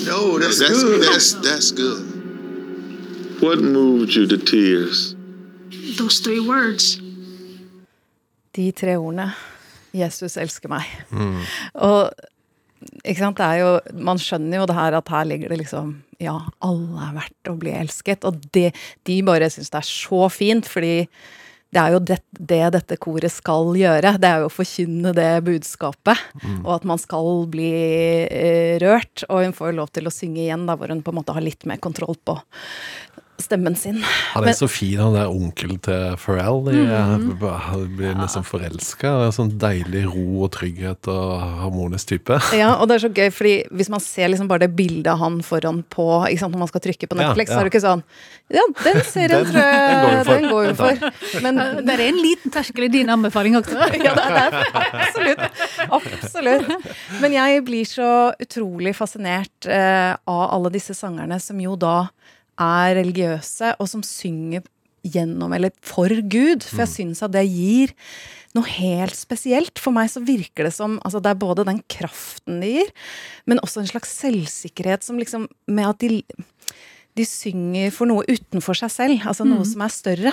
No, 0.05 0.37
that's, 0.37 0.59
that's 0.59 0.83
good. 0.83 1.01
That's 1.01 1.33
that's 1.35 1.71
good. 1.71 3.41
What 3.41 3.59
moved 3.59 4.13
you 4.13 4.27
to 4.27 4.37
tears? 4.37 5.15
Those 5.97 6.19
three 6.19 6.41
words. 6.41 6.99
De 8.53 8.71
tre 8.71 8.97
ordene. 8.97 9.31
Jesus 9.93 10.37
elsker 10.37 10.69
meg. 10.69 10.85
Mm. 11.11 11.41
Og 11.73 12.11
ikke 13.03 13.19
sant, 13.19 13.37
det 13.37 13.45
er 13.45 13.59
jo 13.61 13.99
Man 14.01 14.19
skjønner 14.21 14.61
jo 14.61 14.69
det 14.69 14.77
her 14.77 14.97
at 14.97 15.11
her 15.13 15.27
ligger 15.29 15.53
det 15.53 15.61
liksom 15.63 15.93
Ja, 16.21 16.37
alle 16.65 17.05
er 17.09 17.13
verdt 17.19 17.51
å 17.51 17.57
bli 17.57 17.73
elsket. 17.73 18.25
Og 18.29 18.41
det, 18.53 18.71
de 19.09 19.21
bare 19.25 19.49
syns 19.49 19.71
det 19.73 19.79
er 19.81 19.87
så 19.89 20.27
fint, 20.33 20.67
fordi 20.69 21.07
det 21.71 21.79
er 21.79 21.93
jo 21.95 22.01
det, 22.03 22.17
det 22.35 22.59
dette 22.75 22.97
koret 22.99 23.31
skal 23.31 23.71
gjøre. 23.79 24.17
Det 24.19 24.27
er 24.27 24.43
jo 24.43 24.49
å 24.49 24.53
forkynne 24.53 25.13
det 25.15 25.29
budskapet. 25.47 26.19
Og 26.65 26.71
at 26.75 26.87
man 26.89 26.99
skal 26.99 27.45
bli 27.51 27.71
eh, 28.27 28.75
rørt. 28.83 29.23
Og 29.29 29.45
hun 29.45 29.55
får 29.55 29.71
jo 29.71 29.77
lov 29.79 29.93
til 29.95 30.09
å 30.09 30.13
synge 30.13 30.43
igjen, 30.43 30.65
da, 30.67 30.75
hvor 30.75 30.91
hun 30.91 31.01
på 31.01 31.13
en 31.13 31.19
måte 31.21 31.35
har 31.37 31.45
litt 31.45 31.63
mer 31.69 31.79
kontroll 31.81 32.19
på 32.27 32.35
stemmen 33.43 33.75
sin. 33.77 33.99
Han 34.33 34.47
er 34.47 34.55
så 34.57 34.67
fin, 34.71 34.97
han 34.99 35.15
der 35.15 35.31
onkel 35.31 35.75
til 35.83 36.15
Pharrell. 36.21 36.61
De 36.67 36.75
mm, 36.77 37.31
jeg 37.41 37.87
blir 37.97 38.15
nesten 38.17 38.45
forelska. 38.47 39.13
Sånn 39.35 39.53
deilig 39.61 40.05
ro 40.09 40.45
og 40.45 40.51
trygghet 40.55 41.09
og 41.11 41.41
harmonisk 41.63 42.13
type. 42.15 42.39
Ja, 42.61 42.75
og 42.77 42.89
det 42.89 42.97
er 42.97 43.03
så 43.05 43.09
gøy, 43.09 43.29
fordi 43.33 43.53
hvis 43.73 43.89
man 43.89 44.01
ser 44.03 44.29
liksom 44.29 44.49
bare 44.49 44.65
det 44.65 44.75
bildet 44.77 45.07
av 45.13 45.21
han 45.21 45.39
foran 45.45 45.81
på 45.89 46.05
ikke 46.27 46.43
sant, 46.43 46.53
Når 46.53 46.61
man 46.61 46.69
skal 46.69 46.83
trykke 46.83 47.07
på 47.09 47.17
Netflix, 47.17 47.49
ja. 47.49 47.55
så 47.55 47.61
er 47.61 47.67
det 47.67 47.71
ikke 47.71 47.83
sånn 47.83 48.03
Ja, 48.51 48.65
den 48.83 48.99
serien 49.07 49.47
tror 49.47 49.65
jeg 49.65 50.25
den 50.27 50.47
går 50.51 50.67
jo 50.67 50.73
for. 50.77 51.05
Men 51.45 51.61
Det 51.87 51.95
er 51.95 52.03
en 52.05 52.21
liten 52.21 52.53
terskel 52.53 52.85
i 52.85 52.91
din 52.93 53.09
anbefaling 53.13 53.57
også. 53.59 53.79
ja, 54.05 54.13
det 54.17 54.27
er 54.27 54.35
det. 54.37 54.65
Absolutt. 54.91 55.63
Absolutt. 55.97 56.91
Men 57.23 57.37
jeg 57.37 57.63
blir 57.67 57.87
så 57.89 58.11
utrolig 58.41 58.93
fascinert 58.97 59.69
eh, 59.69 60.13
av 60.13 60.43
alle 60.51 60.71
disse 60.73 60.95
sangerne 60.97 61.39
som 61.41 61.59
jo 61.61 61.77
da 61.79 61.95
er 62.61 62.99
religiøse, 62.99 63.75
og 63.81 63.89
som 63.89 64.05
synger 64.05 64.63
gjennom, 65.01 65.53
eller 65.57 65.73
for 65.81 66.13
Gud. 66.29 66.61
For 66.67 66.83
jeg 66.83 66.93
syns 66.93 67.23
at 67.25 67.33
det 67.33 67.47
gir 67.49 67.93
noe 68.55 68.67
helt 68.69 69.17
spesielt. 69.17 69.81
For 69.81 69.95
meg 69.95 70.11
så 70.13 70.21
virker 70.23 70.67
det 70.67 70.75
som 70.75 70.99
altså 71.01 71.21
Det 71.23 71.31
er 71.31 71.41
både 71.41 71.65
den 71.67 71.81
kraften 71.89 72.61
det 72.61 72.73
gir, 72.75 72.91
men 73.49 73.61
også 73.65 73.81
en 73.81 73.91
slags 73.93 74.13
selvsikkerhet 74.21 75.05
som 75.07 75.19
liksom 75.21 75.47
Med 75.71 75.89
at 75.89 76.03
de 76.03 76.21
de 77.17 77.25
synger 77.27 77.91
for 77.91 78.07
noe 78.07 78.23
utenfor 78.23 78.77
seg 78.77 78.91
selv, 78.93 79.25
altså 79.27 79.43
noe 79.43 79.65
som 79.67 79.83
er 79.83 79.91
større. 79.91 80.31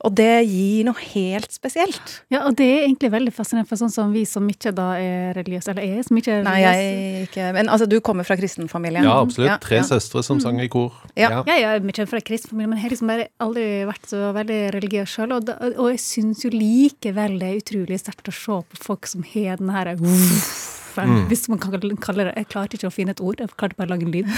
Og 0.00 0.14
det 0.16 0.46
gir 0.48 0.86
noe 0.88 0.96
helt 1.12 1.52
spesielt. 1.52 2.14
Ja, 2.32 2.46
og 2.48 2.54
det 2.56 2.66
er 2.66 2.86
egentlig 2.86 3.10
veldig 3.12 3.34
fascinerende 3.36 3.68
for 3.68 3.80
sånn 3.80 3.92
som 3.92 4.14
vi 4.14 4.22
som 4.28 4.46
ikke 4.48 4.72
da 4.76 4.94
er 4.96 5.34
religiøse, 5.36 5.74
eller 5.74 5.84
er 5.84 6.06
som 6.06 6.16
ikke 6.20 6.38
er 6.38 6.40
religiøse 6.40 6.80
Nei, 6.80 6.94
jeg 7.20 7.26
ikke 7.28 7.48
Men 7.58 7.72
altså, 7.72 7.88
du 7.90 7.98
kommer 8.04 8.24
fra 8.24 8.38
kristenfamilien? 8.40 9.04
Ja, 9.04 9.18
absolutt. 9.20 9.60
Tre 9.66 9.82
ja. 9.82 9.86
søstre 9.90 10.24
som 10.24 10.40
sang 10.40 10.60
i 10.62 10.70
kor. 10.72 10.96
Ja. 11.20 11.42
Ja, 11.44 11.58
jeg 11.58 11.68
er 11.68 11.84
mye 11.84 12.08
fra 12.08 12.22
kristenfamilien, 12.24 12.72
men 12.72 12.80
jeg 12.80 12.86
har 12.86 12.94
liksom 12.94 13.12
bare 13.12 13.28
aldri 13.44 13.66
vært 13.90 14.08
så 14.08 14.32
veldig 14.36 14.60
religiøs 14.78 15.16
sjøl. 15.18 15.36
Og, 15.36 15.54
og 15.70 15.92
jeg 15.92 16.02
syns 16.06 16.44
jo 16.46 16.52
likevel 16.54 17.36
det 17.42 17.50
er 17.50 17.60
utrolig 17.60 18.00
sterkt 18.00 18.32
å 18.32 18.36
se 18.40 18.60
på 18.72 18.84
folk 18.88 19.10
som 19.10 19.26
har 19.34 19.60
den 19.60 19.72
her 19.74 19.92
Mm. 20.96 21.26
Hvis 21.30 21.48
man 21.50 21.58
kan 21.62 21.72
kalle 22.02 22.22
det 22.26 22.32
Jeg 22.36 22.46
klarte 22.50 22.76
ikke 22.76 22.90
å 22.90 22.94
finne 22.94 23.12
et 23.14 23.22
ord, 23.22 23.36
jeg 23.40 23.48
klarte 23.56 23.76
bare 23.78 23.88
å 23.88 23.92
lage 23.94 24.04
en 24.06 24.14
lyd. 24.14 24.26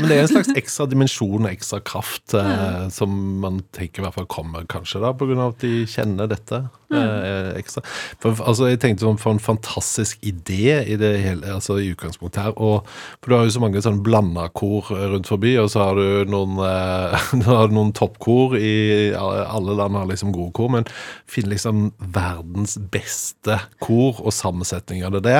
Men 0.00 0.08
det 0.08 0.16
er 0.16 0.22
en 0.22 0.30
slags 0.30 0.52
ekstra 0.58 0.86
dimensjon 0.90 1.46
og 1.46 1.50
ekstra 1.50 1.80
kraft 1.84 2.34
eh, 2.38 2.88
som 2.92 3.10
man 3.42 3.62
tenker 3.74 4.02
i 4.02 4.06
hvert 4.06 4.18
fall 4.18 4.30
kommer 4.30 4.66
kanskje 4.70 5.02
da, 5.02 5.12
av 5.12 5.44
at 5.48 5.64
de 5.64 5.72
kjenner 5.90 6.30
dette 6.30 6.62
eh, 6.92 7.60
ekstra. 7.60 7.82
For, 8.22 8.36
altså, 8.44 8.68
jeg 8.70 8.80
tenkte 8.82 9.06
sånn 9.06 9.20
for 9.20 9.34
en 9.34 9.42
fantastisk 9.42 10.22
idé 10.26 10.78
i 10.92 10.98
det 11.00 11.12
hele, 11.22 11.54
altså 11.56 11.78
i 11.80 11.90
utgangspunktet 11.92 12.46
her. 12.46 12.56
Og, 12.56 12.88
for 13.20 13.32
du 13.32 13.36
har 13.36 13.48
jo 13.48 13.54
så 13.56 13.64
mange 13.64 13.82
sånn 13.84 14.02
blanda 14.04 14.48
kor 14.54 14.90
rundt 14.90 15.30
forbi, 15.30 15.54
og 15.62 15.70
så 15.72 15.88
har 15.88 15.98
du 15.98 16.32
noen, 16.32 16.58
eh, 16.66 17.32
noen 17.76 17.94
toppkor 17.96 18.56
i 18.58 18.74
alle 19.16 19.76
land 19.78 19.98
har 19.98 20.08
liksom 20.10 20.34
gode 20.34 20.54
kor, 20.56 20.72
men 20.76 20.88
finn 21.30 21.50
liksom 21.50 21.90
verdens 22.14 22.78
beste 22.92 23.58
kor 23.82 24.11
og 24.20 24.32
sammensetning 24.34 25.04
av 25.06 25.14
det 25.16 25.22
det. 25.24 25.38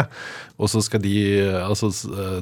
Og 0.62 0.70
så 0.70 0.80
skal 0.84 1.02
de 1.02 1.12
Altså, 1.62 1.90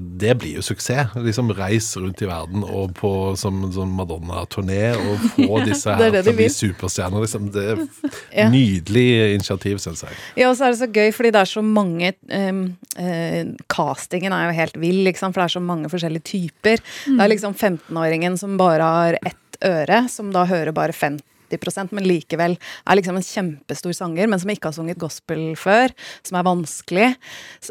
det 0.00 0.34
blir 0.38 0.58
jo 0.58 0.62
suksess. 0.64 1.14
Liksom 1.16 1.50
reise 1.56 2.00
rundt 2.02 2.20
i 2.22 2.28
verden 2.28 2.62
og 2.66 2.92
på 2.98 3.10
som 3.40 3.62
sånn 3.74 3.92
Madonna-turné 3.96 4.92
og 4.96 5.24
få 5.36 5.60
disse 5.66 5.90
er 5.90 5.98
her 6.00 6.14
det 6.14 6.22
til 6.24 6.30
de 6.30 6.36
å 6.36 6.38
bli 6.40 6.48
superstjerner. 6.54 7.24
Liksom. 7.26 7.50
Det 7.54 7.66
er 7.74 7.82
Ja. 8.40 8.46
nydelig 8.52 9.34
initiativ, 9.34 9.78
syns 9.82 10.04
jeg. 10.06 10.14
Ja, 10.38 10.50
og 10.50 10.56
så 10.58 10.68
er 10.68 10.74
det 10.74 10.80
så 10.82 10.88
gøy, 10.90 11.10
fordi 11.16 11.32
det 11.34 11.40
er 11.42 11.50
så 11.50 11.62
mange 11.66 12.12
um, 12.30 12.60
uh, 12.98 13.42
Castingen 13.72 14.32
er 14.36 14.48
jo 14.48 14.56
helt 14.60 14.76
vill, 14.80 15.00
liksom, 15.08 15.32
for 15.34 15.42
det 15.42 15.48
er 15.48 15.56
så 15.56 15.62
mange 15.64 15.90
forskjellige 15.92 16.26
typer. 16.30 16.82
Det 17.06 17.18
er 17.24 17.32
liksom 17.32 17.56
15-åringen 17.58 18.38
som 18.40 18.54
bare 18.60 18.86
har 18.94 19.18
ett 19.26 19.36
øre, 19.66 20.04
som 20.08 20.30
da 20.32 20.46
hører 20.48 20.72
bare 20.76 20.94
50 21.50 21.94
men 21.96 22.06
likevel 22.06 22.56
er 22.56 22.98
liksom 22.98 23.18
en 23.18 23.26
kjempestor 23.26 23.94
sanger, 23.96 24.30
men 24.30 24.40
som 24.42 24.52
ikke 24.52 24.70
har 24.70 24.76
sunget 24.76 25.00
gospel 25.00 25.54
før. 25.58 25.94
Som 26.26 26.38
er 26.40 26.46
vanskelig. 26.46 27.08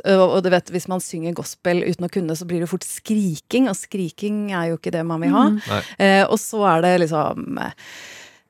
Og 0.06 0.28
og 0.40 0.44
du 0.46 0.50
vet, 0.54 0.70
hvis 0.72 0.88
man 0.92 1.02
synger 1.04 1.36
gospel 1.38 1.84
uten 1.88 2.08
å 2.08 2.12
kunne, 2.12 2.36
så 2.38 2.48
blir 2.48 2.64
det 2.64 2.70
fort 2.72 2.86
skriking, 2.88 3.68
og 3.70 3.78
skriking 3.78 4.50
er 4.56 4.72
jo 4.72 4.80
ikke 4.80 4.94
det 4.96 5.04
man 5.08 5.22
vil 5.24 5.36
ha. 5.36 5.46
Mm. 5.52 5.60
Eh, 6.00 6.24
og 6.28 6.38
så 6.42 6.64
er 6.76 6.86
det 6.86 6.94
liksom 7.06 7.60
eh, 7.60 7.76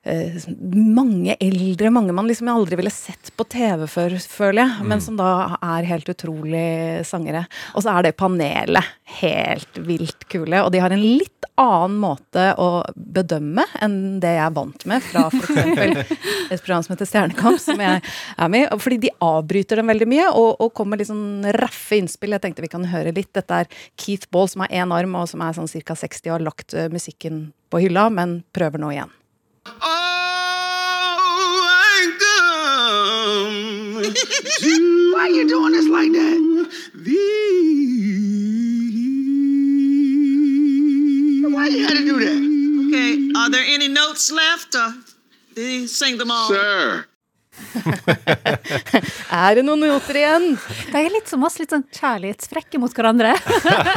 mange 0.00 1.34
eldre, 1.44 1.90
mange 1.92 2.14
man 2.16 2.28
liksom 2.28 2.48
aldri 2.48 2.78
ville 2.80 2.92
sett 2.92 3.32
på 3.36 3.44
TV 3.52 3.84
før, 3.90 4.14
føler 4.32 4.62
jeg, 4.62 4.86
men 4.88 5.02
som 5.04 5.18
da 5.18 5.58
er 5.60 5.88
helt 5.90 6.08
utrolig 6.08 7.04
sangere. 7.04 7.44
Og 7.76 7.84
så 7.84 7.92
er 7.92 8.08
det 8.08 8.16
panelet 8.16 8.96
helt 9.20 9.82
vilt 9.84 10.24
kule, 10.32 10.62
og 10.64 10.72
de 10.72 10.80
har 10.80 10.94
en 10.94 11.04
litt 11.04 11.44
annen 11.60 11.98
måte 12.00 12.46
å 12.56 12.70
bedømme 12.94 13.66
enn 13.84 13.98
det 14.22 14.32
jeg 14.38 14.44
er 14.46 14.56
vant 14.56 14.88
med 14.88 15.04
fra 15.04 15.26
f.eks. 15.28 16.16
et 16.54 16.64
program 16.64 16.86
som 16.86 16.94
heter 16.94 17.10
Stjernekamp, 17.10 17.60
som 17.60 17.84
jeg 17.84 18.00
er 18.00 18.52
med 18.56 18.64
i. 18.64 18.80
Fordi 18.80 19.00
de 19.04 19.12
avbryter 19.24 19.82
dem 19.82 19.92
veldig 19.92 20.08
mye, 20.08 20.30
og, 20.32 20.64
og 20.64 20.72
kommer 20.80 21.00
litt 21.00 21.10
sånn 21.12 21.44
raffe 21.60 22.00
innspill. 22.00 22.38
Jeg 22.38 22.46
tenkte 22.46 22.64
vi 22.64 22.72
kan 22.72 22.88
høre 22.88 23.12
litt. 23.12 23.34
Dette 23.36 23.62
er 23.64 23.80
Keith 24.00 24.32
Ball, 24.32 24.48
som 24.48 24.64
har 24.64 24.72
én 24.72 24.96
arm, 24.96 25.20
og 25.20 25.28
som 25.28 25.44
er 25.44 25.60
sånn 25.60 25.68
ca. 25.84 25.98
60 26.06 26.30
og 26.30 26.38
har 26.38 26.48
lagt 26.48 26.72
eh, 26.72 26.88
musikken 26.92 27.50
på 27.70 27.84
hylla, 27.84 28.08
men 28.14 28.40
prøver 28.56 28.80
nå 28.80 28.94
igjen. 28.96 29.19
Oh, 29.66 29.76
Why 35.14 35.28
you 35.28 35.48
doing 35.48 35.72
this 35.72 35.86
like 35.88 36.12
that? 36.12 36.40
Why 41.52 41.66
you 41.66 41.82
had 41.86 41.96
to 41.96 42.04
do 42.04 42.18
that? 42.20 42.40
Okay, 42.88 43.38
are 43.38 43.50
there 43.50 43.64
any 43.66 43.88
notes 43.88 44.30
left? 44.30 44.74
Or 44.74 44.94
did 45.54 45.66
he 45.68 45.86
sing 45.86 46.16
them 46.18 46.30
all? 46.30 46.48
Sir. 46.48 47.06
Er 49.30 49.54
det 49.58 49.64
noen 49.66 49.82
noter 49.84 50.18
igjen? 50.20 50.46
De 50.90 50.98
er 51.00 51.10
litt 51.14 51.28
som 51.30 51.42
oss, 51.46 51.58
litt 51.60 51.70
sånn 51.72 51.84
kjærlighetsfrekke 51.94 52.80
mot 52.82 52.92
hverandre. 52.96 53.32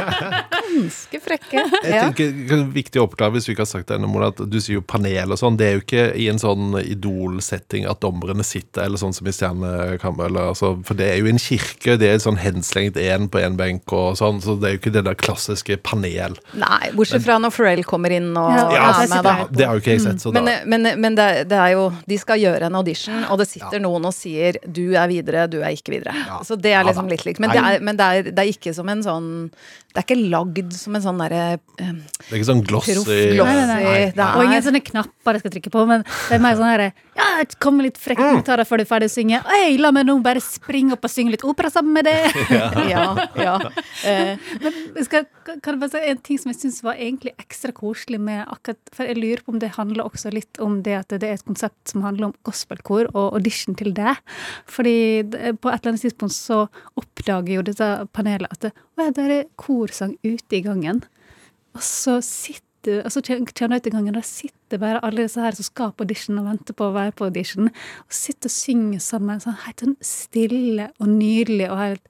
Ganske 0.64 1.20
frekke. 1.22 1.64
Jeg 1.84 1.94
Ja. 1.94 2.02
tenker 2.08 2.30
det 2.48 2.58
er 2.58 2.64
Viktig 2.74 3.00
å 3.00 3.04
oppklare 3.06 3.34
hvis 3.36 3.46
du 3.46 3.52
ikke 3.52 3.62
har 3.64 3.70
sagt 3.70 3.88
det 3.90 3.96
ennå, 3.98 4.08
Mona, 4.10 4.28
at 4.32 4.40
du 4.50 4.56
sier 4.60 4.78
jo 4.78 4.82
panel 4.82 5.34
og 5.34 5.38
sånn. 5.40 5.56
Det 5.60 5.66
er 5.68 5.76
jo 5.78 5.82
ikke 5.84 6.04
i 6.18 6.28
en 6.32 6.40
sånn 6.42 6.74
idol-setting 6.80 7.86
at 7.90 8.00
dommerne 8.02 8.44
sitter, 8.46 8.84
eller 8.86 8.98
sånn 9.00 9.14
som 9.14 9.26
i 9.30 9.34
Stjernekamp, 9.34 10.20
Eller, 10.24 10.50
altså, 10.54 10.72
for 10.86 10.94
det 10.98 11.10
er 11.12 11.20
jo 11.22 11.28
en 11.30 11.38
kirke, 11.42 11.96
det 12.00 12.08
er 12.10 12.22
sånn 12.22 12.38
henslengt 12.40 12.96
én 13.00 13.28
på 13.30 13.38
én 13.42 13.56
benk 13.58 13.92
og 13.94 14.16
sånn, 14.18 14.40
så 14.44 14.56
det 14.60 14.68
er 14.68 14.76
jo 14.76 14.80
ikke 14.82 14.94
det 14.96 15.04
der 15.06 15.18
klassiske 15.20 15.76
panel. 15.86 16.36
Nei, 16.58 16.90
bortsett 16.96 17.22
fra 17.26 17.38
når 17.42 17.54
Pharrell 17.54 17.84
kommer 17.86 18.14
inn 18.14 18.32
og 18.36 18.50
Ja, 18.54 18.64
Ja, 18.74 18.88
er 19.04 19.08
med, 19.12 19.22
da. 19.26 19.34
det 19.50 19.66
har 19.68 19.74
jo 19.78 19.84
ikke 19.84 19.94
jeg 19.94 20.04
sett, 20.06 20.22
så 20.24 20.32
da 20.34 20.42
Men, 20.44 20.68
men, 20.70 20.88
men 21.00 21.14
det, 21.18 21.28
det 21.50 21.58
er 21.58 21.74
jo 21.76 21.84
De 22.08 22.18
skal 22.18 22.40
gjøre 22.40 22.66
en 22.68 22.74
audition, 22.80 23.24
og 23.30 23.38
det 23.40 23.48
sitter 23.54 23.80
noen 23.84 24.04
og 24.10 24.14
sier 24.16 24.58
'du 24.66 24.94
er 24.98 25.08
videre, 25.08 25.46
du 25.50 25.60
er 25.62 25.70
ikke 25.76 25.94
videre'. 25.96 26.42
Så 26.44 26.58
det 26.60 26.74
er 26.74 26.84
liksom 26.84 27.08
litt 27.08 27.24
likt. 27.24 27.40
Men, 27.40 27.50
det 27.54 27.62
er, 27.62 27.80
men 27.80 27.96
det, 27.96 28.04
er, 28.04 28.22
det 28.34 28.38
er 28.44 28.50
ikke 28.52 28.74
som 28.74 28.88
en 28.92 29.02
sånn 29.06 29.30
Det 29.94 30.00
er 30.02 30.06
ikke 30.08 30.28
lagd 30.30 30.72
som 30.74 30.96
en 30.98 31.02
sånn 31.04 31.18
derre 31.22 31.42
um, 31.80 32.00
Det 32.02 32.32
er 32.32 32.38
ikke 32.40 32.48
sånn 32.50 32.64
glossy 32.66 32.94
glossy. 32.98 33.18
Nei, 33.38 33.52
nei, 33.54 33.66
nei. 33.78 34.10
Det 34.10 34.24
Og 34.34 34.42
ingen 34.42 34.64
sånne 34.66 34.80
knapper 34.82 35.36
jeg 35.38 35.44
skal 35.44 35.52
trykke 35.54 35.70
på, 35.70 35.84
men 35.86 36.02
det 36.02 36.34
er 36.34 36.42
mer 36.42 36.56
sånn 36.58 36.66
herre 36.66 36.88
Ja, 37.14 37.28
kom 37.62 37.76
med 37.78 37.86
litt 37.86 37.98
frekk 38.02 38.18
Mm. 38.18 38.30
kommentarer 38.42 38.66
før 38.66 38.78
du 38.78 38.82
er 38.82 38.90
ferdig 38.90 39.06
å 39.06 39.12
synge. 39.14 39.38
Oi, 39.46 39.76
la 39.78 39.90
meg 39.94 40.06
nå 40.06 40.16
bare 40.22 40.40
springe 40.42 40.92
opp 40.96 41.04
og 41.06 41.10
synge 41.12 41.30
litt 41.36 41.44
opera 41.46 41.70
sammen 41.70 41.92
med 41.94 42.04
det. 42.06 42.16
Ja, 42.90 43.14
ja. 43.38 43.54
Eh, 44.04 44.36
Men 44.60 45.04
skal, 45.04 45.26
kan 45.62 45.74
jeg 45.76 45.80
bare 45.80 45.90
si 45.94 46.02
en 46.10 46.18
ting 46.18 46.38
som 46.38 46.50
jeg 46.50 46.58
syns 46.60 46.82
var 46.82 46.94
egentlig 46.98 47.34
ekstra 47.38 47.70
koselig 47.72 48.18
med 48.20 48.46
akkurat 48.50 48.78
For 48.92 49.06
jeg 49.06 49.16
lurer 49.18 49.42
på 49.44 49.52
om 49.54 49.58
det 49.62 49.70
handler 49.78 50.04
også 50.10 50.32
litt 50.34 50.58
om 50.58 50.82
det 50.82 50.96
at 50.98 51.08
det 51.08 51.22
er 51.22 51.34
et 51.38 51.44
konsept 51.46 51.88
som 51.88 52.02
handler 52.02 52.26
om 52.32 52.34
gospelkor 52.44 53.10
og 53.14 53.33
audition 53.34 53.76
til 53.78 53.92
det. 53.96 54.16
Fordi 54.70 54.96
på 55.24 55.70
et 55.70 55.80
eller 55.80 55.92
annet 55.94 56.04
tidspunkt 56.04 56.34
så 56.36 56.64
oppdager 57.00 57.56
jo 57.58 57.64
dette 57.66 57.88
panelet 58.16 58.50
at 58.50 58.68
det, 58.68 59.08
der 59.16 59.34
er 59.40 59.48
korsang 59.60 60.16
ute 60.24 60.58
i 60.58 60.62
gangen. 60.64 61.02
Og 61.74 61.82
så 61.82 62.20
sitter 62.24 62.60
og 63.00 63.08
så 63.08 63.22
kjen- 63.24 63.46
kjenner 63.48 63.78
jeg 63.78 63.80
ut 63.80 63.86
i 63.88 63.92
gangen, 63.94 64.12
der 64.14 64.26
sitter 64.28 64.76
bare 64.76 65.00
alle 65.02 65.22
disse 65.24 65.40
her 65.40 65.56
som 65.56 65.64
skal 65.64 65.92
på 65.96 66.04
audition 66.04 66.36
og 66.42 66.50
venter 66.50 66.76
på 66.76 66.84
å 66.90 66.92
være 66.92 67.14
på 67.16 67.24
audition, 67.30 67.70
og 67.70 68.12
sitter 68.12 68.50
og 68.50 68.52
synger 68.52 69.00
sammen 69.00 69.40
sånn 69.40 69.56
helt 69.62 69.80
sånn 69.80 69.96
stille 70.04 70.90
og 71.00 71.08
nydelig 71.08 71.70
og 71.70 71.80
helt 71.80 72.04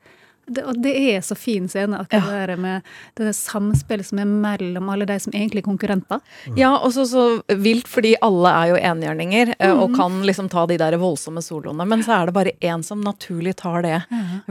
det, 0.47 0.65
og 0.65 0.79
det 0.85 0.95
er 1.15 1.23
så 1.25 1.37
fin 1.39 1.69
scene, 1.71 1.99
akkurat 2.05 2.31
det 2.31 2.41
der 2.53 2.61
med 2.61 2.89
det 3.17 3.29
der 3.29 3.37
samspillet 3.37 4.09
som 4.09 4.21
er 4.23 4.29
mellom 4.29 4.91
alle 4.93 5.07
de 5.09 5.19
som 5.23 5.35
egentlig 5.35 5.63
er 5.63 5.69
konkurrenter. 5.69 6.21
Ja, 6.59 6.75
og 6.77 6.93
så 6.97 7.07
så 7.09 7.25
vilt, 7.49 7.89
fordi 7.91 8.15
alle 8.25 8.53
er 8.53 8.73
jo 8.73 8.81
enhjørninger 8.81 9.55
mm. 9.59 9.83
og 9.83 9.97
kan 9.97 10.21
liksom 10.27 10.51
ta 10.53 10.67
de 10.71 10.79
der 10.81 10.99
voldsomme 11.01 11.43
soloene. 11.45 11.87
Men 11.89 12.05
så 12.05 12.19
er 12.19 12.29
det 12.29 12.37
bare 12.37 12.57
én 12.61 12.85
som 12.87 13.03
naturlig 13.05 13.57
tar 13.61 13.85
det. 13.87 14.01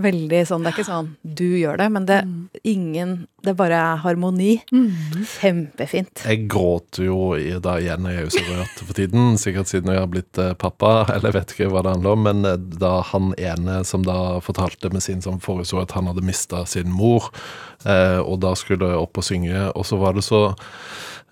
Veldig 0.02 0.44
sånn, 0.50 0.64
Det 0.64 0.72
er 0.72 0.78
ikke 0.78 0.89
sånn 0.89 1.14
du 1.24 1.48
gjør 1.60 1.78
det, 1.82 1.89
men 1.94 2.06
det 2.10 2.22
ingen 2.64 3.28
Det 3.44 3.58
bare 3.60 3.76
er 3.76 3.98
harmoni. 4.00 4.54
Kjempefint. 4.72 6.22
Jeg 6.24 6.46
gråter 6.48 7.10
jo 7.10 7.34
i, 7.36 7.50
da 7.60 7.74
igjen, 7.82 8.06
jeg 8.08 8.22
er 8.22 8.24
jo 8.24 8.32
så 8.32 8.44
rørt 8.48 8.78
for 8.80 8.96
tiden, 8.96 9.34
sikkert 9.41 9.68
siden 9.68 9.91
jeg 9.91 10.00
har 10.00 10.08
blitt 10.08 10.39
eh, 10.39 10.54
pappa, 10.56 10.94
eller 11.16 11.36
vet 11.36 11.52
ikke 11.52 11.68
hva 11.74 11.82
det 11.84 11.91
handler 11.98 12.16
om, 12.16 12.24
men 12.24 12.48
eh, 12.48 12.56
da 12.80 12.94
han 13.10 13.34
ene 13.36 13.82
som 13.84 14.06
da 14.08 14.39
fortalte 14.46 14.94
med 14.96 15.04
sin 15.04 15.20
sånn 15.20 15.41
som 15.44 15.83
at 15.84 15.92
han 15.98 16.08
hadde 16.12 16.26
mista 16.26 16.64
sin 16.70 16.90
mor, 16.92 17.30
eh, 17.86 18.20
og 18.24 18.40
da 18.44 18.56
skulle 18.60 18.90
jeg 18.94 19.04
opp 19.06 19.18
og 19.22 19.24
synge, 19.30 19.70
og 19.76 19.86
så 19.86 20.00
var 20.02 20.14
det 20.18 20.24
så 20.26 20.42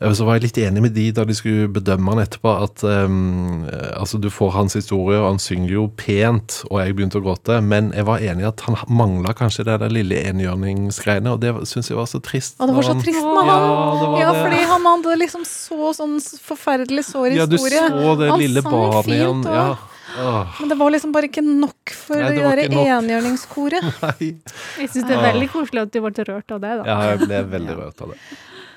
eh, 0.02 0.14
så 0.18 0.26
var 0.26 0.39
jeg 0.39 0.47
litt 0.47 0.58
enig 0.58 0.82
med 0.82 0.95
de 0.95 1.12
da 1.14 1.24
de 1.30 1.36
skulle 1.38 1.68
bedømme 1.70 2.10
han 2.16 2.24
etterpå, 2.24 2.54
at 2.66 2.82
ehm, 2.89 3.66
eh, 3.70 3.91
altså 4.02 4.18
du 4.18 4.30
får 4.34 4.49
hans 4.56 4.74
historie, 4.80 5.20
og 5.22 5.28
han 5.30 5.39
synger 5.39 5.70
jo 5.76 5.84
pent, 5.95 6.64
og 6.72 6.80
jeg 6.82 6.95
begynte 6.97 7.20
å 7.22 7.26
gråte, 7.26 7.60
men 7.62 7.91
jeg 7.93 8.08
var 8.10 8.18
enig 8.26 8.41
i 8.41 8.49
at 8.49 8.64
han 8.66 8.80
mangla 8.89 9.36
kanskje 9.38 9.68
det 9.70 9.78
der 9.84 9.93
lille 9.93 10.24
enhjørningsgreiene, 10.32 11.36
og 11.36 11.39
det 11.43 11.54
syns 11.70 11.91
jeg 11.91 11.99
var 11.99 12.10
så 12.10 12.18
trist. 12.26 12.58
Og 12.60 12.72
det 12.72 12.76
var 12.80 12.88
så 12.89 12.95
han- 12.95 13.04
trist 13.06 13.22
med 13.22 13.45
han. 13.45 13.70
Ja, 14.18 14.20
Ja, 14.26 14.32
fordi 14.41 14.64
han 14.74 14.89
hadde 14.89 15.16
liksom 15.22 15.45
så 15.45 15.93
sånn 15.97 16.18
forferdelig 16.49 17.06
sår 17.14 17.36
Ja, 17.38 17.45
du 17.45 17.56
historie. 17.58 17.86
så 17.89 18.18
det 18.20 18.30
Han 18.32 18.39
lille 18.41 18.62
barnet 18.66 19.08
igjen. 19.08 19.43
Ja. 19.45 19.78
Men 20.18 20.72
det 20.72 20.78
var 20.80 20.93
liksom 20.93 21.12
bare 21.16 21.30
ikke 21.30 21.43
nok 21.45 21.93
for 21.95 22.20
Nei, 22.20 22.36
det 22.36 22.43
det 22.43 22.70
der 22.72 22.93
enhjørningskoret. 22.99 23.89
Jeg 24.22 24.91
syns 24.91 25.07
det 25.07 25.18
er 25.18 25.28
veldig 25.32 25.49
koselig 25.53 25.86
at 25.86 25.91
du 25.93 25.99
ble 26.03 26.26
rørt 26.28 26.55
av 26.55 26.64
det, 26.64 26.78
da. 26.82 26.88
Ja, 26.88 26.97
jeg 27.12 27.22
ble 27.26 27.43
veldig 27.51 27.78
rørt 27.78 28.01
av 28.03 28.14
det. 28.14 28.20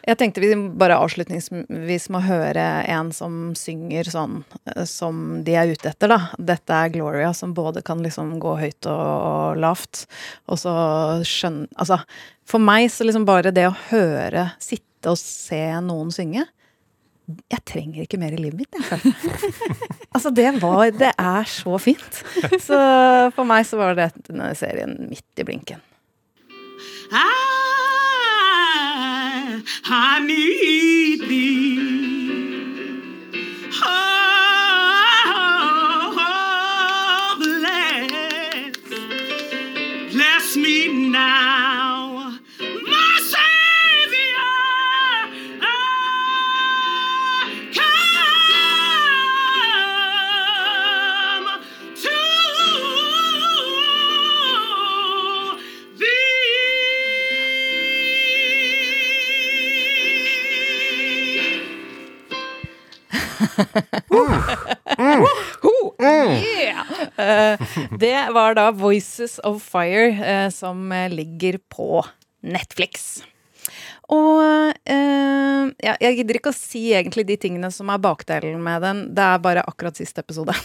Jeg 0.05 0.19
tenkte 0.21 0.43
vi 0.43 0.51
bare 0.77 0.99
avslutningsvis 1.01 2.11
må 2.13 2.21
høre 2.27 2.65
en 2.93 3.09
som 3.17 3.55
synger 3.57 4.11
sånn 4.13 4.43
eh, 4.75 4.85
som 4.89 5.41
de 5.47 5.55
er 5.57 5.73
ute 5.73 5.89
etter, 5.89 6.13
da. 6.13 6.19
Dette 6.37 6.77
er 6.77 6.93
Gloria, 6.93 7.33
som 7.37 7.55
både 7.57 7.81
kan 7.87 8.03
liksom 8.05 8.35
gå 8.43 8.57
høyt 8.61 8.91
og, 8.91 9.01
og 9.01 9.63
lavt. 9.65 10.05
Og 10.51 10.61
så 10.61 10.75
skjønne 11.25 11.71
Altså, 11.81 12.03
for 12.49 12.61
meg 12.61 12.91
så 12.93 13.07
liksom 13.07 13.25
bare 13.29 13.55
det 13.55 13.65
å 13.71 13.77
høre, 13.89 14.51
sitte 14.63 15.15
og 15.15 15.21
se 15.21 15.63
noen 15.85 16.13
synge 16.15 16.45
Jeg 17.25 17.63
trenger 17.65 18.05
ikke 18.05 18.21
mer 18.21 18.35
i 18.37 18.41
livet 18.43 18.59
mitt, 18.61 18.77
jeg. 18.77 19.15
altså, 20.15 20.31
det 20.35 20.51
var 20.61 20.91
Det 20.93 21.13
er 21.17 21.49
så 21.49 21.79
fint. 21.81 22.21
Så 22.61 22.79
for 23.37 23.49
meg 23.49 23.65
så 23.69 23.81
var 23.81 23.97
det 23.97 24.11
denne 24.29 24.53
serien 24.59 24.97
midt 25.09 25.41
i 25.41 25.49
blinken. 25.49 25.81
I, 27.15 27.25
I 29.89 30.21
need 30.27 31.29
thee. 31.29 31.94
Yeah! 66.41 66.87
Eh, 67.17 67.61
det 67.99 68.19
var 68.35 68.55
da 68.59 68.71
Voices 68.71 69.39
of 69.39 69.63
Fire, 69.63 70.11
eh, 70.25 70.49
som 70.51 70.93
eh, 70.93 71.11
ligger 71.11 71.59
på 71.69 72.05
Netflix. 72.43 73.23
Og 74.13 74.75
eh, 74.85 75.71
ja, 75.85 75.95
jeg 76.03 76.19
gidder 76.19 76.39
ikke 76.39 76.53
å 76.53 76.57
si 76.57 76.83
egentlig 76.93 77.25
de 77.29 77.37
tingene 77.41 77.71
som 77.73 77.89
er 77.93 78.03
bakdelen 78.03 78.61
med 78.63 78.85
den. 78.85 79.03
Det 79.17 79.25
er 79.25 79.41
bare 79.45 79.65
akkurat 79.65 79.97
siste 79.97 80.25
episode. 80.25 80.53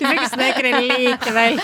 Du 0.00 0.04
fikk 0.04 0.26
sneke 0.30 0.62
det 0.64 0.80
likevel. 0.86 1.58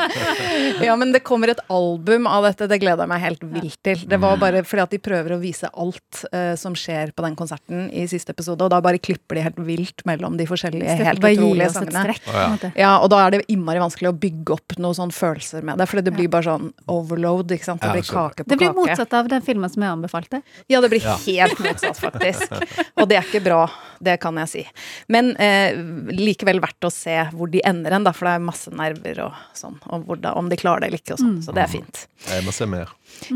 ja, 0.86 0.94
men 0.98 1.12
det 1.14 1.22
kommer 1.26 1.52
et 1.52 1.60
album 1.72 2.26
av 2.30 2.46
dette. 2.46 2.66
Det 2.70 2.78
gleder 2.82 3.04
jeg 3.04 3.10
meg 3.12 3.22
helt 3.22 3.44
vilt 3.52 3.78
til. 3.84 4.04
Det 4.08 4.18
var 4.22 4.38
bare 4.40 4.62
fordi 4.66 4.84
at 4.84 4.94
de 4.94 5.00
prøver 5.02 5.34
å 5.36 5.40
vise 5.42 5.68
alt 5.70 6.22
eh, 6.32 6.54
som 6.58 6.76
skjer 6.78 7.12
på 7.14 7.24
den 7.26 7.36
konserten 7.38 7.88
i 7.92 8.06
siste 8.10 8.34
episode, 8.34 8.64
og 8.64 8.72
da 8.72 8.80
bare 8.84 9.00
klipper 9.02 9.38
de 9.38 9.44
helt 9.46 9.60
vilt 9.66 10.04
mellom 10.08 10.38
de 10.40 10.46
forskjellige 10.48 10.96
helt 11.02 11.22
utrolige 11.22 11.70
sangene. 11.74 12.04
strekk, 12.08 12.30
oh, 12.32 12.38
ja. 12.40 12.72
Ja, 12.84 12.92
og 13.04 13.12
da 13.12 13.22
er 13.24 13.36
det 13.36 13.42
innmari 13.52 13.82
vanskelig 13.82 14.12
å 14.12 14.16
bygge 14.24 14.56
opp 14.56 14.78
noen 14.82 14.98
sånne 14.98 15.16
følelser 15.16 15.66
med 15.66 15.80
det, 15.82 15.88
fordi 15.90 16.06
det 16.08 16.14
blir 16.16 16.32
bare 16.32 16.48
sånn 16.48 16.72
overload, 16.90 17.54
ikke 17.54 17.70
sant. 17.70 17.84
Det 17.84 17.92
blir 17.94 18.06
skjønner. 18.08 18.41
Kake 18.42 18.48
på 18.48 18.50
Det 18.52 18.58
blir 18.60 18.68
kake. 18.72 18.78
motsatt 18.82 19.12
av 19.18 19.28
den 19.32 19.42
filmen 19.46 19.70
som 19.70 19.82
jeg 19.82 19.92
anbefalte. 19.96 20.42
Ja, 20.68 20.80
det 20.80 20.90
blir 20.92 21.02
Ja. 21.04 21.16
helt 21.26 21.58
motsatt, 21.58 21.98
faktisk. 22.02 22.52
Og 23.00 23.08
det 23.08 23.16
er 23.18 23.22
ikke 23.26 23.42
bra, 23.44 23.70
det 24.02 24.18
kan 24.20 24.36
jeg 24.42 24.48
si. 24.48 24.66
Men 25.08 25.32
eh, 25.36 25.72
likevel 26.12 26.60
verdt 26.60 26.88
å 26.88 26.92
se 26.92 27.16
hvor 27.32 27.50
de 27.50 27.60
ender 27.64 27.92
hen, 27.96 28.04
da, 28.04 28.12
for 28.12 28.26
det 28.26 28.34
er 28.36 28.44
masse 28.46 28.70
nerver 28.70 29.24
og 29.26 29.32
sånn, 29.54 29.78
og 29.88 30.06
hvordan, 30.06 30.36
om 30.36 30.48
de 30.48 30.56
klarer 30.56 30.80
det 30.80 30.92
eller 30.92 30.98
ikke 31.02 31.14
og 31.16 31.22
sånn. 31.24 31.38
Så 31.42 31.54
det 31.54 31.62
er 31.64 31.72
fint. 31.72 32.06
Jeg 32.28 32.44
må 32.44 32.52
se 32.52 32.66
mer. 32.66 32.88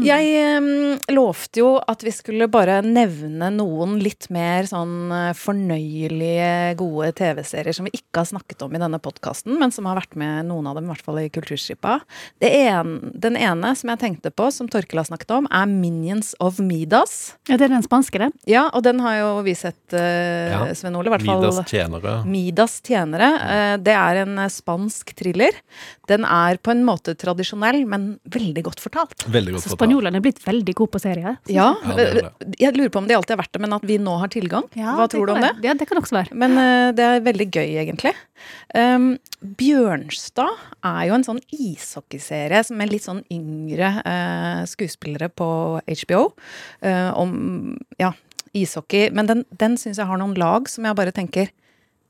Jeg 0.02 0.58
um, 0.60 0.96
lovte 1.12 1.60
jo 1.60 1.68
at 1.78 2.02
vi 2.04 2.12
skulle 2.14 2.48
bare 2.50 2.80
nevne 2.84 3.48
noen 3.54 3.96
litt 4.02 4.28
mer 4.34 4.66
sånn 4.68 5.12
eh, 5.14 5.32
fornøyelige, 5.36 6.74
gode 6.80 7.12
TV-serier 7.16 7.76
som 7.76 7.86
vi 7.88 7.94
ikke 7.96 8.22
har 8.22 8.28
snakket 8.30 8.64
om 8.66 8.74
i 8.74 8.80
denne 8.82 9.00
podkasten, 9.02 9.56
men 9.60 9.72
som 9.74 9.88
har 9.88 9.98
vært 10.00 10.16
med, 10.18 10.48
noen 10.50 10.68
av 10.68 10.78
dem 10.78 10.88
i 10.88 10.92
hvert 10.92 11.06
fall 11.06 11.20
i 11.22 11.28
Kulturskipa. 11.32 11.98
Det 12.42 12.50
en, 12.66 12.96
den 13.14 13.38
ene 13.38 13.72
som 13.78 13.92
jeg 13.92 14.02
tenkte 14.02 14.32
på, 14.34 14.48
som 14.54 14.70
Torkel 14.72 15.00
har 15.00 15.08
snakket 15.08 15.34
om, 15.38 15.48
er 15.50 15.68
Minions 15.70 16.34
of 16.42 16.60
Midas. 16.62 17.36
Ja, 17.48 17.56
det 17.56 17.68
er 17.68 17.76
den 17.76 17.86
spanske, 17.86 18.20
det. 18.22 18.30
Ja, 18.50 18.66
og 18.72 18.84
den 18.86 19.00
har 19.04 19.18
jo 19.20 19.30
vi 19.46 19.56
sett, 19.58 19.80
uh, 19.94 20.04
Ja. 20.46 20.62
Sven 20.76 20.96
Ole. 20.98 21.10
I 21.10 21.14
hvert 21.16 21.26
fall 21.26 21.42
Midas 21.42 21.60
tjenere. 21.70 22.16
Midas 22.28 22.78
tjenere. 22.84 23.30
Uh, 23.42 23.76
det 23.82 23.94
er 23.96 24.22
en 24.24 24.40
spansk 24.52 25.14
thriller. 25.18 25.56
Den 26.10 26.26
er 26.26 26.60
på 26.62 26.72
en 26.74 26.84
måte 26.86 27.16
tradisjonell, 27.18 27.82
men 27.88 28.16
veldig 28.32 28.66
godt 28.68 28.82
fortalt. 28.82 29.26
Veldig 29.30 29.56
godt 29.56 29.65
Så 29.66 29.74
fortalt. 29.74 29.80
spanjolene 29.80 30.20
er 30.20 30.24
blitt 30.24 30.40
veldig 30.44 30.74
gode 30.78 30.92
på 30.94 31.00
serier. 31.02 31.36
Ja, 31.50 31.68
jeg. 31.74 31.86
Ja, 31.86 31.94
det 31.96 32.06
er 32.06 32.18
det. 32.20 32.58
jeg 32.62 32.76
lurer 32.76 32.92
på 32.94 33.02
om 33.02 33.08
de 33.08 33.16
alltid 33.16 33.34
har 33.34 33.40
vært 33.42 33.54
det, 33.56 33.62
men 33.64 33.76
at 33.76 33.86
vi 33.90 33.98
nå 34.02 34.16
har 34.22 34.30
tilgang. 34.32 34.68
Ja, 34.78 34.94
Hva 34.96 35.06
det 35.06 35.16
tror 35.16 35.26
du 35.26 35.34
om 35.34 35.42
det? 35.42 35.52
Ja, 35.66 35.74
det 35.78 35.88
kan 35.90 36.00
også 36.00 36.18
være. 36.20 36.38
Men 36.38 36.54
uh, 36.58 36.90
det 36.96 37.06
er 37.06 37.24
veldig 37.26 37.48
gøy, 37.50 37.72
egentlig. 37.82 38.14
Um, 38.76 39.08
Bjørnstad 39.58 40.62
er 40.86 41.02
jo 41.08 41.16
en 41.18 41.26
sånn 41.26 41.42
ishockeyserie 41.54 42.62
som 42.66 42.78
med 42.78 42.92
litt 42.94 43.06
sånn 43.06 43.24
yngre 43.32 43.90
uh, 44.02 44.62
skuespillere 44.70 45.30
på 45.32 45.48
HBO. 45.82 46.22
Uh, 46.84 47.10
om 47.18 47.34
ja, 48.00 48.12
ishockey. 48.56 49.10
Men 49.16 49.30
den, 49.30 49.44
den 49.50 49.76
syns 49.80 50.00
jeg 50.00 50.08
har 50.08 50.20
noen 50.20 50.36
lag 50.38 50.70
som 50.70 50.86
jeg 50.86 50.98
bare 50.98 51.14
tenker 51.14 51.52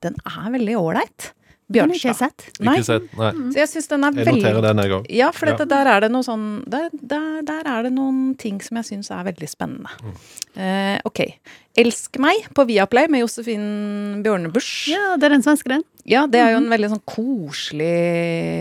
Den 0.05 0.19
er 0.29 0.53
veldig 0.53 0.77
ålreit. 0.77 1.33
Bjørnstad. 1.73 2.15
sett. 2.17 2.45
Nei. 2.61 2.77
Ikke 2.79 2.85
sett, 2.87 3.07
nei. 3.19 3.33
Så 3.51 3.59
jeg 3.59 3.69
syns 3.73 3.89
den 3.89 4.05
er 4.05 4.11
veldig 4.13 4.27
Jeg 4.27 4.43
noterer 4.43 4.63
den, 4.63 4.77
jeg 4.85 4.91
òg. 4.97 5.07
Ja, 5.11 5.31
for 5.33 5.47
Ja. 5.49 5.57
dette, 5.57 5.69
der 5.69 5.87
er 5.97 6.01
det 6.01 6.11
noe 6.13 6.23
sånn 6.23 6.45
der, 6.71 6.91
der, 6.95 7.43
der 7.43 7.63
er 7.67 7.83
det 7.83 7.93
noen 7.93 8.37
ting 8.39 8.61
som 8.63 8.77
jeg 8.77 8.85
syns 8.85 9.11
er 9.11 9.25
veldig 9.25 9.49
spennende. 9.51 9.91
Mm. 10.05 10.15
Eh, 10.63 10.99
ok. 11.05 11.21
Elsk 11.77 12.17
meg 12.23 12.47
på 12.57 12.65
Viaplay 12.71 13.09
med 13.13 13.21
Josefin 13.21 14.23
Bjørnebusch. 14.25 14.89
Ja, 14.89 15.17
det 15.21 15.29
er 15.29 15.35
den 15.37 15.45
svenske, 15.45 15.69
den. 15.69 15.85
Ja, 16.07 16.21
det 16.31 16.39
er 16.39 16.53
jo 16.55 16.61
en 16.61 16.69
veldig 16.71 16.87
sånn 16.93 17.01
koselig, 17.03 17.87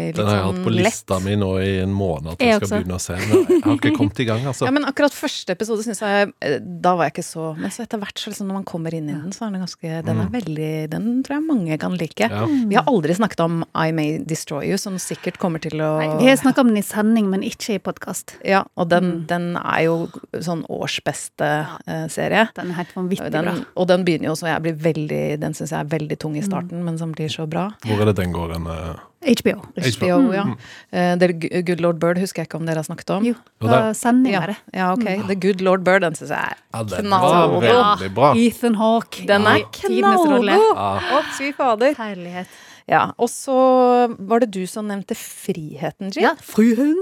litt 0.09 0.15
Den 0.17 0.25
har 0.25 0.39
jeg 0.39 0.45
hatt 0.47 0.55
på 0.63 0.71
sånn 0.71 0.77
lett 0.79 0.87
lista 0.87 1.17
mi 1.21 1.35
nå 1.37 1.49
i 1.61 1.73
en 1.83 1.91
måned 1.93 2.31
at 2.33 2.41
Jeg 2.41 2.49
jeg 2.49 2.57
skal 2.57 2.65
også. 2.65 2.79
begynne 2.79 2.95
å 2.97 3.03
se. 3.03 3.17
Men 3.19 3.43
jeg 3.51 3.61
har 3.67 3.75
ikke 3.77 3.91
kommet 3.99 4.21
i 4.23 4.25
gang, 4.25 4.47
altså. 4.49 4.65
Ja, 4.65 4.71
men 4.73 4.87
akkurat 4.89 5.13
første 5.13 5.53
episode 5.53 5.85
syns 5.85 6.01
jeg 6.01 6.31
eh, 6.41 6.55
Da 6.65 6.95
var 6.97 7.05
jeg 7.05 7.13
ikke 7.13 7.25
så 7.27 7.51
Men 7.59 7.69
så 7.75 7.83
etter 7.85 8.01
hvert, 8.01 8.17
så 8.17 8.31
liksom 8.33 8.49
når 8.49 8.57
man 8.57 8.65
kommer 8.65 8.95
inn 8.97 9.11
i 9.11 9.13
den, 9.13 9.29
så 9.35 9.45
er 9.45 9.53
den 9.53 9.61
ganske 9.61 9.91
Den 10.09 10.17
er 10.17 10.25
Mm. 10.25 10.31
veldig 10.33 10.71
Den 10.89 11.05
tror 11.23 11.35
jeg 11.37 11.45
mange 11.45 11.77
kan 11.79 11.93
like. 12.01 12.25
Ja. 12.33 12.45
Vi 12.49 12.75
har 12.79 12.85
aldri 12.89 13.13
snakket 13.13 13.39
om 13.45 13.61
I 13.77 13.91
May 13.93 14.17
Destroy 14.25 14.65
You, 14.71 14.77
som 14.81 14.97
sikkert 14.97 15.37
kommer 15.37 15.61
til 15.61 15.77
å 15.85 15.91
Nei, 16.01 16.09
vi 16.23 16.29
har 16.31 16.37
snakka 16.41 16.65
om 16.65 16.73
den 16.73 16.81
i 16.81 16.85
sending, 16.87 17.29
men 17.29 17.43
ikke 17.45 17.75
i 17.75 17.79
podkast. 17.79 18.35
Ja, 18.43 18.63
og 18.75 18.89
den, 18.89 19.05
Mm. 19.05 19.27
den 19.27 19.45
er 19.57 19.83
jo 19.85 20.09
sånn 20.33 20.65
årsbeste 20.65 21.67
eh, 21.85 22.07
serie. 22.09 22.49
Den 22.55 22.71
er 22.73 22.81
helt 22.81 22.95
vanvittig 23.05 23.31
den, 23.31 23.49
bra. 23.49 23.55
Og 23.79 23.87
den 23.89 24.05
begynner 24.07 24.29
jo 24.29 24.35
også, 24.35 24.47
jeg 24.51 24.63
blir 24.65 24.77
veldig 24.85 25.23
Den 25.41 25.53
syns 25.57 25.73
jeg 25.73 25.79
er 25.79 25.91
veldig 25.91 26.17
tung 26.21 26.37
i 26.37 26.43
starten, 26.45 26.83
men 26.85 26.97
som 27.01 27.13
blir 27.15 27.31
så 27.31 27.47
bra. 27.49 27.69
Hvor 27.85 28.01
er 28.01 28.11
det 28.11 28.17
den 28.19 28.33
går? 28.35 28.53
hen? 28.57 28.67
eh, 28.67 29.03
HBO. 29.25 29.55
HBO, 29.73 30.17
ja. 30.33 30.43
Mm. 30.43 30.57
Eh, 30.91 31.17
The 31.21 31.61
Good 31.65 31.81
Lord 31.81 31.99
Bird 31.99 32.19
husker 32.21 32.43
jeg 32.43 32.49
ikke 32.49 32.59
om 32.59 32.67
dere 32.67 32.81
har 32.83 32.87
snakket 32.87 33.15
om. 33.15 33.25
Jo, 33.25 33.33
da 33.63 33.69
sender 33.93 33.97
sending 34.01 34.35
er 34.37 34.53
det. 34.53 34.57
Ja, 34.73 34.91
ok. 34.93 35.05
Mm. 35.05 35.25
The 35.31 35.39
Good 35.47 35.61
Lord 35.65 35.85
Bird, 35.87 36.05
den 36.05 36.17
syns 36.19 36.29
jeg 36.35 36.37
er 36.37 36.61
Ja, 36.75 36.83
knallgod. 37.01 38.37
Ethan 38.37 38.77
Hawke. 38.81 39.25
Den 39.29 39.49
er 39.49 39.65
knallgod! 39.79 40.77
Å, 40.77 41.23
fy 41.37 41.51
fader. 41.57 41.95
Herlighet. 41.97 42.61
Ja, 42.85 43.15
og 43.17 43.31
så 43.33 43.53
var 44.29 44.43
det 44.43 44.51
du 44.53 44.61
som 44.69 44.85
nevnte 44.85 45.15
Friheten, 45.17 46.11
Jill. 46.13 46.21
Ja, 46.27 46.35
Fruen. 46.45 46.99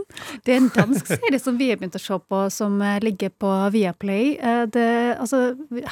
Det 0.47 0.53
er 0.53 0.61
en 0.61 0.69
dansk 0.71 1.09
serie 1.11 1.39
som 1.43 1.57
vi 1.59 1.67
har 1.73 1.81
begynt 1.81 1.97
å 1.99 2.01
se 2.01 2.15
på, 2.23 2.39
som 2.55 2.77
eh, 2.81 3.01
ligger 3.03 3.34
på 3.36 3.51
Viaplay. 3.75 4.38
Eh, 4.39 4.63
Det, 4.71 4.88
altså, 5.19 5.41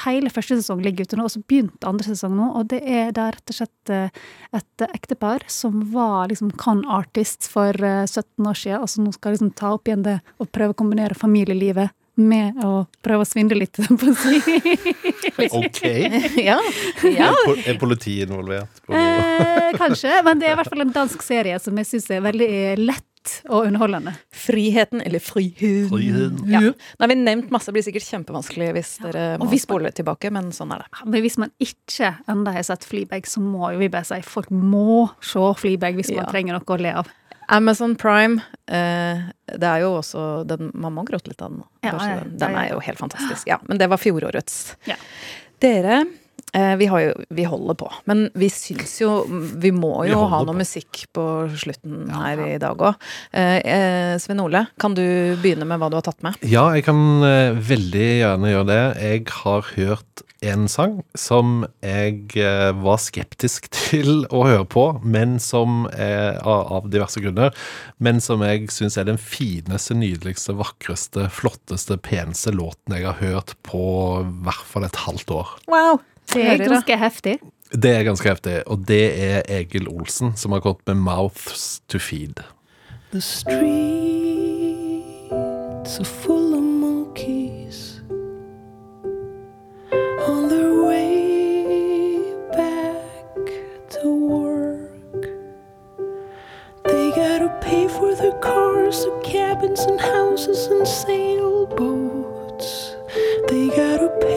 hele 0.06 0.32
første 0.32 0.56
sesong 0.62 0.80
ligger 0.84 1.04
ute 1.04 1.18
nå, 1.20 1.26
og 1.28 1.34
så 1.34 1.42
begynte 1.44 1.90
andre 1.90 2.08
sesong 2.08 2.38
nå. 2.38 2.48
Og 2.56 2.70
det 2.72 2.80
er 2.88 3.12
da 3.12 3.28
rett 3.34 3.52
og 3.52 3.58
slett 3.58 3.92
eh, 3.92 4.22
et 4.56 4.86
ektepar 4.88 5.44
som 5.52 5.82
var 5.92 6.32
liksom 6.32 6.54
con 6.56 6.86
artist 6.88 7.50
for 7.52 7.76
eh, 7.76 8.06
17 8.08 8.48
år 8.48 8.62
siden, 8.64 8.80
og 8.80 8.88
som 8.88 9.04
nå 9.04 9.12
skal 9.12 9.36
liksom 9.36 9.52
ta 9.60 9.74
opp 9.76 9.92
igjen 9.92 10.06
det 10.08 10.22
og 10.40 10.48
prøve 10.56 10.72
å 10.72 10.80
kombinere 10.80 11.18
familielivet 11.18 11.92
med 12.20 12.58
å 12.64 12.84
prøve 13.04 13.24
å 13.24 13.28
svindle 13.28 13.62
litt, 13.62 13.78
på 13.78 14.10
å 14.10 14.16
si. 14.16 14.40
Ok. 15.62 15.80
ja. 16.38 16.58
ja. 17.20 17.30
Er, 17.32 17.62
er 17.72 17.78
politiet 17.80 18.28
involvert? 18.28 18.82
På? 18.84 18.94
Eh, 18.96 19.70
kanskje, 19.80 20.18
men 20.26 20.40
det 20.40 20.50
er 20.50 20.56
i 20.56 20.60
hvert 20.60 20.70
fall 20.72 20.84
en 20.84 20.92
dansk 20.94 21.24
serie 21.24 21.56
som 21.62 21.78
jeg 21.80 21.88
syns 21.88 22.10
er 22.12 22.22
veldig 22.24 22.48
eh, 22.52 22.76
lett 22.80 23.08
og 23.48 23.68
underholdende. 23.68 24.12
Friheten, 24.34 25.00
eller 25.06 25.22
Friheten. 25.22 25.88
Friheten. 25.92 26.50
Ja. 26.50 26.60
Nå 26.72 27.04
har 27.04 27.10
vi 27.12 27.16
nevnt 27.20 27.52
masse, 27.54 27.70
det 27.70 27.76
blir 27.78 27.86
sikkert 27.86 28.08
kjempevanskelig 28.08 28.72
hvis 28.76 28.92
dere 29.04 29.24
ja. 29.34 29.38
må 29.40 29.46
hvis 29.46 29.62
man- 29.62 29.68
spole 29.68 29.92
tilbake, 29.94 30.32
men 30.34 30.50
sånn 30.54 30.74
er 30.74 30.84
det. 30.84 31.02
Men 31.06 31.24
hvis 31.24 31.38
man 31.38 31.54
ikke 31.62 32.12
enda 32.30 32.54
har 32.56 32.66
sett 32.66 32.86
Fleabag, 32.88 33.30
så 33.30 33.42
må 33.44 33.72
jo 33.72 33.82
vi 33.82 33.90
bare 33.92 34.08
si 34.10 34.20
folk 34.26 34.50
må 34.50 35.06
se 35.22 35.46
Fleabag 35.62 36.00
hvis 36.00 36.12
man 36.16 36.28
trenger 36.32 36.58
noe 36.58 36.76
å 36.76 36.80
le 36.82 36.96
av. 37.02 37.12
Amazon 37.52 37.94
Prime, 38.00 38.40
eh, 38.66 39.20
det 39.52 39.68
er 39.68 39.84
jo 39.84 39.92
også 39.98 40.22
den, 40.48 40.70
Man 40.74 40.94
må 40.96 41.04
gråte 41.08 41.32
litt 41.32 41.42
av 41.44 41.52
den. 41.52 41.62
Ja, 41.84 41.92
ja, 41.98 42.18
den, 42.22 42.34
den 42.40 42.56
er 42.56 42.72
jo 42.72 42.80
helt 42.82 43.00
fantastisk. 43.02 43.46
Ja, 43.50 43.60
men 43.68 43.80
det 43.80 43.90
var 43.92 44.00
fjorårets. 44.00 44.58
Ja. 44.88 44.96
Dere, 45.62 45.98
eh, 46.56 46.72
vi, 46.80 46.88
har 46.90 47.04
jo, 47.04 47.12
vi 47.28 47.44
holder 47.46 47.76
på, 47.78 47.90
men 48.10 48.24
vi 48.34 48.48
syns 48.50 48.96
jo 49.02 49.10
Vi 49.28 49.70
må 49.76 49.92
jo 50.08 50.16
vi 50.16 50.30
ha 50.32 50.40
på. 50.40 50.46
noe 50.48 50.58
musikk 50.58 51.04
på 51.14 51.26
slutten 51.60 52.08
her 52.10 52.40
i 52.48 52.58
dag 52.62 52.80
òg. 52.88 52.96
Eh, 53.30 53.58
eh, 53.60 54.16
Svein 54.22 54.40
Ole, 54.42 54.64
kan 54.80 54.96
du 54.96 55.04
begynne 55.42 55.68
med 55.68 55.78
hva 55.82 55.90
du 55.92 56.00
har 56.00 56.06
tatt 56.08 56.22
med? 56.24 56.40
Ja, 56.42 56.70
jeg 56.74 56.86
kan 56.88 56.98
eh, 57.28 57.52
veldig 57.72 58.08
gjerne 58.24 58.54
gjøre 58.56 58.70
det. 58.72 58.82
Jeg 59.04 59.26
har 59.42 59.72
hørt 59.76 60.24
en 60.42 60.66
sang 60.70 60.98
som 61.18 61.64
jeg 61.84 62.36
eh, 62.40 62.70
var 62.82 62.98
skeptisk 63.02 63.68
til 63.78 64.26
å 64.30 64.44
høre 64.48 64.66
på, 64.68 64.84
men 65.04 65.38
som 65.42 65.86
er, 65.92 66.38
av, 66.42 66.66
av 66.78 66.90
diverse 66.92 67.20
grunner, 67.22 67.54
men 68.02 68.20
som 68.22 68.42
jeg 68.46 68.70
syns 68.74 68.98
er 68.98 69.04
den 69.08 69.20
fineste, 69.20 69.94
nydeligste, 69.98 70.52
vakreste, 70.58 71.28
flotteste, 71.32 71.96
peneste 72.02 72.50
låten 72.54 72.96
jeg 72.96 73.06
har 73.08 73.18
hørt 73.22 73.54
på 73.66 73.82
i 74.22 74.28
hvert 74.46 74.66
fall 74.68 74.84
et 74.88 75.02
halvt 75.06 75.30
år. 75.38 75.48
Wow! 75.72 76.00
Det 76.32 76.42
er 76.46 76.58
ganske 76.62 76.96
heftig. 76.96 77.36
Det 77.72 77.90
er 77.96 78.02
ganske 78.06 78.28
heftig, 78.28 78.62
og 78.70 78.86
det 78.88 79.04
er 79.24 79.42
Egil 79.50 79.88
Olsen 79.90 80.36
som 80.36 80.52
har 80.52 80.60
kommet 80.64 80.86
med 80.86 80.96
'Mouths 81.02 81.80
to 81.88 81.98
Feed'. 81.98 82.42
The 83.12 83.20
streets 83.20 83.52
are 86.00 86.04
full 86.04 86.54
of 86.54 86.71
pay 97.72 97.88
for 97.88 98.14
their 98.14 98.38
cars, 98.40 99.02
their 99.02 99.18
cabins, 99.22 99.80
and 99.80 99.98
houses 99.98 100.66
and 100.66 100.86
sailboats. 100.86 102.70
They 103.48 103.68
gotta 103.68 104.10
pay 104.20 104.31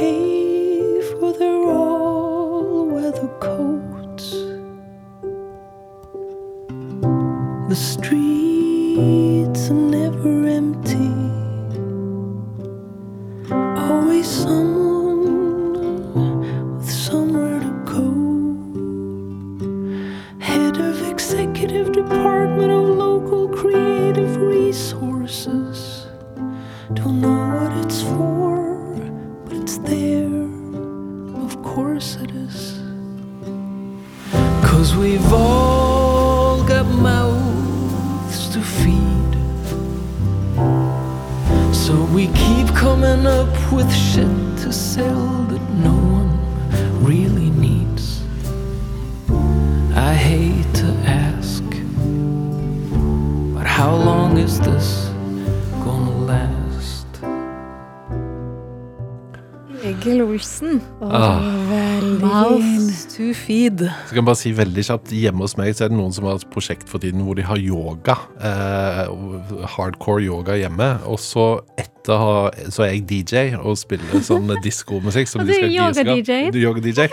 feed. 63.69 64.04
Så 64.05 64.13
kan 64.13 64.21
jeg 64.21 64.27
bare 64.27 64.37
si 64.37 64.51
veldig 64.53 64.83
kjapt 64.85 65.13
Hjemme 65.17 65.45
hos 65.47 65.55
meg 65.57 65.73
så 65.73 65.87
er 65.87 65.89
det 65.93 65.97
noen 65.97 66.13
som 66.13 66.27
har 66.29 66.37
et 66.37 66.47
prosjekt 66.53 66.89
for 66.91 67.01
tiden 67.01 67.23
hvor 67.25 67.37
de 67.37 67.45
har 67.47 67.57
yoga. 67.57 68.17
Eh, 68.37 69.65
hardcore 69.75 70.27
yoga 70.27 70.57
hjemme. 70.59 70.91
Og 71.09 71.17
så 71.23 71.47
etter 71.81 72.21
ha, 72.21 72.35
så 72.69 72.85
er 72.85 72.93
jeg 72.93 73.05
DJ 73.09 73.43
og 73.57 73.79
spiller 73.81 74.21
sånn 74.25 74.53
diskomusikk. 74.65 75.31
som 75.31 75.45
de 75.45 75.57
skal 75.57 75.73
yoga-DJ. 75.73 76.41
Er 76.51 76.61
Yoga-DJ. 76.61 77.09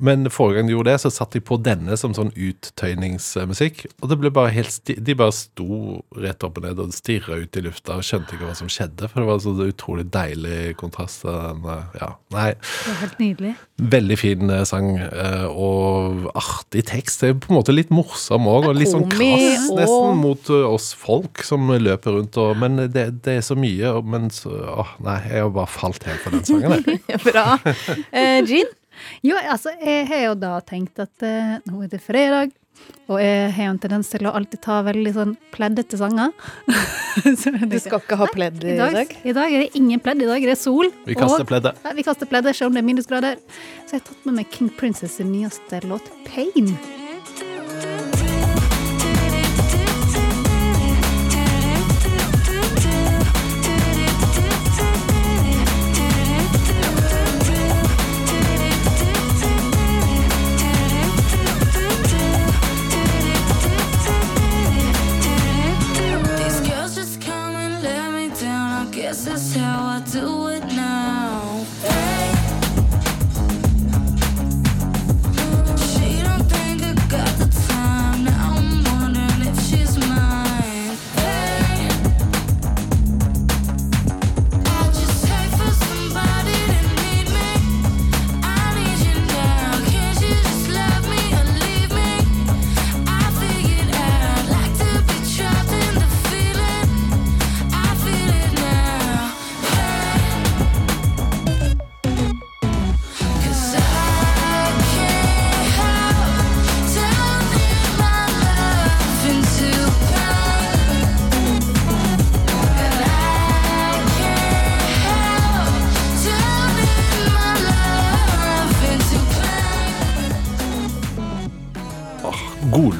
Men 0.00 0.30
forrige 0.32 0.56
gang 0.60 0.68
de 0.70 0.72
gjorde 0.72 0.92
det, 0.94 1.00
så 1.02 1.10
satt 1.12 1.34
de 1.36 1.42
på 1.44 1.58
denne 1.60 1.96
som 2.00 2.14
sånn 2.16 2.30
uttøyningsmusikk. 2.32 3.82
Og 4.00 4.08
det 4.08 4.16
ble 4.22 4.30
bare 4.32 4.52
helt 4.54 4.72
sti 4.72 4.96
De 4.96 5.16
bare 5.18 5.34
sto 5.36 6.00
rett 6.16 6.46
opp 6.46 6.56
og 6.56 6.64
ned 6.64 6.80
og 6.80 6.94
stirra 6.96 7.36
ut 7.42 7.58
i 7.60 7.64
lufta 7.66 7.98
og 8.00 8.06
skjønte 8.06 8.36
ikke 8.36 8.48
hva 8.48 8.56
som 8.56 8.70
skjedde. 8.72 9.10
For 9.10 9.20
det 9.20 9.28
var 9.28 9.42
så 9.44 9.52
utrolig 9.66 10.06
deilig 10.14 10.76
kontrast. 10.80 11.26
Ja, 11.28 12.14
nei. 12.32 12.54
Det 12.56 12.86
var 12.86 13.00
helt 13.02 13.20
nydelig. 13.20 13.52
Veldig 13.96 14.18
fin 14.20 14.54
eh, 14.54 14.64
sang, 14.68 14.90
eh, 15.04 15.46
og 15.50 16.19
artig 16.36 16.84
tekst. 16.90 17.22
Det 17.22 17.30
er 17.30 17.38
på 17.40 17.52
en 17.52 17.58
måte 17.58 17.74
litt 17.74 17.92
morsom 17.94 18.48
òg, 18.50 18.68
og 18.70 18.78
litt 18.78 18.92
sånn 18.92 19.08
krass 19.10 19.68
nesten 19.76 20.20
mot 20.20 20.50
eh, 20.52 20.66
oss 20.68 20.90
folk 20.98 21.44
som 21.46 21.70
løper 21.70 22.18
rundt 22.18 22.36
og 22.40 22.58
Men 22.60 22.84
det, 22.92 23.06
det 23.24 23.38
er 23.38 23.46
så 23.46 23.56
mye, 23.58 23.94
men 24.04 24.28
så 24.34 24.52
Åh, 24.80 24.92
nei, 25.04 25.16
jeg 25.30 25.46
har 25.46 25.54
bare 25.54 25.70
falt 25.70 26.04
helt 26.08 26.22
for 26.24 26.36
den 26.36 26.44
sangen, 26.46 26.84
jeg. 26.84 27.20
Bra. 27.28 27.46
Eh, 28.12 28.40
Jean? 28.44 28.70
Jo, 29.24 29.36
altså, 29.40 29.72
jeg 29.80 30.06
har 30.10 30.24
jo 30.28 30.34
da 30.40 30.54
tenkt 30.66 31.00
at 31.00 31.24
eh, 31.24 31.56
nå 31.68 31.84
er 31.84 31.92
det 31.92 32.02
fredag, 32.04 32.52
og 33.10 33.18
jeg 33.18 33.50
har 33.56 33.66
jo 33.66 33.72
en 33.72 33.80
tendens 33.82 34.10
til 34.12 34.28
å 34.28 34.32
alltid 34.38 34.60
ta 34.62 34.76
veldig 34.86 35.12
sånn 35.16 35.32
pleddete 35.50 35.98
sanger. 35.98 36.30
Så 37.40 37.50
Du 37.58 37.74
skal 37.82 37.98
ikke 37.98 38.20
ha 38.20 38.28
pledd 38.30 38.62
i 38.62 38.76
dag? 38.78 39.16
I 39.26 39.34
dag 39.34 39.50
er 39.50 39.64
det 39.64 39.80
ingen 39.80 40.02
pledd, 40.02 40.22
i 40.22 40.30
dag 40.30 40.38
er 40.38 40.52
det 40.52 40.60
sol. 40.60 40.92
Vi 41.08 41.18
kaster 41.18 41.48
pleddet. 41.48 41.82
Ja, 41.82 41.96
vi 41.98 42.06
kaster 42.06 42.30
pleddet, 42.30 42.54
selv 42.54 42.70
om 42.70 42.78
det 42.78 42.84
er 42.84 42.88
minusgrader. 42.92 43.42
Så 43.82 43.98
jeg 43.98 44.04
har 44.04 44.08
tatt 44.12 44.30
med 44.30 44.38
meg 44.38 44.54
King 44.54 44.70
Princess 44.78 45.18
nyeste 45.26 45.82
låt, 45.90 46.06
Pain. 46.28 46.70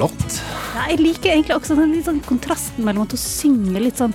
Solott. 0.00 0.40
Ja, 0.74 0.86
jeg 0.88 1.00
liker 1.02 1.34
egentlig 1.34 1.56
også 1.58 1.76
den 1.76 1.92
litt 1.92 2.06
sånn 2.08 2.22
kontrasten 2.24 2.86
mellom 2.86 3.04
at 3.04 3.12
hun 3.12 3.20
synger 3.20 3.82
litt 3.84 4.00
sånn 4.00 4.14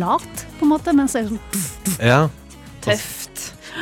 lat, 0.00 0.44
på 0.56 0.64
en 0.64 0.72
måte, 0.72 0.94
mens 0.96 1.16
jeg 1.16 1.26
er 1.26 1.34
sånn 1.34 2.00
Ja. 2.00 2.20
Tøft. 2.86 3.15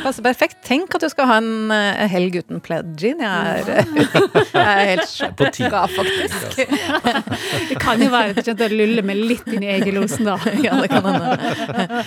Passer 0.03 0.25
perfekt. 0.25 0.57
Tenk 0.65 0.95
at 0.97 1.03
du 1.03 1.09
skal 1.11 1.29
ha 1.29 1.37
en 1.41 1.71
uh, 1.71 2.05
helg 2.11 2.37
uten 2.41 2.61
pledd 2.63 2.95
jean. 3.01 3.21
Jeg 3.23 3.63
er, 3.63 3.89
jeg 4.55 4.63
er 4.63 4.89
helt 4.91 5.37
På 5.39 5.49
sjokka, 5.49 5.83
faktisk. 5.95 6.59
Det 7.69 7.77
kan 7.81 8.01
jo 8.01 8.09
være 8.13 8.35
at 8.35 8.41
du 8.41 8.51
til 8.51 8.65
å 8.65 8.79
lulle 8.81 9.03
meg 9.05 9.19
litt 9.19 9.47
inn 9.51 9.65
i 9.65 9.71
Egelosen, 9.75 10.27
da. 10.27 10.37
ja, 10.65 10.75
det 10.81 10.89
kan 10.91 11.05
hende. 11.07 12.03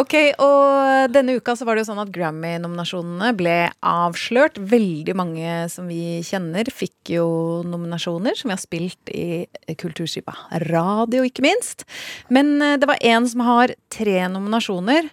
Ok, 0.00 0.16
og 0.42 1.12
denne 1.14 1.36
uka 1.38 1.54
så 1.58 1.66
var 1.68 1.76
det 1.76 1.84
jo 1.84 1.90
sånn 1.90 2.02
at 2.02 2.12
Grammy-nominasjonene 2.14 3.32
ble 3.38 3.56
avslørt. 3.86 4.60
Veldig 4.70 5.16
mange 5.18 5.54
som 5.72 5.90
vi 5.90 6.20
kjenner 6.26 6.70
fikk 6.74 7.14
jo 7.16 7.28
nominasjoner, 7.68 8.36
som 8.38 8.50
vi 8.50 8.56
har 8.56 8.62
spilt 8.62 9.14
i 9.14 9.46
Kulturskipa 9.80 10.36
radio, 10.68 11.24
ikke 11.26 11.44
minst. 11.44 11.86
Men 12.32 12.58
eh, 12.62 12.76
det 12.80 12.88
var 12.90 13.00
en 13.00 13.28
som 13.30 13.44
har 13.46 13.74
tre 13.92 14.18
nominasjoner 14.30 15.10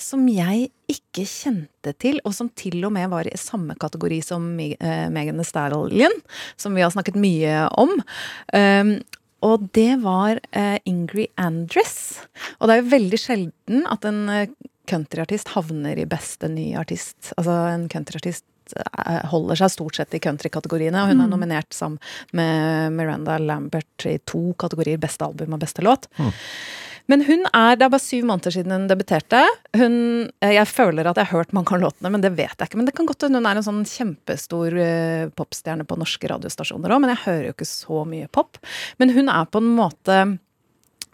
som 0.00 0.26
jeg 0.28 0.70
ikke 0.90 1.24
kjente 1.28 1.92
til, 2.02 2.20
og 2.26 2.34
som 2.36 2.48
til 2.58 2.82
og 2.84 2.92
med 2.92 3.08
var 3.12 3.28
i 3.28 3.36
samme 3.38 3.76
kategori 3.80 4.20
som 4.24 4.46
eh, 4.60 5.08
Megan 5.12 5.38
Thee 5.40 5.48
Stallion, 5.48 6.14
som 6.56 6.74
vi 6.74 6.82
har 6.84 6.92
snakket 6.94 7.18
mye 7.20 7.66
om. 7.80 7.94
Um, 8.52 8.94
og 9.42 9.68
det 9.74 9.96
var 10.04 10.38
uh, 10.54 10.78
Ingrid 10.86 11.32
Andress. 11.40 12.20
Og 12.60 12.68
det 12.68 12.76
er 12.76 12.82
jo 12.82 12.92
veldig 12.92 13.18
sjelden 13.18 13.86
at 13.90 14.04
en 14.06 14.24
eh, 14.30 14.48
countryartist 14.90 15.54
havner 15.54 15.98
i 15.98 16.06
beste 16.06 16.50
ny 16.50 16.72
artist. 16.78 17.32
Altså 17.36 17.56
en 17.72 17.88
countryartist 17.90 18.44
holder 19.28 19.58
seg 19.58 19.72
stort 19.74 19.98
sett 19.98 20.14
i 20.16 20.20
countrykategoriene, 20.22 21.02
og 21.02 21.10
hun 21.10 21.20
er 21.20 21.26
Mm. 21.26 21.32
nominert 21.34 21.74
sammen 21.74 21.98
med 22.32 22.92
Miranda 22.94 23.34
Lambert 23.38 24.06
i 24.06 24.16
to 24.24 24.54
kategorier, 24.54 24.96
beste 25.02 25.26
album 25.26 25.52
og 25.54 25.60
beste 25.60 25.82
låt. 25.82 26.06
Men 27.12 27.26
hun 27.28 27.44
er, 27.50 27.76
det 27.76 27.84
er 27.84 27.92
bare 27.92 28.00
syv 28.00 28.24
måneder 28.24 28.54
siden 28.54 28.72
hun 28.72 28.86
debuterte. 28.88 29.42
Hun, 29.76 29.96
eh, 30.40 30.54
jeg 30.56 30.68
føler 30.70 31.10
at 31.10 31.18
jeg 31.20 31.28
har 31.28 31.42
hørt 31.42 31.52
mange 31.52 31.74
av 31.76 31.82
låtene, 31.82 32.08
men 32.14 32.24
det 32.24 32.30
vet 32.38 32.54
jeg 32.56 32.70
ikke. 32.70 32.78
Men 32.80 32.88
det 32.88 32.94
kan 32.96 33.08
godt 33.10 33.26
hende 33.26 33.42
hun 33.42 33.48
er 33.50 33.60
en 33.60 33.66
sånn 33.66 33.82
kjempestor 33.88 34.78
eh, 34.80 35.26
popstjerne 35.36 35.84
på 35.88 35.98
norske 36.00 36.30
radiostasjoner 36.32 36.94
òg, 36.94 37.02
men 37.04 37.12
jeg 37.12 37.24
hører 37.26 37.44
jo 37.50 37.56
ikke 37.58 37.68
så 37.68 38.06
mye 38.08 38.30
pop. 38.32 38.56
Men 39.02 39.12
hun 39.12 39.28
er 39.28 39.50
på 39.52 39.60
en 39.60 39.70
måte 39.76 40.18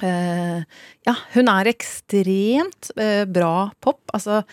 eh, 0.07 0.63
Ja, 1.09 1.17
hun 1.35 1.51
er 1.51 1.73
ekstremt 1.75 2.93
eh, 2.95 3.25
bra 3.27 3.71
pop. 3.83 4.05
Altså, 4.15 4.45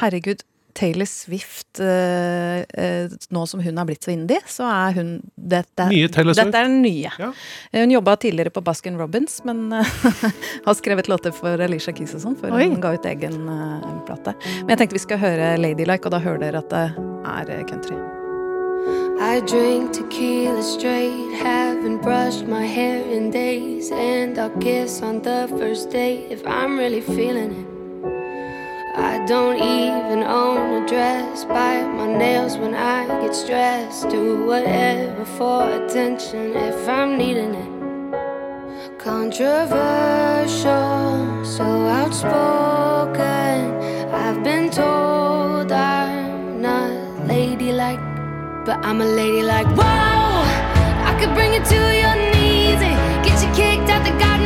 herregud. 0.00 0.42
Taylor 0.80 1.04
Swift, 1.04 1.80
eh, 1.80 2.58
eh, 2.60 3.10
nå 3.28 3.46
som 3.46 3.60
hun 3.60 3.78
har 3.78 3.84
blitt 3.84 4.04
så 4.04 4.10
indie, 4.10 4.40
så 4.48 4.64
er 4.64 4.94
hun 4.96 5.10
dette, 5.36 5.88
Nye 5.90 6.08
Taylor 6.08 6.32
Swift. 6.32 6.46
Dette 6.46 6.62
er 6.62 6.68
den 6.70 6.80
nye. 6.80 7.10
Ja. 7.20 7.32
Hun 7.72 7.90
jobba 7.92 8.14
tidligere 8.16 8.50
på 8.50 8.62
Baskin 8.64 8.96
Robbins, 8.96 9.42
men 9.44 9.72
eh, 9.76 9.90
har 10.64 10.78
skrevet 10.78 11.10
låter 11.12 11.34
for 11.36 11.60
Alicia 11.60 11.92
Keys 11.92 12.14
og 12.16 12.22
sånn 12.24 12.38
før 12.40 12.56
Oi. 12.56 12.62
hun 12.70 12.80
ga 12.80 12.94
ut 12.96 13.08
egen 13.10 13.42
eh, 13.44 13.90
plate. 14.08 14.32
Men 14.62 14.72
jeg 14.72 14.80
tenkte 14.80 14.96
vi 14.96 15.04
skal 15.04 15.20
høre 15.20 15.50
Ladylike, 15.60 16.08
og 16.08 16.16
da 16.16 16.22
hører 16.24 16.40
dere 16.46 16.64
at 16.64 16.72
det 16.72 17.60
er 17.60 17.68
country. 17.68 17.98
I 19.20 19.42
drink 19.44 19.92
tequila 19.92 20.62
straight, 20.62 21.42
haven't 21.42 22.00
brushed 22.00 22.48
my 22.48 22.64
hair 22.64 23.04
in 23.04 23.30
days, 23.30 23.92
and 23.92 24.38
I'll 24.38 24.56
kiss 24.62 25.02
on 25.02 25.20
the 25.20 25.44
first 25.58 25.90
date 25.90 26.32
if 26.32 26.46
I'm 26.46 26.78
really 26.78 27.02
feeling 27.02 27.52
it. 27.52 27.69
I 28.96 29.24
don't 29.24 29.56
even 29.56 30.24
own 30.24 30.82
a 30.82 30.86
dress, 30.86 31.44
bite 31.44 31.86
my 31.86 32.06
nails 32.06 32.58
when 32.58 32.74
I 32.74 33.06
get 33.20 33.36
stressed, 33.36 34.08
do 34.08 34.44
whatever 34.44 35.24
for 35.24 35.62
attention 35.70 36.56
if 36.56 36.88
I'm 36.88 37.16
needing 37.16 37.54
it. 37.54 38.98
Controversial, 38.98 39.48
so 41.44 41.62
outspoken. 41.98 43.20
I've 44.12 44.42
been 44.42 44.70
told 44.70 45.70
I'm 45.70 46.60
not 46.60 46.90
ladylike, 47.28 48.00
but 48.66 48.84
I'm 48.84 49.00
a 49.00 49.04
ladylike. 49.04 49.68
Whoa, 49.68 49.84
I 49.84 51.16
could 51.20 51.32
bring 51.34 51.52
you 51.52 51.62
to 51.64 51.80
your 52.02 52.16
knees 52.32 52.80
and 52.82 53.24
get 53.24 53.40
you 53.40 53.50
kicked 53.54 53.88
out 53.88 54.02
the 54.04 54.10
Garden 54.18 54.39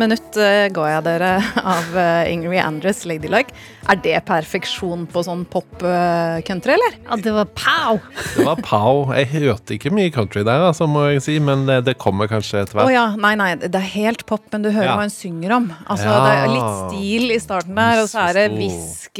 minutt 0.00 0.36
eh, 0.40 0.66
ga 0.74 0.86
jeg 0.90 1.04
dere 1.06 1.30
av 1.74 1.96
eh, 1.96 2.32
Ingrid 2.32 2.60
Andress, 2.62 3.04
Ladylike. 3.08 3.54
Er 3.90 4.00
det 4.02 4.16
perfeksjon 4.26 5.04
på 5.12 5.22
sånn 5.22 5.44
pop-country, 5.52 6.74
eller? 6.74 6.96
Ja, 7.06 7.18
det 7.22 7.34
var 7.36 7.48
pow! 7.56 8.00
Det 8.34 8.46
var 8.48 8.60
pow. 8.66 9.12
Jeg 9.14 9.28
hørte 9.34 9.76
ikke 9.76 9.92
mye 9.94 10.10
country 10.14 10.42
der, 10.46 10.64
altså, 10.70 10.88
må 10.90 11.06
jeg 11.12 11.22
si, 11.26 11.36
men 11.42 11.64
det, 11.68 11.80
det 11.86 11.96
kommer 12.02 12.26
kanskje 12.30 12.64
etter 12.64 12.80
hvert. 12.80 12.90
hvert. 12.90 12.96
ja, 12.96 13.06
nei, 13.22 13.34
nei, 13.38 13.50
det 13.62 13.74
er 13.78 13.88
helt 13.94 14.26
pop, 14.28 14.42
men 14.52 14.66
du 14.66 14.70
hører 14.72 14.90
Ja. 14.90 14.96
hva 14.98 15.06
hun 15.06 15.14
synger 15.14 15.56
om. 15.60 15.70
Altså, 15.86 16.06
Ja. 16.10 16.18
Det 16.26 16.34
er 16.36 16.52
litt 16.56 16.80
stil 16.90 17.30
i 17.36 17.40
starten 17.42 17.78
der, 17.78 18.02
og 18.02 18.08
så 18.10 18.26
er 18.28 18.40
det 18.40 18.46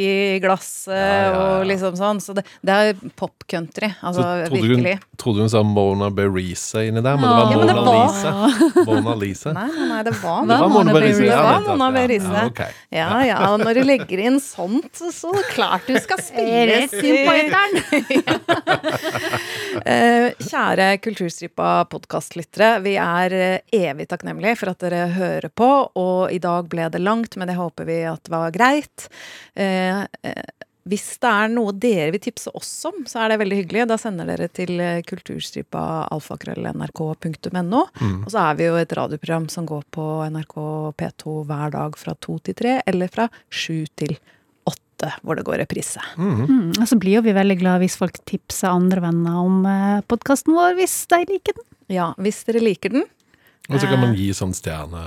i 0.02 0.38
glasset 0.42 1.36
og 1.36 1.66
liksom 1.68 1.96
sånn. 1.98 2.20
Så 2.22 2.34
det, 2.36 2.44
det 2.66 2.76
er 2.76 3.00
pop-country. 3.18 3.90
Altså 4.02 4.24
Så 4.24 4.50
trodde 4.50 4.76
hun, 4.76 5.04
trodde 5.20 5.44
hun 5.46 5.52
sa 5.52 5.62
Mona 5.66 6.10
Berisa 6.14 6.82
inni 6.86 7.02
der, 7.04 7.16
men 7.20 7.26
det 7.26 7.34
var 7.36 7.44
Ja, 7.46 7.48
det 7.50 7.56
Mona 7.56 7.82
var- 7.82 7.94
Lisa. 8.06 8.32
Mona 8.90 9.14
Lisa. 9.20 9.52
Nei, 9.56 9.68
nei, 9.92 10.02
det 10.06 10.14
var, 10.22 10.40
Det 10.50 10.60
var 10.60 10.68
Mona 10.74 10.92
Berisa, 10.96 11.20
Det 11.20 11.30
ja, 11.30 11.42
var 11.42 11.60
Mona 11.66 11.88
ja. 11.88 11.94
Berisa. 11.98 12.32
Ja, 12.36 12.46
okay. 12.50 12.72
Ja, 12.96 13.08
ja, 13.26 13.38
og 13.52 13.60
når 13.64 13.80
du 13.80 13.82
legger 13.88 14.24
inn 14.28 14.40
sånt, 14.42 14.92
så, 14.96 15.12
så 15.14 15.32
klart 15.52 15.86
du 15.88 15.96
skal 16.02 16.22
spille 16.22 16.86
på 16.90 16.96
Eh, 19.86 20.32
kjære 20.40 20.86
Kulturstripa 21.04 21.84
podkastlyttere. 21.92 22.80
Vi 22.82 22.94
er 22.98 23.34
eh, 23.36 23.58
evig 23.76 24.06
takknemlige 24.10 24.56
for 24.58 24.72
at 24.72 24.80
dere 24.82 25.02
hører 25.12 25.50
på, 25.52 25.68
og 26.00 26.32
i 26.32 26.38
dag 26.42 26.66
ble 26.72 26.88
det 26.92 27.02
langt, 27.04 27.36
men 27.38 27.50
det 27.50 27.58
håper 27.58 27.86
vi 27.88 27.98
at 28.08 28.30
var 28.32 28.54
greit. 28.54 29.06
Eh, 29.54 29.85
hvis 30.86 31.06
det 31.22 31.30
er 31.30 31.50
noe 31.50 31.74
dere 31.74 32.12
vil 32.14 32.22
tipse 32.22 32.50
oss 32.54 32.70
om, 32.86 33.02
så 33.10 33.24
er 33.24 33.32
det 33.32 33.40
veldig 33.42 33.58
hyggelig. 33.58 33.86
Da 33.90 33.96
sender 33.98 34.28
dere 34.30 34.46
til 34.54 34.78
eh, 34.82 35.02
kulturstripa 35.06 35.82
alfakrøll.nrk.no. 36.14 37.82
Mm. 37.98 38.20
Og 38.22 38.30
så 38.30 38.44
er 38.44 38.58
vi 38.58 38.68
jo 38.68 38.76
et 38.78 38.94
radioprogram 38.94 39.48
som 39.52 39.66
går 39.66 39.82
på 39.94 40.06
NRK 40.30 40.56
P2 41.00 41.36
hver 41.48 41.74
dag 41.74 41.98
fra 41.98 42.14
to 42.22 42.38
til 42.46 42.58
tre, 42.58 42.78
eller 42.86 43.10
fra 43.10 43.26
sju 43.50 43.82
til 43.98 44.14
åtte, 44.66 45.10
hvor 45.26 45.38
det 45.38 45.46
går 45.48 45.60
reprise. 45.64 46.02
Mm, 46.18 46.76
og 46.78 46.86
så 46.86 46.98
blir 47.02 47.18
jo 47.18 47.24
vi 47.26 47.34
veldig 47.34 47.58
glad 47.60 47.82
hvis 47.82 47.98
folk 47.98 48.22
tipser 48.28 48.70
andre 48.70 49.02
venner 49.08 49.40
om 49.42 49.66
eh, 49.66 50.04
podkasten 50.06 50.54
vår, 50.54 50.78
hvis 50.78 50.94
de 51.10 51.24
liker 51.32 51.58
den. 51.58 51.66
Ja, 51.98 52.12
hvis 52.22 52.44
dere 52.46 52.62
liker 52.62 52.94
den. 52.94 53.10
Og 53.66 53.80
så 53.80 53.90
kan 53.90 53.98
man 53.98 54.14
Eh, 54.14 54.22
gi 54.22 54.30
sånn 54.38 54.54
stjerne... 54.54 55.02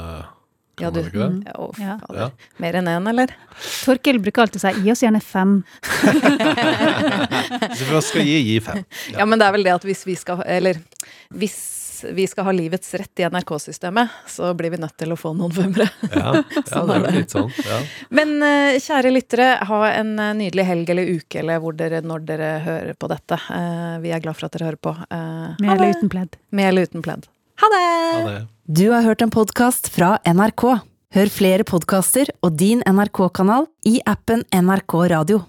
Ja, 0.79 0.91
du, 0.93 0.99
ikke 1.03 1.19
det? 1.19 1.29
Mm. 1.29 1.41
Å, 1.55 1.69
Ja. 1.79 1.97
Ja. 2.15 2.29
Mer 2.61 2.79
enn 2.79 2.87
én, 2.91 3.09
eller? 3.11 3.33
Torkil 3.85 4.19
bruker 4.23 4.45
alltid 4.45 4.61
å 4.61 4.65
si 4.67 4.83
'gi 4.83 4.91
oss 4.93 5.03
gjerne 5.03 5.21
fem'. 5.23 5.57
Hvis 7.73 7.83
vi 7.89 8.01
skal 8.11 8.25
gi, 8.27 8.39
gi 8.51 8.59
fem. 8.63 8.85
Ja. 9.17 9.25
men 9.25 9.39
det 9.39 9.47
er 9.47 9.53
vel 9.55 9.63
det 9.67 9.73
at 9.73 9.85
hvis 9.87 10.05
vi 10.07 10.15
skal 10.19 10.43
Eller 10.45 10.79
hvis 11.33 11.57
vi 12.13 12.23
skal 12.27 12.45
ha 12.47 12.51
livets 12.55 12.93
rett 12.95 13.19
i 13.19 13.25
NRK-systemet, 13.27 14.09
så 14.27 14.53
blir 14.55 14.71
vi 14.71 14.77
nødt 14.79 14.95
til 14.97 15.11
å 15.11 15.17
få 15.19 15.33
noen 15.35 15.51
femmere. 15.51 15.89
Ja, 16.13 16.29
ja 16.55 16.61
Sånn 16.69 16.87
det 16.89 16.95
er 16.95 17.03
jo 17.03 17.15
litt 17.17 17.33
sånn. 17.35 17.49
Ja. 17.65 17.79
Men 18.15 18.31
eh, 18.45 18.77
kjære 18.79 19.11
lyttere, 19.11 19.47
ha 19.67 19.79
en 19.89 20.13
eh, 20.15 20.31
nydelig 20.39 20.63
helg 20.69 20.93
eller 20.93 21.11
uke 21.19 21.41
eller 21.41 21.59
hvor 21.59 21.75
dere, 21.75 21.99
når 21.99 22.23
dere 22.29 22.53
hører 22.63 22.95
på 22.95 23.09
dette. 23.11 23.41
Eh, 23.51 23.97
vi 24.05 24.13
er 24.15 24.23
glad 24.23 24.39
for 24.39 24.47
at 24.47 24.55
dere 24.55 24.69
hører 24.69 24.79
på. 24.79 24.95
Med 25.59 25.73
eller 25.75 25.91
uten 25.97 26.13
pledd. 26.15 26.39
Med 26.55 26.71
eller 26.71 26.87
uten 26.87 27.03
pledd. 27.03 27.27
Ha 27.59 27.67
det! 27.67 28.23
Ha 28.23 28.29
det. 28.31 28.47
Du 28.67 28.85
har 28.91 29.01
hørt 29.03 29.21
en 29.21 29.31
podkast 29.33 29.89
fra 29.91 30.13
NRK. 30.23 30.63
Hør 31.15 31.31
flere 31.33 31.65
podkaster 31.67 32.29
og 32.45 32.53
din 32.55 32.79
NRK-kanal 32.87 33.65
i 33.89 33.97
appen 34.07 34.45
NRK 34.55 34.95
Radio. 35.11 35.41